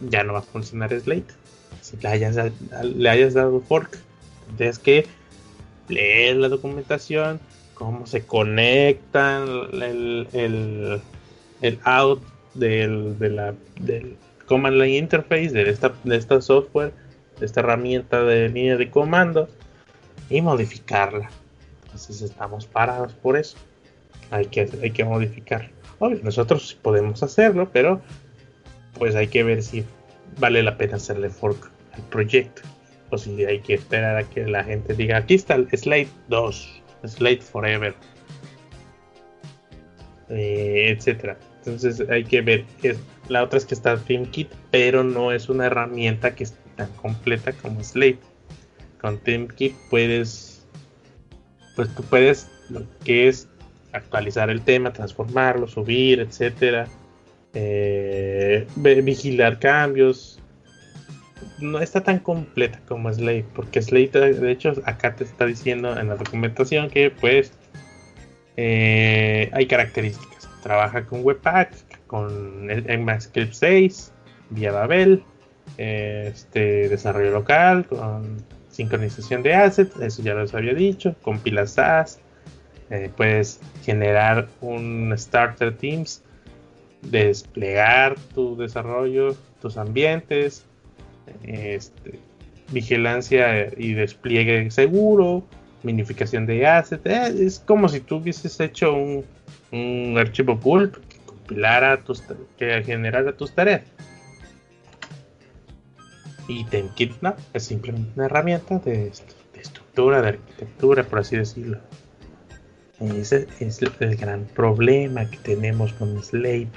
ya 0.00 0.22
no 0.22 0.34
va 0.34 0.40
a 0.40 0.42
funcionar 0.42 0.90
Slate. 0.98 1.34
Si 1.80 1.96
le 1.96 2.08
hayas, 2.08 3.34
dado 3.34 3.60
fork, 3.60 3.98
tienes 4.56 4.78
que 4.78 5.06
leer 5.88 6.36
la 6.36 6.48
documentación, 6.48 7.40
cómo 7.74 8.06
se 8.06 8.24
conectan 8.24 9.48
el, 9.72 10.28
el, 11.60 11.80
out 11.84 12.22
del, 12.54 13.18
de 13.18 13.30
la, 13.30 13.54
del 13.80 14.16
Command 14.46 14.76
Line 14.76 14.98
Interface, 14.98 15.50
de 15.50 15.68
esta, 15.68 15.92
de 16.04 16.16
esta 16.16 16.40
software, 16.40 16.92
de 17.40 17.46
esta 17.46 17.60
herramienta 17.60 18.22
de 18.22 18.48
línea 18.48 18.76
de 18.76 18.90
comando 18.90 19.48
y 20.30 20.40
modificarla 20.40 21.30
Entonces 21.84 22.22
estamos 22.22 22.66
parados 22.66 23.12
por 23.14 23.36
eso. 23.36 23.56
Hay 24.32 24.46
que, 24.46 24.68
hay 24.82 24.90
que 24.90 25.04
modificar. 25.04 25.70
nosotros 26.22 26.76
podemos 26.82 27.22
hacerlo, 27.22 27.70
pero 27.70 28.00
pues 28.98 29.14
hay 29.14 29.28
que 29.28 29.44
ver 29.44 29.62
si 29.62 29.84
vale 30.38 30.62
la 30.62 30.76
pena 30.76 30.96
hacerle 30.96 31.28
fork 31.28 31.70
al 31.92 32.02
proyecto. 32.08 32.62
O 33.10 33.18
si 33.18 33.44
hay 33.44 33.60
que 33.60 33.74
esperar 33.74 34.16
a 34.16 34.24
que 34.24 34.46
la 34.46 34.64
gente 34.64 34.94
diga, 34.94 35.18
aquí 35.18 35.34
está 35.34 35.54
el 35.54 35.68
Slate 35.68 36.08
2, 36.28 36.82
Slate 37.04 37.42
Forever, 37.42 37.94
eh, 40.30 40.94
etcétera. 40.96 41.36
Entonces 41.58 42.08
hay 42.08 42.24
que 42.24 42.40
ver. 42.40 42.64
la 43.28 43.42
otra 43.42 43.58
es 43.58 43.66
que 43.66 43.74
está 43.74 43.98
TeamKit, 43.98 44.48
pero 44.70 45.04
no 45.04 45.30
es 45.30 45.50
una 45.50 45.66
herramienta 45.66 46.34
que 46.34 46.44
es 46.44 46.54
tan 46.76 46.90
completa 46.94 47.52
como 47.52 47.84
Slate. 47.84 48.18
Con 48.98 49.18
TeamKit 49.18 49.74
puedes, 49.90 50.66
pues 51.76 51.94
tú 51.94 52.02
puedes 52.04 52.48
lo 52.70 52.82
que 53.04 53.28
es 53.28 53.46
actualizar 53.92 54.50
el 54.50 54.62
tema, 54.62 54.92
transformarlo, 54.92 55.68
subir, 55.68 56.20
etcétera, 56.20 56.88
eh, 57.54 58.66
vigilar 58.76 59.58
cambios. 59.58 60.38
No 61.58 61.80
está 61.80 62.02
tan 62.02 62.18
completa 62.18 62.80
como 62.88 63.12
Slate, 63.12 63.46
porque 63.54 63.82
Slate, 63.82 64.32
de 64.32 64.50
hecho, 64.50 64.72
acá 64.84 65.14
te 65.14 65.24
está 65.24 65.46
diciendo 65.46 65.98
en 65.98 66.08
la 66.08 66.16
documentación 66.16 66.88
que 66.90 67.10
pues 67.10 67.52
eh, 68.56 69.50
hay 69.52 69.66
características. 69.66 70.48
Trabaja 70.62 71.04
con 71.06 71.24
Webpack, 71.24 72.06
con 72.06 72.70
el 72.70 72.88
ECMAScript 72.88 73.52
6, 73.52 74.12
vía 74.50 74.72
Babel, 74.72 75.22
este, 75.76 76.88
desarrollo 76.88 77.32
local, 77.32 77.86
con 77.86 78.44
sincronización 78.68 79.42
de 79.42 79.54
assets, 79.54 79.98
eso 80.00 80.22
ya 80.22 80.34
les 80.34 80.54
había 80.54 80.74
dicho, 80.74 81.14
compila 81.22 81.66
SAS, 81.66 82.20
eh, 82.92 83.10
puedes 83.16 83.58
generar 83.84 84.48
un 84.60 85.14
starter 85.16 85.74
teams, 85.74 86.22
desplegar 87.00 88.16
tu 88.34 88.54
desarrollo, 88.54 89.34
tus 89.62 89.78
ambientes, 89.78 90.66
este, 91.42 92.18
vigilancia 92.70 93.72
y 93.78 93.94
despliegue 93.94 94.70
seguro, 94.70 95.42
minificación 95.82 96.44
de 96.44 96.66
assets. 96.66 97.06
Eh, 97.06 97.46
es 97.46 97.60
como 97.60 97.88
si 97.88 98.00
tú 98.00 98.16
hubieses 98.16 98.60
hecho 98.60 98.92
un, 98.92 99.24
archivo 100.18 100.60
pulp 100.60 100.96
que 101.08 101.16
compilara 101.24 102.04
tus 102.04 102.22
que 102.58 102.84
generara 102.84 103.32
tus 103.32 103.52
tareas. 103.52 103.84
Y 106.46 106.64
TemKit 106.64 107.22
no, 107.22 107.34
es 107.54 107.64
simplemente 107.64 108.10
una 108.16 108.26
herramienta 108.26 108.78
de, 108.80 109.10
estructura, 109.54 110.20
de 110.20 110.28
arquitectura, 110.28 111.04
por 111.04 111.20
así 111.20 111.36
decirlo. 111.36 111.78
Ese 113.02 113.48
es 113.60 113.80
el 114.00 114.16
gran 114.16 114.44
problema 114.44 115.28
que 115.28 115.38
tenemos 115.38 115.92
con 115.94 116.22
Slate. 116.22 116.70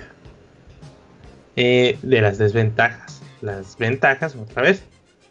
Eh, 1.55 1.97
de 2.01 2.21
las 2.21 2.38
desventajas. 2.38 3.21
Las 3.41 3.78
ventajas, 3.78 4.36
otra 4.36 4.63
vez, 4.63 4.84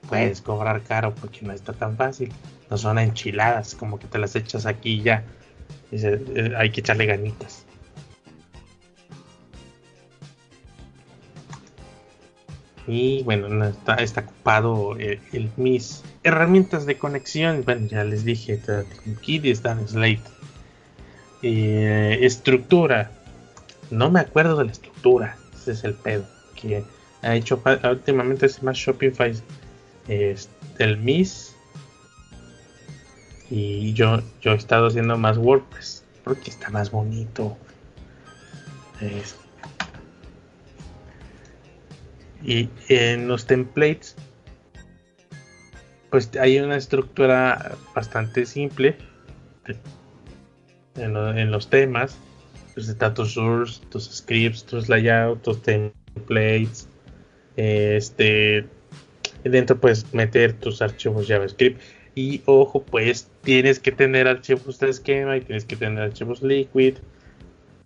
puedes 0.08 0.40
cobrar 0.40 0.82
caro 0.82 1.14
porque 1.14 1.40
no 1.42 1.52
está 1.52 1.72
tan 1.72 1.96
fácil 1.96 2.32
no 2.70 2.78
son 2.78 2.98
enchiladas, 2.98 3.74
como 3.74 3.98
que 3.98 4.06
te 4.06 4.18
las 4.18 4.34
echas 4.36 4.66
aquí 4.66 4.94
y 4.94 5.02
ya. 5.02 5.24
Eh, 5.92 6.52
hay 6.56 6.70
que 6.70 6.80
echarle 6.80 7.06
ganitas. 7.06 7.64
Y 12.86 13.22
bueno, 13.22 13.64
está, 13.64 13.94
está 13.94 14.20
ocupado 14.22 14.98
eh, 14.98 15.20
el, 15.32 15.50
mis 15.56 16.02
herramientas 16.22 16.84
de 16.84 16.98
conexión. 16.98 17.62
Bueno, 17.64 17.86
ya 17.86 18.04
les 18.04 18.24
dije, 18.24 18.60
Kid 19.22 19.46
está 19.46 19.72
en 19.72 19.88
Slate. 19.88 20.33
Eh, 21.46 22.20
estructura. 22.22 23.10
No 23.90 24.10
me 24.10 24.20
acuerdo 24.20 24.56
de 24.56 24.64
la 24.64 24.72
estructura. 24.72 25.36
Ese 25.54 25.72
es 25.72 25.84
el 25.84 25.92
pedo. 25.92 26.24
Que 26.54 26.82
ha 27.20 27.36
hecho 27.36 27.62
últimamente 27.84 28.46
es 28.46 28.62
más 28.62 28.78
Shopify. 28.78 29.34
el 30.08 30.96
MIS 30.96 31.54
y 33.50 33.92
yo, 33.92 34.22
yo 34.40 34.52
he 34.52 34.56
estado 34.56 34.86
haciendo 34.86 35.18
más 35.18 35.36
WordPress 35.36 36.02
porque 36.24 36.50
está 36.50 36.70
más 36.70 36.90
bonito. 36.90 37.58
y 42.42 42.70
en 42.88 43.28
los 43.28 43.46
templates, 43.46 44.16
pues 46.08 46.30
hay 46.40 46.58
una 46.58 46.76
estructura 46.76 47.76
bastante 47.94 48.46
simple 48.46 48.96
en, 50.96 51.50
los 51.50 51.68
temas. 51.68 52.16
Pues 52.74 52.88
está 52.88 53.14
tus 53.14 53.34
source, 53.34 53.80
tus 53.90 54.04
scripts, 54.10 54.64
tus 54.64 54.88
layouts, 54.88 55.42
tus 55.42 55.62
templates. 55.62 56.88
Este, 57.56 58.66
dentro 59.44 59.78
puedes 59.78 60.12
meter 60.12 60.54
tus 60.54 60.82
archivos 60.82 61.28
JavaScript 61.28 61.80
y 62.16 62.42
ojo, 62.46 62.82
pues 62.82 63.28
tienes 63.42 63.78
que 63.78 63.92
tener 63.92 64.28
archivos 64.28 64.78
de 64.78 64.90
esquema 64.90 65.36
y 65.36 65.40
tienes 65.40 65.64
que 65.64 65.76
tener 65.76 66.02
archivos 66.02 66.42
liquid. 66.42 66.96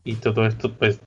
Y 0.05 0.15
todo 0.15 0.47
esto 0.47 0.73
pues 0.73 1.01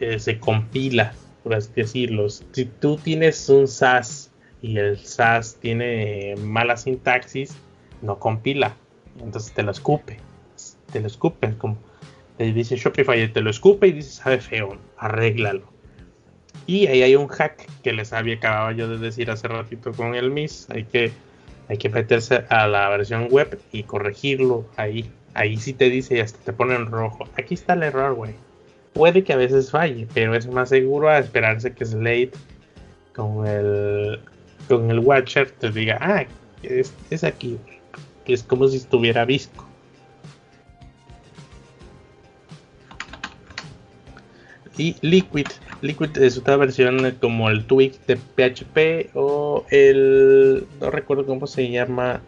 eh, 0.00 0.18
se 0.18 0.38
compila, 0.38 1.14
por 1.42 1.54
así 1.54 1.70
decirlo. 1.74 2.28
Si 2.28 2.64
tú 2.66 2.96
tienes 2.96 3.48
un 3.48 3.68
SAS 3.68 4.30
y 4.60 4.76
el 4.76 4.98
SAS 4.98 5.56
tiene 5.56 6.34
mala 6.38 6.76
sintaxis, 6.76 7.56
no 8.02 8.18
compila. 8.18 8.74
Entonces 9.20 9.52
te 9.52 9.62
lo 9.62 9.70
escupe. 9.70 10.18
Te 10.94 11.00
lo 11.00 11.08
escupe. 11.08 11.52
Como 11.58 11.76
te 12.38 12.52
dice 12.52 12.76
Shopify, 12.76 13.32
te 13.32 13.40
lo 13.40 13.50
escupe 13.50 13.88
y 13.88 13.92
dice, 13.92 14.10
sabe 14.10 14.38
feo, 14.38 14.78
arréglalo. 14.96 15.64
Y 16.68 16.86
ahí 16.86 17.02
hay 17.02 17.16
un 17.16 17.26
hack 17.26 17.68
que 17.82 17.92
les 17.92 18.12
había 18.12 18.36
acabado 18.36 18.70
yo 18.70 18.86
de 18.86 18.98
decir 18.98 19.28
hace 19.28 19.48
ratito 19.48 19.90
con 19.90 20.14
el 20.14 20.30
MIS. 20.30 20.68
Hay 20.70 20.84
que 20.84 21.10
hay 21.68 21.78
que 21.78 21.88
meterse 21.88 22.44
a 22.48 22.68
la 22.68 22.88
versión 22.90 23.26
web 23.28 23.58
y 23.72 23.82
corregirlo 23.82 24.66
ahí. 24.76 25.10
Ahí 25.34 25.56
sí 25.56 25.72
te 25.72 25.90
dice 25.90 26.16
y 26.16 26.20
hasta 26.20 26.38
te 26.44 26.52
pone 26.52 26.76
en 26.76 26.86
rojo. 26.86 27.24
Aquí 27.36 27.54
está 27.54 27.72
el 27.72 27.82
error, 27.82 28.14
güey. 28.14 28.34
Puede 28.92 29.24
que 29.24 29.32
a 29.32 29.36
veces 29.36 29.72
falle, 29.72 30.06
pero 30.14 30.36
es 30.36 30.46
más 30.46 30.68
seguro 30.68 31.12
esperarse 31.12 31.72
que 31.72 31.84
Slate 31.84 32.30
con 33.16 33.48
el 33.48 34.20
con 34.68 34.92
el 34.92 35.00
Watcher 35.00 35.50
te 35.50 35.72
diga, 35.72 35.98
ah, 36.00 36.24
es, 36.62 36.94
es 37.10 37.24
aquí, 37.24 37.58
es 38.26 38.44
como 38.44 38.68
si 38.68 38.76
estuviera 38.76 39.24
visco. 39.24 39.73
Y 44.76 44.96
Liquid 45.02 45.46
Liquid 45.84 46.16
es 46.16 46.38
otra 46.38 46.56
versión 46.56 47.16
como 47.20 47.50
el 47.50 47.66
Twig 47.66 47.98
de 48.06 48.16
PHP 48.16 49.10
o 49.14 49.64
el. 49.70 50.66
No 50.80 50.90
recuerdo 50.90 51.26
cómo 51.26 51.46
se 51.46 51.70
llama. 51.70 52.22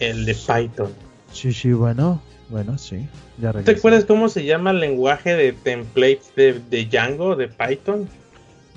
El 0.00 0.24
de 0.24 0.34
Python. 0.34 0.92
Sí, 1.32 1.52
sí, 1.52 1.72
bueno. 1.72 2.20
Bueno, 2.48 2.78
sí. 2.78 3.06
Ya 3.38 3.52
¿Te 3.52 3.72
acuerdas 3.72 4.04
cómo 4.04 4.28
se 4.28 4.44
llama 4.44 4.70
el 4.70 4.80
lenguaje 4.80 5.34
de 5.34 5.52
templates 5.52 6.34
de, 6.36 6.60
de 6.70 6.86
Django, 6.86 7.36
de 7.36 7.48
Python? 7.48 8.08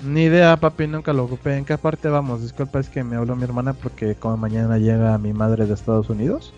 Ni 0.04 0.24
idea, 0.24 0.56
papi, 0.56 0.86
nunca 0.86 1.12
lo 1.12 1.24
ocupé. 1.24 1.56
¿En 1.56 1.64
qué 1.64 1.78
parte 1.78 2.08
vamos? 2.08 2.42
Disculpa, 2.42 2.80
es 2.80 2.88
que 2.88 3.04
me 3.04 3.16
habló 3.16 3.36
mi 3.36 3.44
hermana 3.44 3.74
porque 3.74 4.14
como 4.14 4.36
mañana 4.36 4.78
llega 4.78 5.16
mi 5.18 5.32
madre 5.32 5.66
de 5.66 5.74
Estados 5.74 6.10
Unidos, 6.10 6.52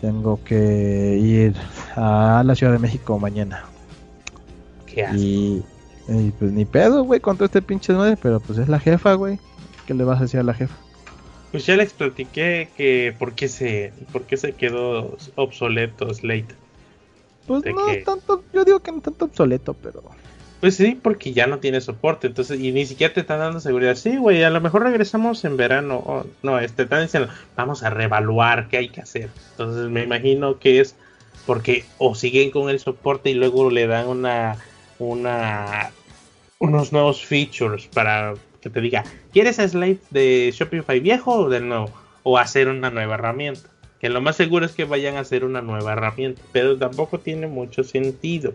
tengo 0.00 0.42
que 0.42 1.18
ir 1.18 1.54
a 1.94 2.42
la 2.44 2.54
Ciudad 2.54 2.72
de 2.72 2.78
México 2.78 3.18
mañana. 3.18 3.64
Y, 5.14 5.62
pues 6.38 6.52
ni 6.52 6.64
pedo, 6.64 7.04
güey, 7.04 7.20
con 7.20 7.36
todo 7.36 7.46
este 7.46 7.62
pinche 7.62 7.92
madre, 7.92 8.16
pero 8.20 8.40
pues 8.40 8.58
es 8.58 8.68
la 8.68 8.80
jefa, 8.80 9.14
güey. 9.14 9.38
¿Qué 9.86 9.94
le 9.94 10.04
vas 10.04 10.18
a 10.18 10.22
decir 10.22 10.40
a 10.40 10.44
la 10.44 10.54
jefa? 10.54 10.74
Pues 11.52 11.66
ya 11.66 11.76
les 11.76 11.92
platiqué 11.92 12.68
que 12.76 13.14
por 13.18 13.34
qué 13.34 13.48
se, 13.48 13.92
por 14.12 14.22
qué 14.22 14.36
se 14.36 14.52
quedó 14.52 15.16
obsoleto 15.36 16.12
Slate. 16.12 16.54
Pues 17.46 17.64
no 17.64 17.86
tanto, 18.04 18.42
yo 18.52 18.64
digo 18.64 18.80
que 18.80 18.92
no 18.92 19.00
tanto 19.00 19.26
obsoleto, 19.26 19.74
pero... 19.74 20.02
Pues 20.60 20.76
sí, 20.76 20.98
porque 21.00 21.32
ya 21.32 21.46
no 21.46 21.58
tiene 21.58 21.80
soporte, 21.80 22.26
entonces, 22.26 22.58
y 22.58 22.72
ni 22.72 22.86
siquiera 22.86 23.12
te 23.12 23.20
están 23.20 23.38
dando 23.38 23.60
seguridad. 23.60 23.94
Sí, 23.94 24.16
güey, 24.16 24.42
a 24.42 24.50
lo 24.50 24.60
mejor 24.60 24.82
regresamos 24.82 25.44
en 25.44 25.56
verano. 25.56 26.26
no, 26.42 26.58
este, 26.58 26.84
están 26.84 27.02
diciendo, 27.02 27.28
vamos 27.56 27.82
a 27.82 27.90
reevaluar 27.90 28.68
qué 28.68 28.78
hay 28.78 28.88
que 28.88 29.02
hacer. 29.02 29.28
Entonces 29.52 29.90
me 29.90 30.02
imagino 30.02 30.58
que 30.58 30.80
es 30.80 30.96
porque 31.46 31.84
o 31.98 32.14
siguen 32.14 32.50
con 32.50 32.68
el 32.68 32.80
soporte 32.80 33.30
y 33.30 33.34
luego 33.34 33.70
le 33.70 33.86
dan 33.86 34.08
una 34.08 34.56
una 34.98 35.90
unos 36.58 36.92
nuevos 36.92 37.24
features 37.24 37.86
para 37.86 38.34
que 38.60 38.70
te 38.70 38.80
diga, 38.80 39.04
¿quieres 39.32 39.56
Slate 39.56 40.00
de 40.10 40.52
Shopify 40.54 41.00
viejo 41.00 41.32
o 41.32 41.48
de 41.48 41.60
nuevo? 41.60 41.90
O 42.22 42.38
hacer 42.38 42.68
una 42.68 42.90
nueva 42.90 43.14
herramienta. 43.14 43.68
Que 44.00 44.08
lo 44.08 44.20
más 44.20 44.36
seguro 44.36 44.66
es 44.66 44.72
que 44.72 44.84
vayan 44.84 45.16
a 45.16 45.20
hacer 45.20 45.44
una 45.44 45.62
nueva 45.62 45.92
herramienta, 45.92 46.42
pero 46.52 46.76
tampoco 46.76 47.20
tiene 47.20 47.46
mucho 47.46 47.84
sentido. 47.84 48.54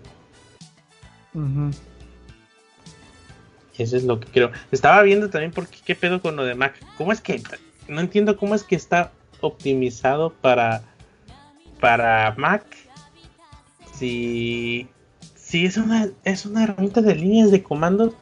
Eso 3.78 3.98
es 3.98 4.04
lo 4.04 4.20
que 4.20 4.28
creo. 4.28 4.52
Estaba 4.72 5.02
viendo 5.04 5.30
también 5.30 5.52
porque 5.52 5.78
qué 5.86 5.96
pedo 5.96 6.22
con 6.22 6.36
lo 6.36 6.44
de 6.44 6.56
Mac. 6.56 6.76
¿Cómo 6.98 7.12
es 7.12 7.22
que 7.22 7.42
no 7.88 8.02
entiendo 8.02 8.38
cómo 8.38 8.56
es 8.56 8.64
que 8.64 8.76
está 8.76 9.12
optimizado 9.40 10.32
para 10.42 10.84
para 11.82 12.34
Mac, 12.38 12.64
si, 13.94 14.88
si 15.52 15.66
es 15.66 15.76
una 15.76 16.08
es 16.24 16.46
una 16.46 16.64
herramienta 16.64 17.02
de 17.02 17.14
líneas 17.14 17.52
de 17.52 17.62
comandos 17.62 18.14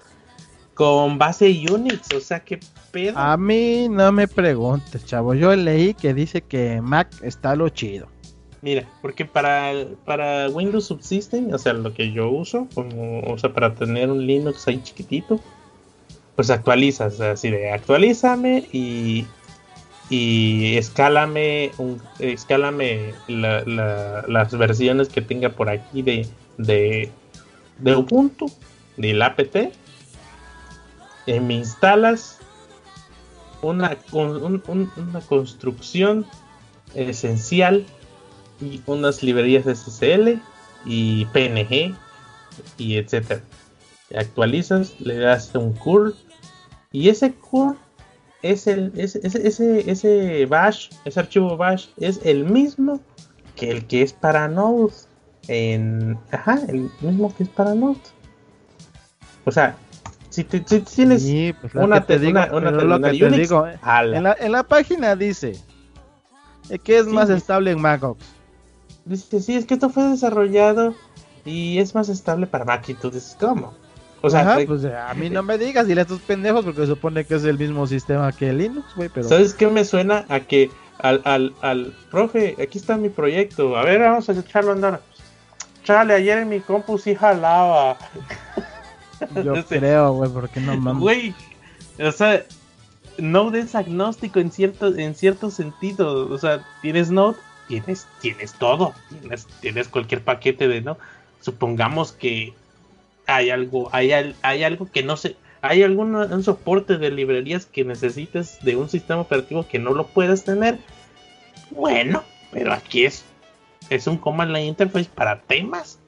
con 0.74 1.20
base 1.20 1.64
Unix, 1.72 2.12
o 2.16 2.20
sea, 2.22 2.40
qué 2.40 2.60
pedo. 2.92 3.16
A 3.18 3.38
mí 3.38 3.88
no 3.88 4.12
me 4.12 4.28
preguntes, 4.28 5.06
chavo. 5.06 5.36
Yo 5.36 5.56
leí 5.56 5.94
que 5.94 6.14
dice 6.14 6.42
que 6.42 6.82
Mac 6.82 7.10
está 7.22 7.56
lo 7.56 7.70
chido. 7.70 8.08
Mira, 8.62 8.88
porque 9.02 9.26
para, 9.26 9.74
para 10.06 10.50
Windows 10.50 10.86
Subsystem, 10.86 11.54
o 11.54 11.58
sea, 11.58 11.74
lo 11.74 11.94
que 11.94 12.12
yo 12.12 12.32
uso, 12.32 12.68
como, 12.74 13.20
o 13.22 13.38
sea, 13.38 13.54
para 13.54 13.76
tener 13.76 14.10
un 14.10 14.26
Linux 14.26 14.68
ahí 14.68 14.82
chiquitito, 14.82 15.40
pues 16.36 16.50
actualizas, 16.50 17.20
así 17.22 17.52
de 17.52 17.72
actualízame 17.72 18.68
y, 18.72 19.28
y 20.10 20.78
escálame, 20.78 21.72
un, 21.78 22.02
escálame 22.20 23.14
las 23.28 24.58
versiones 24.58 25.10
que 25.10 25.22
tenga 25.22 25.50
por 25.50 25.70
aquí 25.70 26.02
de, 26.02 26.26
de, 26.60 27.12
de 27.80 27.96
Ubuntu, 27.96 28.52
del 28.98 29.22
apt, 29.24 29.56
y 31.26 31.40
me 31.40 31.56
instalas 31.56 32.38
una, 33.62 33.98
una 34.12 35.22
construcción 35.28 36.26
esencial 36.94 37.86
y 38.62 38.82
unas 38.86 39.24
librerías 39.24 39.66
SSL 39.66 40.42
y 40.86 41.26
PNG 41.26 41.96
y 42.78 42.98
etcétera. 42.98 43.42
Actualizas, 44.16 45.00
le 45.00 45.18
das 45.18 45.54
un 45.54 45.74
curl 45.74 46.16
y 46.92 47.10
ese 47.10 47.34
curl 47.34 47.78
es 48.42 48.68
el 48.68 48.92
ese, 48.96 49.20
ese, 49.24 49.92
ese, 49.92 50.46
bash, 50.46 50.90
ese 51.06 51.20
archivo 51.20 51.58
bash 51.58 51.88
es 51.98 52.20
el 52.24 52.46
mismo 52.46 53.00
que 53.56 53.70
el 53.72 53.86
que 53.86 54.02
es 54.02 54.14
para 54.14 54.48
Node. 54.48 54.94
En, 55.52 56.18
ajá, 56.32 56.60
el 56.68 56.92
mismo 57.02 57.36
que 57.36 57.44
es 57.44 57.50
para 57.50 57.74
Node. 57.74 58.00
O 59.46 59.52
sea, 59.52 59.76
si, 60.30 60.44
tienes 60.44 61.26
una, 61.74 62.06
te 62.06 62.20
digo, 62.20 62.40
en, 62.40 64.24
la, 64.24 64.38
en 64.40 64.52
la 64.52 64.64
página 64.64 65.16
dice 65.16 65.60
que 66.84 67.00
es 67.00 67.08
más 67.08 67.30
estable 67.30 67.72
en 67.72 67.82
MacOS 67.82 68.18
dice, 69.10 69.40
sí, 69.40 69.56
es 69.56 69.66
que 69.66 69.74
esto 69.76 69.90
fue 69.90 70.04
desarrollado 70.04 70.96
y 71.46 71.80
es 71.80 71.96
más 71.96 72.10
estable 72.10 72.48
para 72.48 72.66
Mac. 72.66 72.88
Y 72.88 72.94
tú 72.94 73.10
dices, 73.10 73.36
¿cómo? 73.40 73.74
O 74.22 74.30
sea, 74.30 74.60
pues 74.68 74.84
a 74.86 75.14
mí 75.14 75.30
no 75.30 75.44
me 75.44 75.58
digas, 75.58 75.88
dile 75.88 76.02
a 76.02 76.04
estos 76.04 76.20
pendejos, 76.22 76.66
porque 76.66 76.86
supone 76.86 77.24
que 77.24 77.36
es 77.36 77.44
el 77.46 77.58
mismo 77.58 77.88
sistema 77.88 78.32
que 78.34 78.52
Linux, 78.52 78.96
güey. 78.96 79.10
Pero... 79.10 79.28
¿Sabes 79.28 79.54
qué 79.54 79.68
me 79.68 79.86
suena? 79.86 80.26
A 80.28 80.42
que 80.42 80.70
al, 80.98 81.22
al, 81.24 81.54
al 81.62 81.94
profe, 82.12 82.58
aquí 82.62 82.78
está 82.78 82.98
mi 82.98 83.08
proyecto, 83.08 83.78
a 83.78 83.86
ver, 83.86 84.02
vamos 84.02 84.30
a 84.30 84.34
echarlo 84.34 84.72
a 84.72 84.74
andar. 84.74 85.02
Chale, 85.90 86.14
ayer 86.14 86.38
en 86.38 86.50
mi 86.50 86.60
compu 86.60 87.00
sí 87.00 87.16
jalaba. 87.16 87.98
Yo 89.44 89.66
creo, 89.68 90.14
güey, 90.14 90.30
porque 90.30 90.60
no 90.60 90.78
mames. 90.78 91.02
Güey, 91.02 91.34
o 92.00 92.12
sea, 92.12 92.44
Node 93.18 93.62
es 93.62 93.74
agnóstico 93.74 94.40
en 94.40 94.52
cierto, 94.52 94.96
en 94.96 95.16
cierto 95.16 95.50
sentido. 95.50 96.32
O 96.32 96.38
sea, 96.38 96.64
tienes 96.84 97.10
Node 97.10 97.38
tienes, 97.68 98.08
tienes 98.22 98.54
todo, 98.54 98.94
tienes, 99.10 99.48
tienes 99.62 99.88
cualquier 99.88 100.24
paquete 100.24 100.68
de, 100.68 100.82
¿no? 100.82 101.00
Supongamos 101.42 102.12
que 102.12 102.54
hay 103.26 103.50
algo, 103.50 103.90
hay, 103.92 104.12
hay 104.44 104.64
algo 104.64 104.92
que 104.92 105.02
no 105.02 105.18
se, 105.18 105.38
hay 105.62 105.82
algún 105.82 106.14
un 106.14 106.44
soporte 106.44 107.00
de 107.00 107.10
librerías 107.10 107.66
que 107.66 107.84
necesites 107.84 108.60
de 108.62 108.76
un 108.76 108.90
sistema 108.90 109.22
operativo 109.22 109.68
que 109.68 109.80
no 109.80 109.96
lo 109.96 110.06
puedes 110.06 110.44
tener. 110.44 110.78
Bueno, 111.72 112.24
pero 112.52 112.74
aquí 112.74 113.06
es, 113.06 113.26
es 113.90 114.08
un 114.08 114.18
command 114.18 114.52
line 114.52 114.68
interface 114.68 115.10
para 115.14 115.42
temas. 115.42 116.00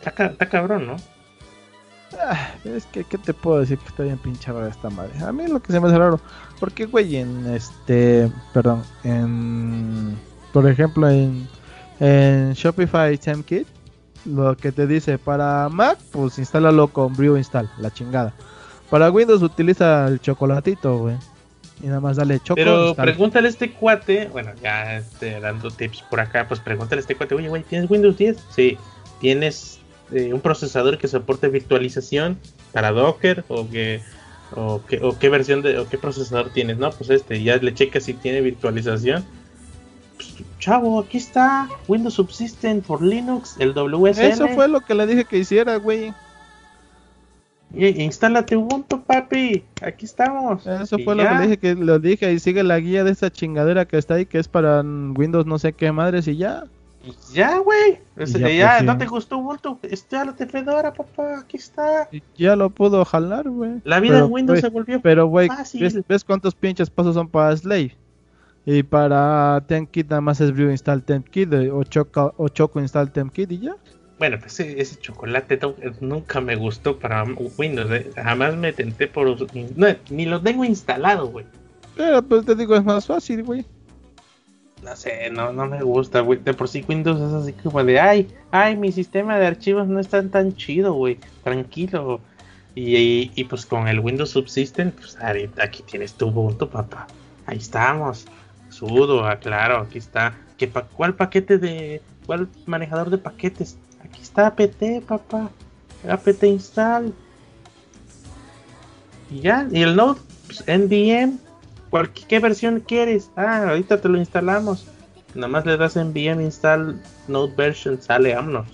está 0.00 0.48
cabrón, 0.48 0.86
¿no? 0.86 0.96
Ah, 2.18 2.54
es 2.64 2.86
que, 2.86 3.04
¿qué 3.04 3.18
te 3.18 3.32
puedo 3.32 3.60
decir 3.60 3.78
que 3.78 3.88
está 3.88 4.02
bien 4.02 4.18
pinchada 4.18 4.68
esta 4.68 4.90
madre? 4.90 5.12
A 5.24 5.32
mí 5.32 5.46
lo 5.46 5.60
que 5.60 5.72
se 5.72 5.78
me 5.78 5.88
hace 5.88 5.98
raro, 5.98 6.20
porque, 6.58 6.86
güey, 6.86 7.16
en 7.16 7.46
este, 7.54 8.30
perdón, 8.52 8.82
en, 9.04 10.18
por 10.52 10.68
ejemplo, 10.68 11.08
en, 11.08 11.48
en 12.00 12.52
Shopify 12.54 13.16
Kit 13.46 13.68
lo 14.24 14.56
que 14.56 14.72
te 14.72 14.86
dice 14.86 15.18
para 15.18 15.68
Mac, 15.68 15.98
pues 16.10 16.38
instálalo 16.38 16.88
con 16.88 17.14
Brew 17.14 17.36
Install, 17.36 17.70
la 17.78 17.90
chingada. 17.90 18.34
Para 18.90 19.10
Windows 19.10 19.42
utiliza 19.42 20.06
el 20.08 20.20
chocolatito, 20.20 20.98
güey. 20.98 21.16
Y 21.82 21.86
nada 21.86 22.00
más 22.00 22.16
dale 22.16 22.40
choco. 22.40 22.56
Pero 22.56 22.94
pregúntale 22.94 23.48
a 23.48 23.50
este 23.50 23.72
cuate, 23.72 24.28
bueno, 24.28 24.52
ya 24.62 24.98
este, 24.98 25.40
dando 25.40 25.70
tips 25.70 26.02
por 26.02 26.20
acá, 26.20 26.46
pues 26.46 26.60
pregúntale 26.60 27.00
a 27.00 27.02
este 27.02 27.14
cuate, 27.14 27.34
oye, 27.34 27.48
güey, 27.48 27.62
¿tienes 27.62 27.90
Windows 27.90 28.16
10? 28.16 28.36
Sí. 28.54 28.78
¿Tienes 29.20 29.80
eh, 30.12 30.32
un 30.32 30.40
procesador 30.40 30.98
que 30.98 31.08
soporte 31.08 31.48
virtualización 31.48 32.38
para 32.72 32.90
Docker 32.90 33.44
o 33.48 33.68
que 33.68 34.00
o, 34.54 34.80
qué 35.18 35.28
versión 35.28 35.62
de 35.62 35.78
o 35.78 35.88
qué 35.88 35.98
procesador 35.98 36.50
tienes, 36.50 36.78
no, 36.78 36.90
pues 36.90 37.10
este, 37.10 37.42
ya 37.42 37.56
le 37.56 37.74
checa 37.74 38.00
si 38.00 38.14
tiene 38.14 38.40
virtualización. 38.40 39.24
Pues, 40.16 40.34
chavo, 40.58 41.00
aquí 41.00 41.18
está 41.18 41.68
Windows 41.88 42.14
Subsystem 42.14 42.82
for 42.82 43.00
Linux, 43.02 43.56
el 43.58 43.72
WSL. 43.72 44.20
Eso 44.22 44.48
fue 44.48 44.68
lo 44.68 44.80
que 44.80 44.94
le 44.94 45.06
dije 45.06 45.24
que 45.24 45.38
hiciera, 45.38 45.76
güey. 45.76 46.12
Y, 47.72 48.02
instálate 48.02 48.56
Ubuntu, 48.56 49.02
papi. 49.02 49.64
Aquí 49.82 50.04
estamos. 50.04 50.66
Eso 50.66 50.98
fue 50.98 51.14
lo 51.14 51.22
que 51.22 51.34
le 51.34 51.42
dije 51.42 51.58
que 51.58 51.74
lo 51.74 51.98
dije 51.98 52.32
y 52.32 52.38
sigue 52.38 52.62
la 52.62 52.78
guía 52.80 53.04
de 53.04 53.12
esta 53.12 53.30
chingadera 53.30 53.84
que 53.84 53.98
está 53.98 54.14
ahí 54.14 54.26
que 54.26 54.38
es 54.38 54.48
para 54.48 54.80
Windows 54.80 55.46
no 55.46 55.58
sé 55.58 55.72
qué 55.72 55.92
madres 55.92 56.26
y 56.26 56.36
ya. 56.36 56.64
Ya, 57.32 57.58
güey. 57.58 57.98
Ya, 58.16 58.74
pues, 58.76 58.84
¿no 58.84 58.98
te 58.98 59.06
gustó 59.06 59.38
Ubuntu? 59.38 59.78
Instálate 59.88 60.46
Fedora, 60.46 60.92
papá. 60.92 61.40
Aquí 61.40 61.56
está. 61.56 62.08
Ya 62.36 62.56
lo 62.56 62.68
pudo 62.70 63.04
jalar, 63.04 63.48
güey. 63.48 63.80
La 63.84 64.00
vida 64.00 64.18
en 64.18 64.30
Windows 64.30 64.60
se 64.60 64.68
volvió 64.68 65.00
Pero, 65.00 65.26
güey, 65.26 65.48
¿ves, 66.08 66.24
cuántos 66.24 66.54
pinches 66.54 66.90
pasos 66.90 67.14
son 67.14 67.28
para 67.28 67.56
Slave? 67.56 67.96
Y 68.66 68.82
para 68.82 69.64
TempKit 69.66 70.10
nada 70.10 70.20
más 70.20 70.40
es 70.40 70.52
Brew 70.52 70.70
install 70.70 71.02
TempKit 71.02 71.50
o 71.72 71.82
Choco, 71.84 72.34
o 72.36 72.48
Choco 72.48 72.78
install 72.78 73.10
TempKit 73.10 73.50
y 73.52 73.58
ya. 73.60 73.76
Bueno, 74.20 74.38
pues 74.38 74.60
ese, 74.60 75.00
chocolate 75.00 75.58
nunca 76.00 76.40
me 76.40 76.54
gustó 76.54 76.96
para 76.96 77.24
Windows. 77.58 77.90
¿eh? 77.90 78.08
Jamás 78.14 78.54
me 78.54 78.72
tenté 78.72 79.08
por... 79.08 79.26
No, 79.76 79.86
ni 80.10 80.26
lo 80.26 80.40
tengo 80.40 80.64
instalado, 80.64 81.26
güey. 81.26 81.44
Pero 81.96 82.22
pues 82.22 82.46
te 82.46 82.54
digo, 82.54 82.76
es 82.76 82.84
más 82.84 83.06
fácil, 83.06 83.42
güey 83.42 83.64
no 84.82 84.96
sé, 84.96 85.30
no, 85.30 85.52
no 85.52 85.66
me 85.66 85.82
gusta, 85.82 86.20
güey. 86.20 86.38
De 86.38 86.54
por 86.54 86.68
sí 86.68 86.84
Windows 86.88 87.20
es 87.20 87.32
así 87.32 87.52
como 87.52 87.82
de, 87.84 88.00
ay, 88.00 88.28
ay, 88.50 88.76
mi 88.76 88.92
sistema 88.92 89.38
de 89.38 89.46
archivos 89.46 89.86
no 89.88 90.00
está 90.00 90.26
tan 90.28 90.54
chido, 90.56 90.94
güey. 90.94 91.18
Tranquilo. 91.44 92.20
Y, 92.74 93.30
y, 93.34 93.44
pues 93.44 93.66
con 93.66 93.88
el 93.88 94.00
Windows 94.00 94.30
Subsystem, 94.30 94.92
pues 94.92 95.18
aquí 95.20 95.82
tienes 95.82 96.14
tu 96.14 96.28
Ubuntu, 96.28 96.68
papá. 96.68 97.06
Ahí 97.46 97.58
estamos. 97.58 98.26
Sudo, 98.68 99.26
aclaro, 99.26 99.78
aquí 99.78 99.98
está. 99.98 100.34
¿Qué 100.56 100.70
¿Cuál 100.70 101.14
paquete 101.14 101.58
de, 101.58 102.00
cuál 102.26 102.48
manejador 102.66 103.10
de 103.10 103.18
paquetes? 103.18 103.76
Aquí 104.10 104.22
está 104.22 104.48
apt, 104.48 104.82
papá. 105.06 105.50
apt 106.08 106.42
install. 106.42 107.14
Y 109.30 109.40
ya, 109.40 109.68
y 109.70 109.82
el 109.82 109.96
Node, 109.96 110.20
pues, 110.46 110.64
NVM, 110.66 111.38
¿Qué 112.28 112.38
versión 112.38 112.80
quieres? 112.80 113.30
Ah, 113.36 113.68
ahorita 113.68 114.00
te 114.00 114.08
lo 114.08 114.18
instalamos. 114.18 114.86
Nada 115.34 115.48
más 115.48 115.66
le 115.66 115.76
das 115.76 115.96
npm 115.96 116.42
install 116.42 117.00
node 117.28 117.54
version, 117.56 118.00
sale 118.00 118.34
vámonos. 118.34 118.66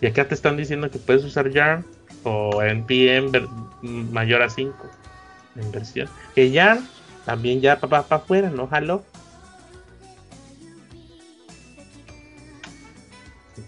Y 0.00 0.06
acá 0.06 0.26
te 0.26 0.34
están 0.34 0.56
diciendo 0.56 0.90
que 0.90 0.98
puedes 0.98 1.24
usar 1.24 1.50
yarn 1.50 1.84
o 2.24 2.62
npm 2.62 3.30
mayor 3.82 4.42
a 4.42 4.50
5 4.50 4.74
en 5.56 5.72
versión. 5.72 6.08
Que 6.34 6.50
yarn 6.50 6.86
también 7.24 7.60
ya 7.60 7.78
para 7.78 8.02
pa, 8.02 8.16
afuera, 8.16 8.50
no 8.50 8.66
jaló. 8.66 9.04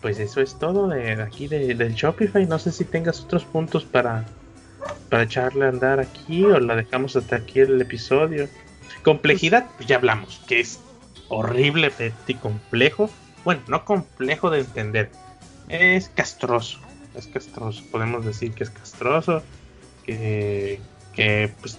Pues 0.01 0.19
eso 0.19 0.41
es 0.41 0.59
todo 0.59 0.89
de 0.89 1.21
aquí 1.23 1.49
de, 1.49 1.75
del 1.75 1.95
Shopify. 1.95 2.47
No 2.47 2.59
sé 2.59 2.73
si 2.73 2.85
tengas 2.85 3.21
otros 3.21 3.45
puntos 3.45 3.85
para 3.85 4.25
para 5.09 5.23
echarle 5.23 5.67
a 5.67 5.69
andar 5.69 6.01
aquí 6.01 6.45
o 6.45 6.59
la 6.59 6.77
dejamos 6.77 7.17
hasta 7.17 7.37
aquí 7.37 7.61
el 7.61 7.81
episodio. 7.81 8.49
Complejidad, 9.03 9.67
pues 9.77 9.89
ya 9.89 9.97
hablamos, 9.97 10.43
que 10.47 10.61
es 10.61 10.81
horrible 11.29 11.93
y 12.27 12.35
complejo. 12.35 13.11
Bueno, 13.45 13.63
no 13.69 13.85
complejo 13.85 14.51
de 14.51 14.61
entender, 14.61 15.11
es 15.69 16.09
castroso. 16.09 16.81
Es 17.15 17.27
castroso, 17.29 17.83
podemos 17.91 18.25
decir 18.27 18.53
que 18.53 18.65
es 18.65 18.71
castroso, 18.71 19.43
que, 20.05 20.81
que 21.15 21.51
pues 21.61 21.79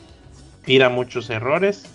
tira 0.65 0.89
muchos 0.89 1.29
errores. 1.29 1.85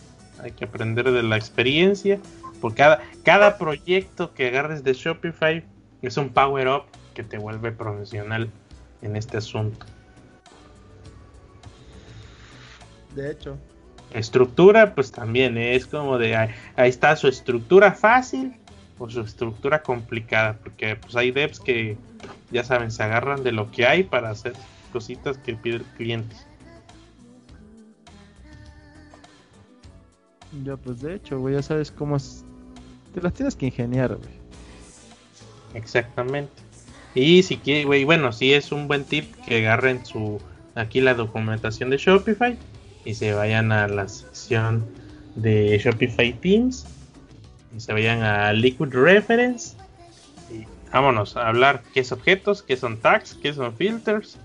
Hay 0.40 0.52
que 0.52 0.64
aprender 0.64 1.10
de 1.10 1.22
la 1.22 1.36
experiencia. 1.36 2.20
Por 2.60 2.74
cada, 2.74 3.00
cada 3.24 3.58
proyecto 3.58 4.32
que 4.34 4.46
agarres 4.46 4.84
de 4.84 4.92
Shopify 4.92 5.64
es 6.06 6.16
un 6.16 6.30
power 6.30 6.68
up 6.68 6.82
que 7.14 7.22
te 7.22 7.38
vuelve 7.38 7.72
profesional 7.72 8.50
en 9.02 9.16
este 9.16 9.36
asunto. 9.36 9.86
de 13.14 13.30
hecho. 13.30 13.58
Estructura, 14.12 14.94
pues 14.94 15.10
también 15.10 15.56
es 15.56 15.86
como 15.86 16.18
de 16.18 16.36
ahí, 16.36 16.50
está 16.76 17.16
su 17.16 17.28
estructura 17.28 17.92
fácil 17.92 18.54
o 18.98 19.08
su 19.08 19.22
estructura 19.22 19.82
complicada, 19.82 20.58
porque 20.62 20.96
pues 20.96 21.16
hay 21.16 21.30
devs 21.30 21.60
que 21.60 21.96
ya 22.50 22.62
saben, 22.62 22.90
se 22.90 23.02
agarran 23.02 23.42
de 23.42 23.52
lo 23.52 23.70
que 23.70 23.86
hay 23.86 24.02
para 24.02 24.30
hacer 24.30 24.52
cositas 24.92 25.38
que 25.38 25.54
pide 25.54 25.76
el 25.76 25.84
cliente. 25.96 26.36
Ya, 30.62 30.76
pues 30.76 31.00
de 31.00 31.14
hecho, 31.14 31.40
güey, 31.40 31.54
ya 31.54 31.62
sabes 31.62 31.90
cómo 31.90 32.16
es. 32.16 32.44
Te 33.14 33.22
las 33.22 33.32
tienes 33.32 33.56
que 33.56 33.66
ingeniar, 33.66 34.14
güey. 34.14 34.41
Exactamente. 35.74 36.52
Y 37.14 37.42
si 37.42 37.58
quiere, 37.58 37.84
güey, 37.84 38.04
bueno, 38.04 38.32
si 38.32 38.52
es 38.54 38.72
un 38.72 38.88
buen 38.88 39.04
tip 39.04 39.34
que 39.46 39.58
agarren 39.58 40.04
su 40.04 40.40
aquí 40.74 41.00
la 41.00 41.14
documentación 41.14 41.90
de 41.90 41.98
Shopify 41.98 42.58
y 43.04 43.14
se 43.14 43.34
vayan 43.34 43.72
a 43.72 43.88
la 43.88 44.08
sección 44.08 44.86
de 45.34 45.78
Shopify 45.78 46.32
Teams 46.40 46.86
y 47.76 47.80
se 47.80 47.92
vayan 47.92 48.22
a 48.22 48.52
Liquid 48.52 48.94
Reference 48.94 49.76
y 50.50 50.66
vámonos 50.90 51.36
a 51.36 51.48
hablar 51.48 51.82
qué 51.92 52.00
es 52.00 52.12
objetos, 52.12 52.62
qué 52.62 52.76
son 52.76 52.98
tags, 52.98 53.34
qué 53.34 53.52
son 53.52 53.74
filters, 53.76 54.38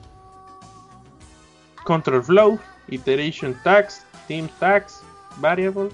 control 1.86 2.24
flow, 2.24 2.60
iteration 2.90 3.56
tags, 3.64 4.06
team 4.28 4.50
tags, 4.60 5.02
variable 5.38 5.90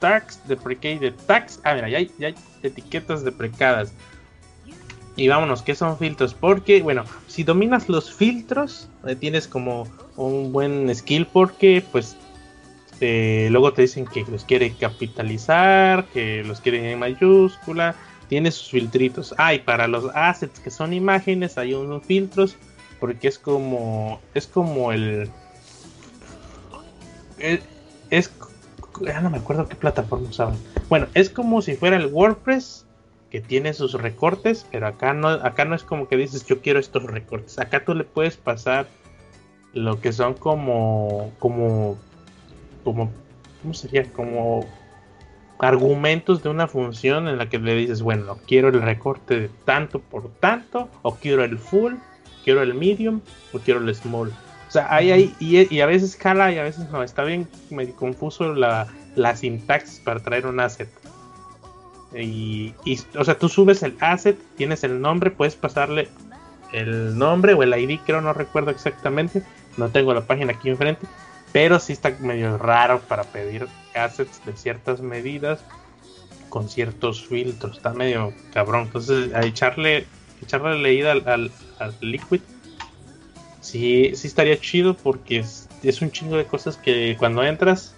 tags, 0.00 0.40
deprecated 0.48 1.14
tags. 1.26 1.60
Ah, 1.64 1.74
mira, 1.74 1.88
ya 1.88 1.98
hay, 1.98 2.10
ya 2.18 2.28
hay 2.28 2.34
etiquetas 2.62 3.24
deprecadas. 3.24 3.94
Y 5.20 5.28
vámonos, 5.28 5.60
¿qué 5.60 5.74
son 5.74 5.98
filtros? 5.98 6.32
Porque, 6.32 6.80
bueno, 6.80 7.04
si 7.26 7.44
dominas 7.44 7.90
los 7.90 8.10
filtros, 8.10 8.88
eh, 9.06 9.14
tienes 9.14 9.46
como 9.46 9.86
un 10.16 10.50
buen 10.50 10.94
skill 10.94 11.26
porque, 11.26 11.84
pues, 11.92 12.16
eh, 13.02 13.48
luego 13.50 13.74
te 13.74 13.82
dicen 13.82 14.06
que 14.06 14.24
los 14.24 14.46
quiere 14.46 14.72
capitalizar, 14.72 16.06
que 16.06 16.42
los 16.42 16.62
quiere 16.62 16.92
en 16.92 16.98
mayúscula, 16.98 17.94
tiene 18.30 18.50
sus 18.50 18.70
filtritos. 18.70 19.34
Ah, 19.36 19.52
y 19.52 19.58
para 19.58 19.88
los 19.88 20.06
assets 20.14 20.58
que 20.58 20.70
son 20.70 20.94
imágenes 20.94 21.58
hay 21.58 21.74
unos 21.74 22.02
filtros 22.02 22.56
porque 22.98 23.28
es 23.28 23.38
como, 23.38 24.22
es 24.32 24.46
como 24.46 24.90
el, 24.90 25.28
es, 27.38 27.60
es 28.08 28.32
ya 29.02 29.20
no 29.20 29.28
me 29.28 29.36
acuerdo 29.36 29.68
qué 29.68 29.76
plataforma 29.76 30.30
usaban. 30.30 30.56
Bueno, 30.88 31.08
es 31.12 31.28
como 31.28 31.60
si 31.60 31.76
fuera 31.76 31.98
el 31.98 32.06
WordPress 32.06 32.86
que 33.30 33.40
tiene 33.40 33.72
sus 33.72 33.92
recortes, 33.94 34.66
pero 34.70 34.86
acá 34.86 35.12
no, 35.12 35.28
acá 35.28 35.64
no 35.64 35.74
es 35.74 35.84
como 35.84 36.08
que 36.08 36.16
dices 36.16 36.46
yo 36.46 36.60
quiero 36.60 36.80
estos 36.80 37.04
recortes. 37.04 37.58
Acá 37.58 37.84
tú 37.84 37.94
le 37.94 38.04
puedes 38.04 38.36
pasar 38.36 38.88
lo 39.72 40.00
que 40.00 40.12
son 40.12 40.34
como, 40.34 41.32
como, 41.38 41.96
como, 42.82 43.10
¿cómo 43.62 43.74
sería? 43.74 44.04
Como 44.12 44.66
argumentos 45.60 46.42
de 46.42 46.48
una 46.48 46.66
función 46.66 47.28
en 47.28 47.38
la 47.38 47.48
que 47.48 47.58
le 47.58 47.74
dices, 47.74 48.02
bueno, 48.02 48.38
quiero 48.46 48.68
el 48.68 48.82
recorte 48.82 49.38
de 49.38 49.50
tanto 49.64 50.00
por 50.00 50.30
tanto, 50.40 50.88
o 51.02 51.14
quiero 51.16 51.44
el 51.44 51.58
full, 51.58 51.94
quiero 52.44 52.62
el 52.62 52.74
medium, 52.74 53.20
o 53.52 53.58
quiero 53.58 53.80
el 53.80 53.94
small. 53.94 54.32
O 54.68 54.72
sea, 54.72 54.86
hay 54.94 55.10
ahí, 55.10 55.34
y, 55.38 55.80
a 55.80 55.86
veces 55.86 56.16
jala 56.16 56.52
y 56.52 56.58
a 56.58 56.62
veces 56.62 56.88
no. 56.90 57.02
Está 57.02 57.24
bien 57.24 57.48
medio 57.70 57.94
confuso 57.94 58.54
la, 58.54 58.86
la 59.16 59.36
sintaxis 59.36 60.00
para 60.00 60.20
traer 60.20 60.46
un 60.46 60.60
asset. 60.60 60.88
Y, 62.14 62.74
o 63.16 63.24
sea, 63.24 63.38
tú 63.38 63.48
subes 63.48 63.82
el 63.82 63.96
asset, 64.00 64.36
tienes 64.56 64.82
el 64.82 65.00
nombre, 65.00 65.30
puedes 65.30 65.54
pasarle 65.54 66.08
el 66.72 67.16
nombre 67.16 67.54
o 67.54 67.62
el 67.62 67.72
ID, 67.72 68.00
creo, 68.04 68.20
no 68.20 68.32
recuerdo 68.32 68.70
exactamente. 68.70 69.42
No 69.76 69.88
tengo 69.90 70.12
la 70.12 70.22
página 70.22 70.52
aquí 70.52 70.68
enfrente. 70.68 71.06
Pero 71.52 71.78
sí 71.80 71.92
está 71.92 72.10
medio 72.20 72.58
raro 72.58 73.00
para 73.00 73.24
pedir 73.24 73.66
assets 73.94 74.44
de 74.44 74.56
ciertas 74.56 75.00
medidas 75.00 75.64
con 76.48 76.68
ciertos 76.68 77.26
filtros. 77.26 77.76
Está 77.76 77.92
medio 77.92 78.32
cabrón. 78.52 78.82
Entonces, 78.82 79.32
a 79.34 79.44
echarle, 79.44 80.06
echarle 80.42 80.78
leída 80.78 81.12
al, 81.12 81.50
al, 81.78 81.94
Liquid, 82.00 82.40
sí, 83.60 84.12
sí 84.14 84.28
estaría 84.28 84.60
chido 84.60 84.94
porque 84.94 85.38
es, 85.38 85.68
es 85.82 86.02
un 86.02 86.10
chingo 86.10 86.36
de 86.36 86.44
cosas 86.44 86.76
que 86.76 87.16
cuando 87.18 87.42
entras 87.42 87.94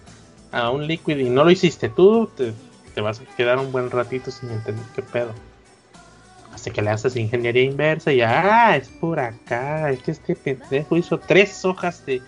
a 0.50 0.70
un 0.70 0.86
Liquid 0.86 1.18
y 1.18 1.28
no 1.28 1.44
lo 1.44 1.50
hiciste 1.50 1.88
tú, 1.88 2.30
te 2.36 2.52
te 2.94 3.00
vas 3.00 3.20
a 3.20 3.24
quedar 3.36 3.58
un 3.58 3.72
buen 3.72 3.90
ratito 3.90 4.30
sin 4.30 4.50
entender 4.50 4.84
qué 4.94 5.02
pedo. 5.02 5.32
Hasta 6.52 6.70
que 6.70 6.82
le 6.82 6.90
haces 6.90 7.16
ingeniería 7.16 7.62
inversa 7.62 8.12
y 8.12 8.20
ah, 8.20 8.76
es 8.76 8.88
por 8.88 9.18
acá. 9.18 9.90
Es 9.90 10.02
que 10.02 10.10
este 10.10 10.36
pendejo 10.36 10.96
hizo 10.96 11.18
tres 11.18 11.64
hojas 11.64 12.04
de, 12.04 12.20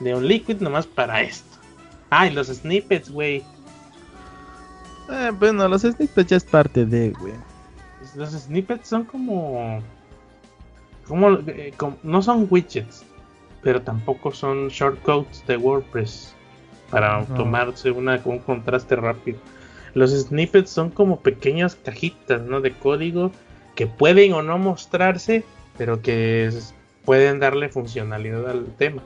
de 0.00 0.14
un 0.14 0.26
liquid 0.26 0.60
nomás 0.60 0.86
para 0.86 1.20
esto. 1.20 1.58
Ah, 2.10 2.26
y 2.26 2.30
los 2.30 2.48
snippets, 2.48 3.10
güey. 3.10 3.44
Eh, 5.10 5.30
bueno, 5.38 5.68
los 5.68 5.82
snippets 5.82 6.30
ya 6.30 6.36
es 6.36 6.44
parte 6.44 6.84
de, 6.84 7.10
güey. 7.10 7.34
Los 8.14 8.30
snippets 8.30 8.88
son 8.88 9.04
como. 9.04 9.82
Como, 11.06 11.38
eh, 11.46 11.72
no 12.02 12.20
son 12.22 12.46
widgets, 12.50 13.02
pero 13.62 13.80
tampoco 13.80 14.30
son 14.30 14.68
shortcodes 14.68 15.44
de 15.46 15.56
WordPress 15.56 16.34
para 16.90 17.24
tomarse 17.24 17.90
una, 17.90 18.20
un 18.24 18.38
contraste 18.40 18.96
rápido. 18.96 19.38
Los 19.94 20.10
snippets 20.10 20.70
son 20.70 20.90
como 20.90 21.20
pequeñas 21.20 21.76
cajitas, 21.76 22.42
¿no? 22.42 22.60
De 22.60 22.72
código 22.72 23.32
que 23.74 23.86
pueden 23.86 24.32
o 24.32 24.42
no 24.42 24.58
mostrarse, 24.58 25.44
pero 25.76 26.02
que 26.02 26.50
pueden 27.04 27.40
darle 27.40 27.68
funcionalidad 27.68 28.48
al 28.48 28.66
tema. 28.76 29.02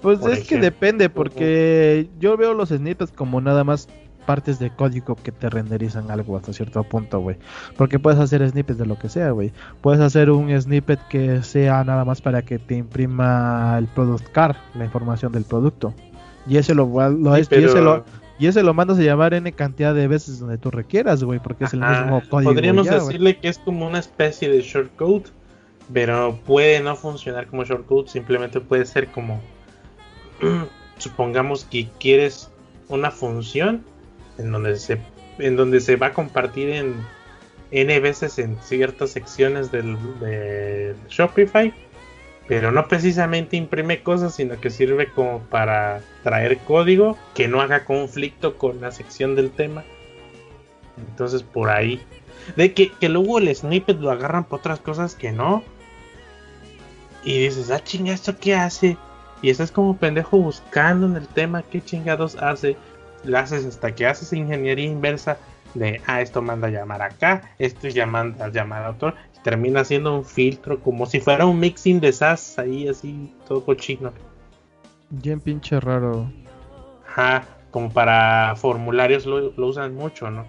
Pues 0.00 0.24
es 0.26 0.46
que 0.46 0.58
depende, 0.58 1.08
porque 1.08 2.08
yo 2.18 2.36
veo 2.36 2.54
los 2.54 2.70
snippets 2.70 3.12
como 3.12 3.40
nada 3.40 3.64
más 3.64 3.88
partes 4.24 4.58
de 4.58 4.70
código 4.70 5.16
que 5.16 5.32
te 5.32 5.50
renderizan 5.50 6.10
algo 6.10 6.36
hasta 6.36 6.52
cierto 6.52 6.82
punto, 6.82 7.20
güey. 7.20 7.36
Porque 7.76 7.98
puedes 7.98 8.18
hacer 8.18 8.48
snippets 8.48 8.78
de 8.78 8.86
lo 8.86 8.98
que 8.98 9.08
sea, 9.08 9.30
güey. 9.30 9.52
Puedes 9.80 10.00
hacer 10.00 10.30
un 10.30 10.50
snippet 10.60 11.00
que 11.08 11.42
sea 11.42 11.84
nada 11.84 12.04
más 12.04 12.20
para 12.20 12.42
que 12.42 12.58
te 12.58 12.76
imprima 12.76 13.76
el 13.78 13.86
product 13.88 14.28
card, 14.32 14.56
la 14.74 14.84
información 14.84 15.32
del 15.32 15.44
producto. 15.44 15.94
Y 16.46 16.58
ese 16.58 16.74
lo, 16.74 16.86
lo, 16.86 17.38
y 17.38 17.40
ese 17.40 17.80
lo 17.80 18.04
y 18.38 18.48
ese 18.48 18.62
lo 18.62 18.74
mandas 18.74 18.98
a 18.98 19.02
llamar 19.02 19.32
n 19.32 19.52
cantidad 19.52 19.94
de 19.94 20.08
veces 20.08 20.40
donde 20.40 20.58
tú 20.58 20.70
requieras, 20.70 21.22
güey, 21.22 21.38
porque 21.38 21.64
es 21.64 21.72
el 21.72 21.80
mismo 21.80 22.22
código. 22.28 22.52
Podríamos 22.52 22.86
decirle 22.86 23.38
que 23.38 23.48
es 23.48 23.58
como 23.58 23.86
una 23.86 24.00
especie 24.00 24.48
de 24.48 24.60
shortcode, 24.60 25.26
pero 25.92 26.38
puede 26.44 26.80
no 26.80 26.96
funcionar 26.96 27.46
como 27.46 27.64
shortcode, 27.64 28.08
simplemente 28.08 28.60
puede 28.60 28.86
ser 28.86 29.08
como 29.08 29.40
supongamos 30.98 31.64
que 31.64 31.88
quieres 32.00 32.50
una 32.88 33.10
función 33.10 33.84
en 34.38 34.50
donde 34.50 34.76
se 34.76 34.98
en 35.38 35.56
donde 35.56 35.80
se 35.80 35.96
va 35.96 36.08
a 36.08 36.12
compartir 36.12 36.70
en 36.70 36.94
n 37.70 38.00
veces 38.00 38.38
en 38.38 38.56
ciertas 38.62 39.10
secciones 39.10 39.70
del 39.70 39.96
de 40.20 40.94
Shopify 41.08 41.72
pero 42.46 42.72
no 42.72 42.88
precisamente 42.88 43.56
imprime 43.56 44.02
cosas, 44.02 44.34
sino 44.34 44.60
que 44.60 44.70
sirve 44.70 45.10
como 45.10 45.40
para 45.40 46.02
traer 46.22 46.58
código 46.58 47.16
que 47.34 47.48
no 47.48 47.60
haga 47.60 47.84
conflicto 47.84 48.58
con 48.58 48.80
la 48.80 48.92
sección 48.92 49.34
del 49.34 49.50
tema. 49.50 49.82
Entonces 50.98 51.42
por 51.42 51.70
ahí. 51.70 52.02
De 52.56 52.74
que, 52.74 52.92
luego 53.08 53.38
el 53.38 53.54
snippet 53.54 53.98
lo 53.98 54.10
agarran 54.10 54.44
por 54.44 54.60
otras 54.60 54.78
cosas 54.80 55.14
que 55.14 55.32
no. 55.32 55.62
Y 57.24 57.44
dices, 57.44 57.70
ah 57.70 57.82
chinga, 57.82 58.12
¿esto 58.12 58.36
qué 58.38 58.54
hace? 58.54 58.98
Y 59.40 59.48
estás 59.48 59.72
como 59.72 59.96
pendejo 59.96 60.36
buscando 60.36 61.06
en 61.06 61.16
el 61.16 61.26
tema 61.26 61.62
qué 61.62 61.82
chingados 61.82 62.36
hace. 62.36 62.76
Lo 63.24 63.38
haces 63.38 63.64
hasta 63.64 63.94
que 63.94 64.06
haces 64.06 64.34
ingeniería 64.34 64.84
inversa 64.84 65.38
de, 65.72 66.02
ah, 66.06 66.20
esto 66.20 66.42
manda 66.42 66.68
a 66.68 66.70
llamar 66.70 67.00
acá, 67.00 67.50
esto 67.58 67.88
ya 67.88 68.04
manda 68.04 68.44
a 68.44 68.48
llamar 68.48 68.84
a 68.84 68.90
otro 68.90 69.14
termina 69.44 69.84
siendo 69.84 70.16
un 70.16 70.24
filtro, 70.24 70.80
como 70.80 71.04
si 71.04 71.20
fuera 71.20 71.44
un 71.44 71.60
mixing 71.60 72.00
de 72.00 72.12
SAS 72.12 72.58
ahí, 72.58 72.88
así, 72.88 73.30
todo 73.46 73.62
cochino. 73.62 74.10
Bien 75.10 75.38
pinche 75.38 75.78
raro. 75.78 76.32
Ajá, 77.06 77.44
como 77.70 77.90
para 77.90 78.54
formularios 78.56 79.26
lo, 79.26 79.52
usan 79.66 79.94
mucho, 79.94 80.30
¿no? 80.30 80.46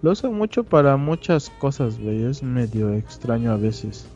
Lo 0.00 0.12
usan 0.12 0.32
mucho 0.32 0.62
para 0.62 0.96
muchas 0.96 1.50
cosas, 1.50 1.98
güey. 1.98 2.24
Es 2.24 2.44
medio 2.44 2.92
extraño 2.92 3.50
a 3.50 3.56
veces. 3.56 4.08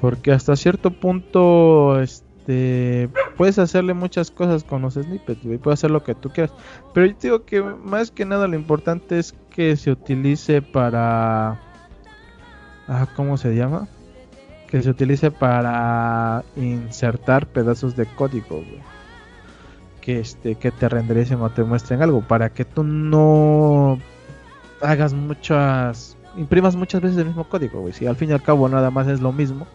Porque 0.00 0.30
hasta 0.30 0.54
cierto 0.54 0.92
punto, 0.92 2.00
este 2.00 2.25
este, 2.46 3.08
puedes 3.36 3.58
hacerle 3.58 3.92
muchas 3.92 4.30
cosas 4.30 4.62
con 4.62 4.82
los 4.82 4.94
snippets, 4.94 5.40
puedes 5.60 5.80
hacer 5.80 5.90
lo 5.90 6.04
que 6.04 6.14
tú 6.14 6.30
quieras. 6.30 6.52
Pero 6.94 7.06
yo 7.06 7.16
digo 7.20 7.44
que 7.44 7.60
más 7.60 8.12
que 8.12 8.24
nada 8.24 8.46
lo 8.46 8.54
importante 8.54 9.18
es 9.18 9.34
que 9.50 9.76
se 9.76 9.90
utilice 9.90 10.62
para 10.62 11.58
ah, 12.86 13.06
¿cómo 13.16 13.36
se 13.36 13.56
llama? 13.56 13.88
Que 14.68 14.80
se 14.80 14.90
utilice 14.90 15.32
para 15.32 16.44
insertar 16.54 17.48
pedazos 17.48 17.96
de 17.96 18.06
código, 18.06 18.62
Que 20.00 20.20
este 20.20 20.54
que 20.54 20.70
te 20.70 20.88
rendericen 20.88 21.40
o 21.40 21.50
te 21.50 21.64
muestren 21.64 22.00
algo 22.00 22.20
para 22.20 22.50
que 22.50 22.64
tú 22.64 22.84
no 22.84 23.98
hagas 24.80 25.14
muchas 25.14 26.16
imprimas 26.36 26.76
muchas 26.76 27.00
veces 27.00 27.18
el 27.18 27.26
mismo 27.26 27.48
código, 27.48 27.80
güey. 27.80 27.92
Si 27.92 28.06
al 28.06 28.14
fin 28.14 28.30
y 28.30 28.34
al 28.34 28.42
cabo 28.42 28.68
nada 28.68 28.90
más 28.92 29.08
es 29.08 29.20
lo 29.20 29.32
mismo, 29.32 29.66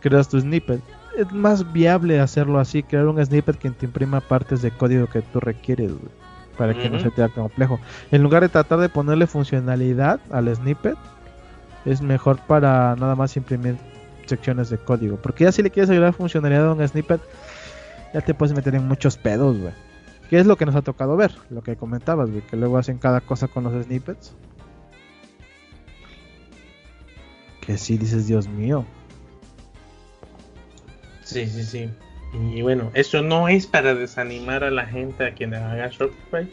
creas 0.00 0.28
tu 0.28 0.40
snippet. 0.40 0.80
Es 1.20 1.30
más 1.32 1.70
viable 1.70 2.18
hacerlo 2.18 2.58
así, 2.58 2.82
crear 2.82 3.06
un 3.06 3.22
snippet 3.22 3.58
que 3.58 3.68
te 3.68 3.84
imprima 3.84 4.22
partes 4.22 4.62
de 4.62 4.70
código 4.70 5.06
que 5.06 5.20
tú 5.20 5.38
requieres, 5.38 5.90
güey, 5.90 6.10
para 6.56 6.72
que 6.72 6.88
no 6.88 6.98
se 6.98 7.10
te 7.10 7.22
haga 7.22 7.34
complejo. 7.34 7.78
En 8.10 8.22
lugar 8.22 8.42
de 8.42 8.48
tratar 8.48 8.78
de 8.78 8.88
ponerle 8.88 9.26
funcionalidad 9.26 10.18
al 10.30 10.54
snippet, 10.56 10.96
es 11.84 12.00
mejor 12.00 12.38
para 12.46 12.96
nada 12.96 13.16
más 13.16 13.36
imprimir 13.36 13.76
secciones 14.24 14.70
de 14.70 14.78
código. 14.78 15.18
Porque 15.18 15.44
ya 15.44 15.52
si 15.52 15.62
le 15.62 15.68
quieres 15.68 15.90
agregar 15.90 16.14
funcionalidad 16.14 16.68
a 16.68 16.72
un 16.72 16.88
snippet, 16.88 17.20
ya 18.14 18.22
te 18.22 18.32
puedes 18.32 18.56
meter 18.56 18.74
en 18.74 18.88
muchos 18.88 19.18
pedos, 19.18 19.58
güey. 19.58 19.74
¿Qué 20.30 20.38
es 20.38 20.46
lo 20.46 20.56
que 20.56 20.64
nos 20.64 20.74
ha 20.74 20.80
tocado 20.80 21.18
ver? 21.18 21.34
Lo 21.50 21.60
que 21.62 21.76
comentabas, 21.76 22.30
güey, 22.30 22.40
que 22.46 22.56
luego 22.56 22.78
hacen 22.78 22.96
cada 22.96 23.20
cosa 23.20 23.46
con 23.46 23.64
los 23.64 23.84
snippets. 23.84 24.32
Que 27.60 27.76
sí 27.76 27.98
dices, 27.98 28.26
Dios 28.26 28.48
mío. 28.48 28.86
Sí, 31.30 31.46
sí, 31.46 31.62
sí. 31.62 31.90
Y 32.32 32.62
bueno, 32.62 32.90
eso 32.94 33.22
no 33.22 33.48
es 33.48 33.66
para 33.66 33.94
desanimar 33.94 34.64
a 34.64 34.70
la 34.70 34.86
gente 34.86 35.26
a 35.26 35.34
quien 35.34 35.54
haga 35.54 35.88
Shopify, 35.88 36.48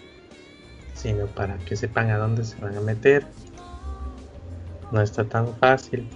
sino 0.94 1.28
para 1.28 1.58
que 1.58 1.76
sepan 1.76 2.10
a 2.10 2.18
dónde 2.18 2.44
se 2.44 2.60
van 2.60 2.76
a 2.78 2.82
meter. 2.82 3.26
No 4.92 5.02
está 5.02 5.24
tan 5.24 5.56
fácil. 5.58 6.08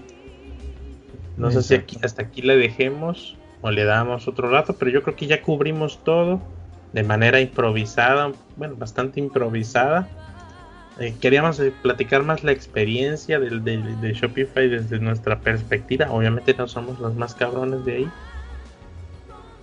No 1.38 1.52
sé 1.52 1.64
si 1.64 1.76
aquí, 1.76 1.98
hasta 2.04 2.24
aquí 2.24 2.42
le 2.42 2.56
dejemos 2.56 3.38
o 3.62 3.72
le 3.72 3.84
damos 3.84 4.28
otro 4.28 4.50
rato, 4.50 4.76
pero 4.78 4.92
yo 4.92 5.04
creo 5.04 5.16
que 5.16 5.28
ya 5.28 5.42
cubrimos 5.42 6.04
todo 6.04 6.42
de 6.94 7.04
manera 7.04 7.40
improvisada, 7.40 8.32
bueno, 8.58 8.76
bastante 8.76 9.20
improvisada. 9.20 10.08
Eh, 11.00 11.16
queríamos 11.20 11.60
eh, 11.60 11.74
platicar 11.82 12.24
más 12.24 12.44
la 12.44 12.52
experiencia 12.52 13.40
del, 13.40 13.64
de 13.64 14.14
Shopify 14.14 14.68
desde 14.68 15.00
nuestra 15.00 15.40
perspectiva. 15.40 16.12
Obviamente 16.12 16.54
no 16.54 16.68
somos 16.68 17.00
los 17.00 17.16
más 17.16 17.34
cabrones 17.34 17.86
de 17.86 17.96
ahí. 17.96 18.12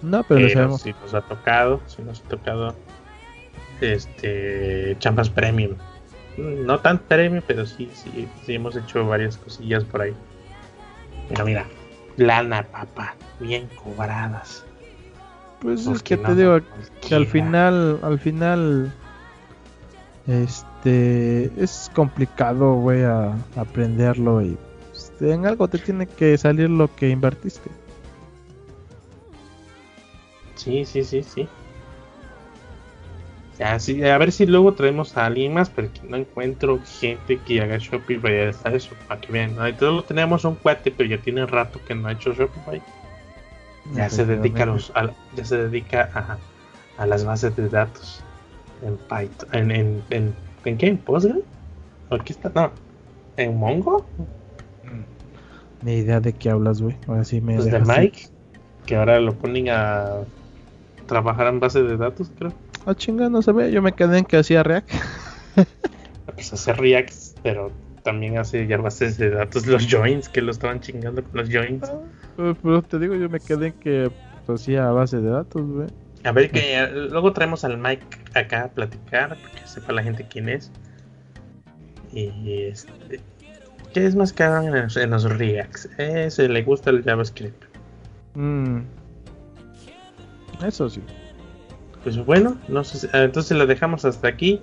No, 0.02 0.22
pero, 0.22 0.48
sabemos. 0.48 0.82
si 0.82 0.92
nos 0.92 1.14
ha 1.14 1.22
tocado, 1.22 1.80
si 1.86 2.02
nos 2.02 2.20
ha 2.20 2.28
tocado 2.28 2.74
este 3.80 4.96
champas 4.98 5.30
premium. 5.30 5.74
No 6.36 6.78
tan 6.78 6.98
premium, 6.98 7.42
pero 7.46 7.66
sí, 7.66 7.90
sí, 7.92 8.28
sí 8.44 8.54
hemos 8.54 8.76
hecho 8.76 9.04
varias 9.06 9.36
cosillas 9.36 9.84
por 9.84 10.02
ahí. 10.02 10.14
Pero 11.28 11.44
mira, 11.44 11.66
lana, 12.16 12.62
papá, 12.62 13.16
bien 13.40 13.68
cobradas. 13.82 14.64
Pues 15.60 15.86
es 15.86 16.02
que 16.02 16.16
te 16.16 16.34
digo 16.36 16.60
que 17.06 17.14
al 17.16 17.26
final, 17.26 17.98
al 18.02 18.20
final, 18.20 18.92
este, 20.28 21.50
es 21.60 21.90
complicado, 21.94 22.74
güey, 22.74 23.02
a, 23.02 23.34
aprenderlo 23.56 24.40
y 24.42 24.56
este, 24.92 25.32
en 25.32 25.46
algo 25.46 25.66
te 25.66 25.78
tiene 25.78 26.06
que 26.06 26.38
salir 26.38 26.70
lo 26.70 26.94
que 26.94 27.08
invertiste. 27.08 27.70
Sí, 30.58 30.84
sí, 30.84 31.04
sí, 31.04 31.22
sí. 31.22 31.48
Ya, 33.58 33.78
sí, 33.80 34.04
a 34.04 34.18
ver 34.18 34.30
si 34.30 34.46
luego 34.46 34.74
traemos 34.74 35.16
a 35.16 35.26
alguien 35.26 35.54
más, 35.54 35.68
pero 35.68 35.92
que 35.92 36.06
no 36.06 36.16
encuentro 36.16 36.78
gente 37.00 37.40
que 37.44 37.60
haga 37.60 37.78
Shopify. 37.78 38.30
Ya 38.30 38.48
está 38.50 38.70
eso, 38.70 38.94
para 39.08 39.20
que 39.20 39.32
vean. 39.32 39.56
Lo 39.80 40.04
tenemos 40.04 40.44
un 40.44 40.54
cuate, 40.56 40.92
pero 40.92 41.08
ya 41.08 41.20
tiene 41.20 41.44
rato 41.46 41.80
que 41.86 41.94
no 41.94 42.08
ha 42.08 42.12
hecho 42.12 42.32
Shopify. 42.32 42.80
Ya 43.94 44.10
se 44.10 44.24
dedica 44.24 44.64
a 44.64 44.66
los, 44.66 44.92
ya 45.34 45.44
se 45.44 45.56
dedica 45.56 46.10
a, 46.12 47.02
a, 47.02 47.06
las 47.06 47.24
bases 47.24 47.56
de 47.56 47.68
datos 47.68 48.22
en 48.82 48.96
Python, 48.96 49.48
en, 49.52 49.70
en, 49.70 50.02
en, 50.10 50.34
¿en 50.64 50.78
qué? 50.78 50.88
¿En 50.88 50.98
Postgre? 50.98 51.42
Aquí 52.10 52.32
está, 52.32 52.52
no, 52.54 52.70
en 53.36 53.56
Mongo. 53.56 54.06
Ni 55.82 55.94
idea 55.94 56.20
de 56.20 56.32
qué 56.32 56.50
hablas, 56.50 56.82
güey. 56.82 56.96
Ahora 57.06 57.24
sí 57.24 57.40
me. 57.40 57.56
Pues 57.56 57.70
de 57.70 57.80
Mike, 57.80 58.28
que 58.86 58.96
ahora 58.96 59.20
lo 59.20 59.34
ponen 59.34 59.68
a 59.70 60.24
trabajar 61.08 61.48
en 61.48 61.58
base 61.58 61.82
de 61.82 61.96
datos, 61.96 62.30
creo. 62.38 62.52
Ah, 62.86 62.94
chinga, 62.94 63.28
no 63.28 63.42
se 63.42 63.50
ve. 63.50 63.72
Yo 63.72 63.82
me 63.82 63.92
quedé 63.92 64.18
en 64.18 64.24
que 64.24 64.36
hacía 64.36 64.62
React. 64.62 64.90
pues 66.34 66.52
hace 66.52 66.72
React, 66.72 67.12
pero 67.42 67.72
también 68.04 68.38
hace 68.38 68.66
ya 68.68 68.76
bases 68.76 69.18
de 69.18 69.30
datos, 69.30 69.66
los 69.66 69.88
joins, 69.90 70.28
que 70.28 70.40
lo 70.40 70.52
estaban 70.52 70.80
chingando 70.80 71.24
con 71.24 71.40
los 71.40 71.50
joins. 71.50 71.82
Ah, 71.84 71.98
pues, 72.36 72.56
pues, 72.62 72.84
te 72.86 72.98
digo, 73.00 73.16
yo 73.16 73.28
me 73.28 73.40
quedé 73.40 73.68
en 73.68 73.72
que 73.72 74.10
pues, 74.46 74.62
hacía 74.62 74.86
base 74.90 75.18
de 75.18 75.30
datos, 75.30 75.62
güey. 75.66 75.88
A 76.24 76.32
ver, 76.32 76.50
que 76.50 76.86
luego 77.10 77.32
traemos 77.32 77.64
al 77.64 77.78
Mike 77.78 78.06
acá 78.34 78.64
a 78.64 78.68
platicar, 78.68 79.36
que 79.36 79.66
sepa 79.66 79.92
la 79.92 80.02
gente 80.02 80.26
quién 80.28 80.48
es. 80.48 80.70
Y 82.12 82.62
este. 82.62 83.20
¿Qué 83.92 84.06
es 84.06 84.14
más 84.14 84.32
caro 84.32 84.62
en 84.62 84.82
los, 84.82 84.96
en 84.96 85.10
los 85.10 85.24
Reacts? 85.24 85.88
Ese 85.98 86.48
le 86.48 86.62
gusta 86.62 86.90
el 86.90 87.02
JavaScript. 87.02 87.64
Mm. 88.34 88.80
Eso 90.64 90.88
sí. 90.88 91.02
Pues 92.02 92.16
bueno, 92.24 92.56
no 92.68 92.84
sé, 92.84 93.08
entonces 93.12 93.56
lo 93.56 93.66
dejamos 93.66 94.04
hasta 94.04 94.28
aquí. 94.28 94.60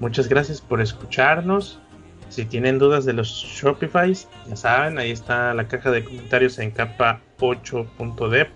Muchas 0.00 0.28
gracias 0.28 0.60
por 0.60 0.80
escucharnos. 0.80 1.78
Si 2.28 2.46
tienen 2.46 2.78
dudas 2.78 3.04
de 3.04 3.12
los 3.12 3.28
Shopify, 3.28 4.14
ya 4.48 4.56
saben, 4.56 4.98
ahí 4.98 5.10
está 5.10 5.52
la 5.52 5.68
caja 5.68 5.90
de 5.90 6.02
comentarios 6.02 6.58
en 6.58 6.70
capa 6.70 7.20
8.dev, 7.38 8.48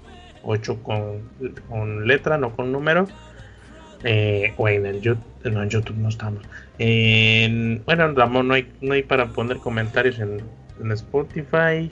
8 0.43 0.83
con, 0.83 2.07
letra, 2.07 2.39
no 2.39 2.57
con 2.57 2.73
número. 2.73 3.07
Eh, 4.03 4.55
o 4.57 4.69
en 4.69 5.01
YouTube, 5.01 5.23
no, 5.45 5.63
en 5.63 5.69
YouTube 5.69 5.97
no 5.97 6.09
estamos. 6.09 6.43
bueno, 6.79 8.13
Ramón, 8.15 8.49
no 8.49 8.55
hay, 8.55 8.73
no 8.81 8.95
hay 8.95 9.03
para 9.03 9.29
poner 9.29 9.59
comentarios 9.59 10.19
en, 10.21 10.43
Spotify, 10.93 11.91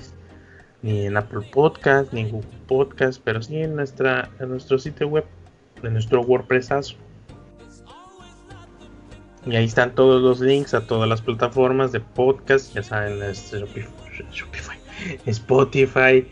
ni 0.84 1.06
en 1.06 1.16
Apple 1.16 1.40
Podcast, 1.50 2.12
ni 2.12 2.20
en 2.20 2.30
Google 2.30 2.58
Podcast, 2.68 3.18
pero 3.24 3.42
sí 3.42 3.56
en, 3.56 3.74
nuestra, 3.74 4.28
en 4.38 4.50
nuestro 4.50 4.78
sitio 4.78 5.08
web, 5.08 5.24
en 5.82 5.94
nuestro 5.94 6.20
WordPress. 6.20 6.94
Y 9.46 9.56
ahí 9.56 9.64
están 9.64 9.94
todos 9.94 10.20
los 10.20 10.40
links 10.40 10.74
a 10.74 10.86
todas 10.86 11.08
las 11.08 11.22
plataformas 11.22 11.90
de 11.90 12.00
podcast, 12.00 12.74
ya 12.74 12.82
saben, 12.82 13.18
Shopify, 14.30 14.78
Spotify, 15.24 16.28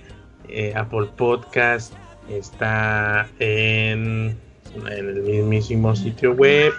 eh, 0.50 0.74
Apple 0.76 1.08
Podcast, 1.16 1.94
está 2.28 3.26
en, 3.38 4.38
el 4.90 5.22
mismísimo 5.22 5.96
sitio 5.96 6.32
web, 6.34 6.74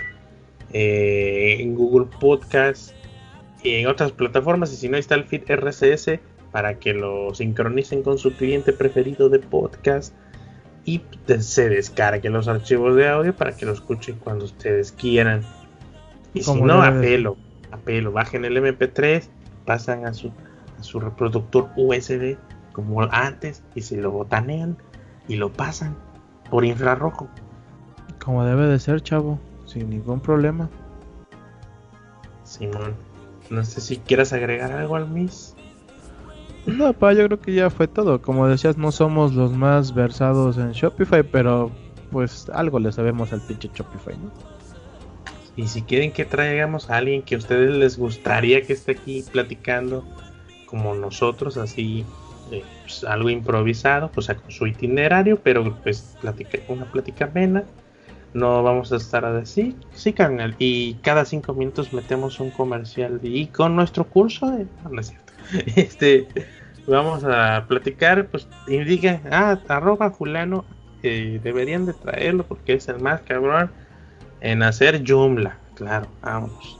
eh, 0.73 1.57
en 1.59 1.73
Google 1.73 2.07
Podcast 2.19 2.93
y 3.63 3.73
en 3.77 3.87
otras 3.87 4.11
plataformas. 4.11 4.71
Y 4.73 4.75
si 4.75 4.89
no, 4.89 4.97
está 4.97 5.15
el 5.15 5.23
feed 5.23 5.49
RSS 5.49 6.19
para 6.53 6.75
que 6.75 6.93
lo 6.93 7.33
sincronicen 7.33 8.03
con 8.03 8.19
su 8.19 8.31
cliente 8.33 8.73
preferido 8.73 9.27
de 9.27 9.39
podcast 9.39 10.13
y 10.85 11.01
se 11.39 11.67
descarguen 11.67 12.31
los 12.31 12.47
archivos 12.47 12.95
de 12.95 13.09
audio 13.09 13.35
para 13.35 13.57
que 13.57 13.65
lo 13.65 13.73
escuchen 13.73 14.19
cuando 14.23 14.45
ustedes 14.45 14.91
quieran. 14.91 15.41
Y 16.35 16.43
si 16.43 16.61
no, 16.61 16.83
apelo, 16.83 17.37
apelo, 17.71 18.11
bajen 18.11 18.45
el 18.45 18.55
MP3, 18.57 19.23
pasan 19.65 20.05
a 20.05 20.13
su, 20.13 20.31
a 20.79 20.83
su 20.83 20.99
reproductor 20.99 21.69
USB 21.75 22.37
como 22.71 23.01
antes 23.01 23.63
y 23.73 23.81
se 23.81 23.97
lo 23.97 24.11
botanean 24.11 24.77
y 25.27 25.37
lo 25.37 25.51
pasan 25.51 25.97
por 26.51 26.65
infrarrojo. 26.65 27.29
Como 28.23 28.45
debe 28.45 28.67
de 28.67 28.77
ser, 28.77 29.01
chavo, 29.01 29.39
sin 29.65 29.89
ningún 29.89 30.19
problema. 30.19 30.69
Simón, 32.43 32.93
no 33.49 33.63
sé 33.63 33.81
si 33.81 33.97
quieras 33.97 34.33
agregar 34.33 34.71
algo 34.71 34.95
al 34.95 35.09
Miss. 35.09 35.55
No, 36.65 36.93
pa, 36.93 37.13
yo 37.13 37.25
creo 37.25 37.39
que 37.39 37.53
ya 37.53 37.69
fue 37.69 37.87
todo. 37.87 38.21
Como 38.21 38.47
decías, 38.47 38.77
no 38.77 38.91
somos 38.91 39.33
los 39.33 39.51
más 39.51 39.93
versados 39.93 40.57
en 40.57 40.71
Shopify, 40.71 41.23
pero 41.23 41.71
pues 42.11 42.49
algo 42.49 42.79
le 42.79 42.91
sabemos 42.91 43.33
al 43.33 43.41
pinche 43.41 43.69
Shopify, 43.73 44.15
¿no? 44.17 44.31
Y 45.55 45.67
si 45.67 45.83
quieren 45.83 46.11
que 46.11 46.25
traigamos 46.25 46.89
a 46.89 46.97
alguien 46.97 47.21
que 47.21 47.35
a 47.35 47.37
ustedes 47.37 47.71
les 47.75 47.97
gustaría 47.97 48.61
que 48.63 48.73
esté 48.73 48.93
aquí 48.93 49.23
platicando, 49.31 50.03
como 50.65 50.95
nosotros, 50.95 51.57
así 51.57 52.05
eh, 52.51 52.63
pues, 52.83 53.03
algo 53.03 53.29
improvisado, 53.29 54.09
pues 54.11 54.27
con 54.27 54.51
su 54.51 54.65
itinerario, 54.65 55.39
pero 55.41 55.75
pues 55.83 56.17
una 56.67 56.85
plática 56.85 57.25
amena. 57.25 57.63
No 58.33 58.63
vamos 58.63 58.91
a 58.91 58.95
estar 58.95 59.25
a 59.25 59.45
sí, 59.45 59.75
carnal. 60.15 60.55
Y 60.57 60.95
cada 60.95 61.23
cinco 61.23 61.53
minutos 61.53 61.93
metemos 61.93 62.39
un 62.39 62.49
comercial. 62.49 63.19
Y 63.21 63.45
con 63.47 63.75
nuestro 63.75 64.05
curso 64.05 64.49
de. 64.49 64.65
No. 64.89 65.22
Este. 65.75 66.27
Vamos 66.85 67.23
a 67.23 67.65
platicar, 67.67 68.27
pues 68.27 68.45
indiquen, 68.67 69.21
ah, 69.31 69.57
arroba 69.69 70.11
fulano, 70.11 70.65
eh, 71.01 71.39
deberían 71.41 71.85
de 71.85 71.93
traerlo 71.93 72.45
porque 72.45 72.73
es 72.73 72.89
el 72.89 72.99
más 72.99 73.21
cabrón 73.21 73.71
en 74.41 74.61
hacer 74.63 75.01
Joomla, 75.07 75.57
claro, 75.75 76.07
vamos. 76.21 76.79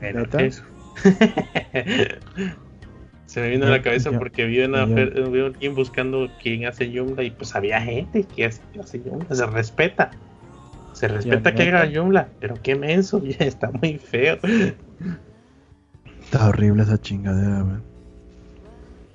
Pero 0.00 0.24
eso. 0.38 0.64
Se 3.26 3.40
me 3.40 3.50
vino 3.50 3.66
a 3.66 3.70
la 3.70 3.82
cabeza 3.82 4.10
porque 4.12 4.44
vi, 4.44 4.60
una 4.60 4.82
alguien 4.82 5.74
buscando 5.74 6.28
quién 6.42 6.66
hace 6.66 6.90
Joomla 6.94 7.22
y 7.22 7.30
pues 7.30 7.54
había 7.54 7.80
gente 7.80 8.24
que 8.24 8.46
hace, 8.46 8.62
Joomla, 9.04 9.34
se 9.34 9.46
respeta. 9.46 10.10
Se 11.02 11.08
respeta 11.08 11.52
que 11.52 11.64
haga 11.64 11.90
Joomla, 11.92 12.28
pero 12.38 12.54
qué 12.62 12.76
menso, 12.76 13.20
ya 13.24 13.44
está 13.44 13.72
muy 13.72 13.98
feo. 13.98 14.38
Está 16.22 16.48
horrible 16.48 16.84
esa 16.84 17.00
chingadera, 17.00 17.64
man. 17.64 17.82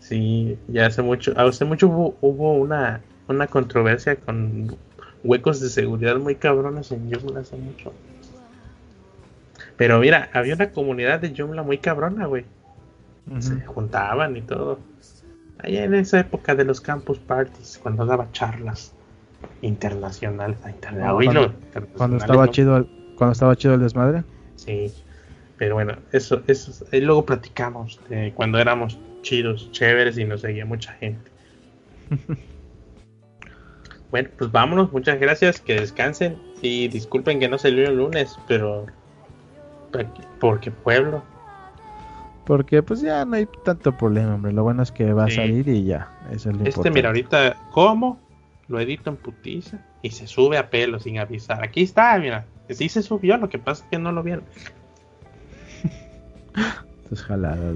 Sí, 0.01 0.59
ya 0.67 0.87
hace 0.87 1.01
mucho, 1.01 1.31
hace 1.37 1.63
mucho 1.63 1.87
hubo, 1.87 2.53
una, 2.55 2.99
una 3.29 3.47
controversia 3.47 4.17
con 4.17 4.75
huecos 5.23 5.61
de 5.61 5.69
seguridad 5.69 6.17
muy 6.17 6.35
cabrones 6.35 6.91
en 6.91 7.09
Joomla 7.09 7.39
hace 7.39 7.55
mucho. 7.55 7.93
Pero 9.77 10.01
mira, 10.01 10.29
había 10.33 10.55
una 10.55 10.71
comunidad 10.71 11.21
de 11.21 11.33
Joomla 11.33 11.63
muy 11.63 11.77
cabrona, 11.77 12.25
güey. 12.25 12.43
Se 13.39 13.65
juntaban 13.65 14.35
y 14.35 14.41
todo. 14.41 14.79
Allá 15.59 15.85
en 15.85 15.93
esa 15.93 16.19
época 16.19 16.53
de 16.53 16.65
los 16.65 16.81
campus 16.81 17.17
parties, 17.17 17.79
cuando 17.81 18.05
daba 18.05 18.29
charlas 18.33 18.93
internacionales 19.61 20.57
a 20.63 20.69
internet. 20.69 21.53
cuando, 21.95 22.17
estaba 22.17 22.49
chido, 22.49 22.87
cuando 23.15 23.33
estaba 23.33 23.55
chido 23.55 23.73
el 23.75 23.81
desmadre. 23.81 24.23
Sí. 24.55 24.91
Pero 25.57 25.75
bueno, 25.75 25.95
eso, 26.11 26.43
eso, 26.47 26.85
y 26.91 27.01
luego 27.01 27.25
platicamos 27.25 27.99
de 28.09 28.31
cuando 28.35 28.59
éramos 28.59 28.99
chidos, 29.23 29.71
chéveres 29.71 30.17
y 30.17 30.25
nos 30.25 30.41
seguía 30.41 30.65
mucha 30.65 30.93
gente. 30.93 31.31
bueno, 34.11 34.29
pues 34.37 34.51
vámonos, 34.51 34.91
muchas 34.93 35.19
gracias, 35.19 35.59
que 35.59 35.79
descansen 35.79 36.37
y 36.61 36.87
disculpen 36.89 37.39
que 37.39 37.49
no 37.49 37.57
salió 37.57 37.87
el 37.87 37.97
lunes, 37.97 38.37
pero 38.47 38.85
porque 40.39 40.69
pueblo. 40.69 41.23
Porque 42.45 42.81
pues 42.83 43.01
ya 43.01 43.25
no 43.25 43.35
hay 43.35 43.47
tanto 43.65 43.97
problema, 43.97 44.35
hombre. 44.35 44.53
Lo 44.53 44.63
bueno 44.63 44.83
es 44.83 44.91
que 44.91 45.11
va 45.11 45.25
a 45.25 45.29
salir 45.29 45.67
y 45.67 45.83
ya. 45.83 46.09
Eso 46.31 46.51
es 46.51 46.57
lo 46.57 46.65
este, 46.65 46.91
mira, 46.91 47.09
ahorita, 47.09 47.57
¿cómo? 47.71 48.19
Lo 48.67 48.79
edito 48.79 49.09
en 49.09 49.15
putiza 49.15 49.79
y 50.01 50.11
se 50.11 50.27
sube 50.27 50.57
a 50.57 50.69
pelo 50.69 50.99
sin 50.99 51.19
avisar. 51.19 51.63
Aquí 51.63 51.83
está, 51.83 52.17
mira. 52.19 52.45
Sí 52.69 52.89
se 52.89 53.01
subió, 53.01 53.37
lo 53.37 53.49
que 53.49 53.59
pasa 53.59 53.83
es 53.83 53.89
que 53.89 53.97
no 53.97 54.11
lo 54.11 54.23
vieron. 54.23 54.43
Entonces 57.03 57.23
jaladas, 57.25 57.75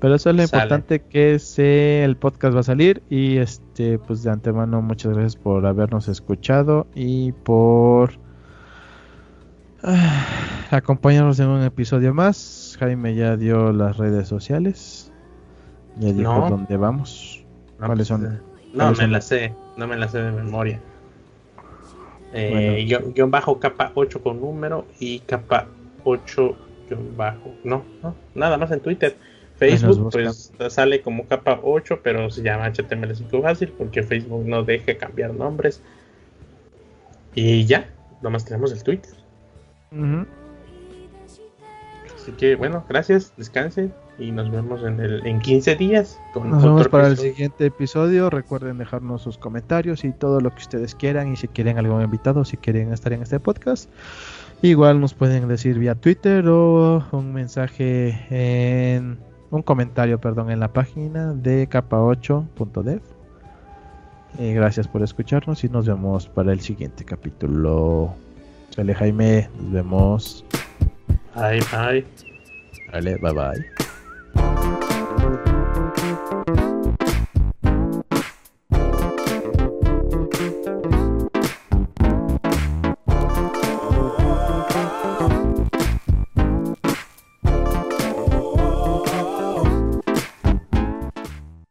Pero 0.00 0.14
eso 0.14 0.30
es 0.30 0.36
lo 0.36 0.42
importante 0.42 1.00
que 1.00 1.38
se, 1.38 2.04
el 2.04 2.16
podcast 2.16 2.54
va 2.54 2.60
a 2.60 2.64
salir 2.64 3.02
y 3.08 3.38
este 3.38 3.98
pues 3.98 4.22
de 4.22 4.30
antemano 4.30 4.82
muchas 4.82 5.12
gracias 5.12 5.36
por 5.36 5.64
habernos 5.64 6.08
escuchado 6.08 6.86
y 6.94 7.32
por 7.32 8.18
ah, 9.82 10.26
acompañarnos 10.70 11.40
en 11.40 11.48
un 11.48 11.62
episodio 11.62 12.12
más. 12.12 12.76
Jaime 12.78 13.14
ya 13.14 13.36
dio 13.36 13.72
las 13.72 13.96
redes 13.96 14.28
sociales. 14.28 15.10
Ya 15.98 16.12
dijo 16.12 16.50
dónde 16.50 16.76
vamos. 16.76 17.44
¿Cuáles 17.78 18.08
son? 18.08 18.42
No, 18.76 18.92
me 18.92 19.08
las 19.08 19.26
sé, 19.26 19.54
no 19.76 19.86
me 19.86 19.96
las 19.96 20.12
sé 20.12 20.18
de 20.22 20.32
memoria. 20.32 20.80
Eh, 22.34 22.86
bajo 23.28 23.58
capa 23.58 23.92
8 23.94 24.22
con 24.22 24.40
número 24.40 24.86
y 25.00 25.20
capa 25.20 25.66
8 26.04 26.56
bajo. 27.16 27.54
No, 27.64 27.84
no, 28.02 28.14
nada 28.34 28.58
más 28.58 28.70
en 28.70 28.80
Twitter. 28.80 29.16
Facebook 29.56 30.10
pues 30.12 30.52
sale 30.68 31.00
como 31.00 31.26
capa 31.26 31.58
8, 31.62 32.00
pero 32.02 32.28
se 32.30 32.42
llama 32.42 32.70
HTML5 32.70 33.42
fácil 33.42 33.72
porque 33.78 34.02
Facebook 34.02 34.44
no 34.46 34.62
deja 34.62 34.98
cambiar 34.98 35.32
nombres. 35.32 35.80
Y 37.34 37.64
ya, 37.64 37.88
nomás 38.20 38.44
tenemos 38.44 38.72
el 38.72 38.82
Twitter. 38.82 39.14
Así 42.14 42.32
que 42.32 42.56
bueno, 42.56 42.84
gracias, 42.86 43.32
descansen 43.38 43.94
y 44.18 44.30
nos 44.30 44.50
vemos 44.50 44.82
en, 44.82 45.00
el, 45.00 45.26
en 45.26 45.40
15 45.40 45.76
días. 45.76 46.18
nos 46.34 46.62
vemos 46.62 46.88
para 46.88 47.08
el 47.08 47.16
siguiente 47.16 47.66
episodio. 47.66 48.30
Recuerden 48.30 48.78
dejarnos 48.78 49.22
sus 49.22 49.36
comentarios 49.36 50.04
y 50.04 50.12
todo 50.12 50.40
lo 50.40 50.50
que 50.50 50.62
ustedes 50.62 50.94
quieran. 50.94 51.32
Y 51.32 51.36
si 51.36 51.48
quieren 51.48 51.78
algún 51.78 52.02
invitado, 52.02 52.44
si 52.44 52.56
quieren 52.56 52.92
estar 52.92 53.12
en 53.12 53.22
este 53.22 53.38
podcast, 53.40 53.90
igual 54.62 55.00
nos 55.00 55.14
pueden 55.14 55.48
decir 55.48 55.78
vía 55.78 55.94
Twitter 55.94 56.46
o 56.48 57.04
un 57.12 57.32
mensaje 57.32 58.26
en 58.30 59.18
un 59.50 59.62
comentario, 59.62 60.18
perdón, 60.18 60.50
en 60.50 60.60
la 60.60 60.72
página 60.72 61.34
de 61.34 61.68
capa8.dev. 61.68 63.02
Y 64.38 64.52
gracias 64.52 64.86
por 64.88 65.02
escucharnos 65.02 65.64
y 65.64 65.68
nos 65.68 65.86
vemos 65.86 66.28
para 66.28 66.52
el 66.52 66.60
siguiente 66.60 67.04
capítulo. 67.04 68.14
Sale 68.70 68.94
Jaime, 68.94 69.48
nos 69.58 69.72
vemos. 69.72 70.44
Bye 71.34 71.60
bye. 71.72 72.04
Vale, 72.92 73.16
bye 73.22 73.32
bye. 73.32 73.85
you. 74.38 74.85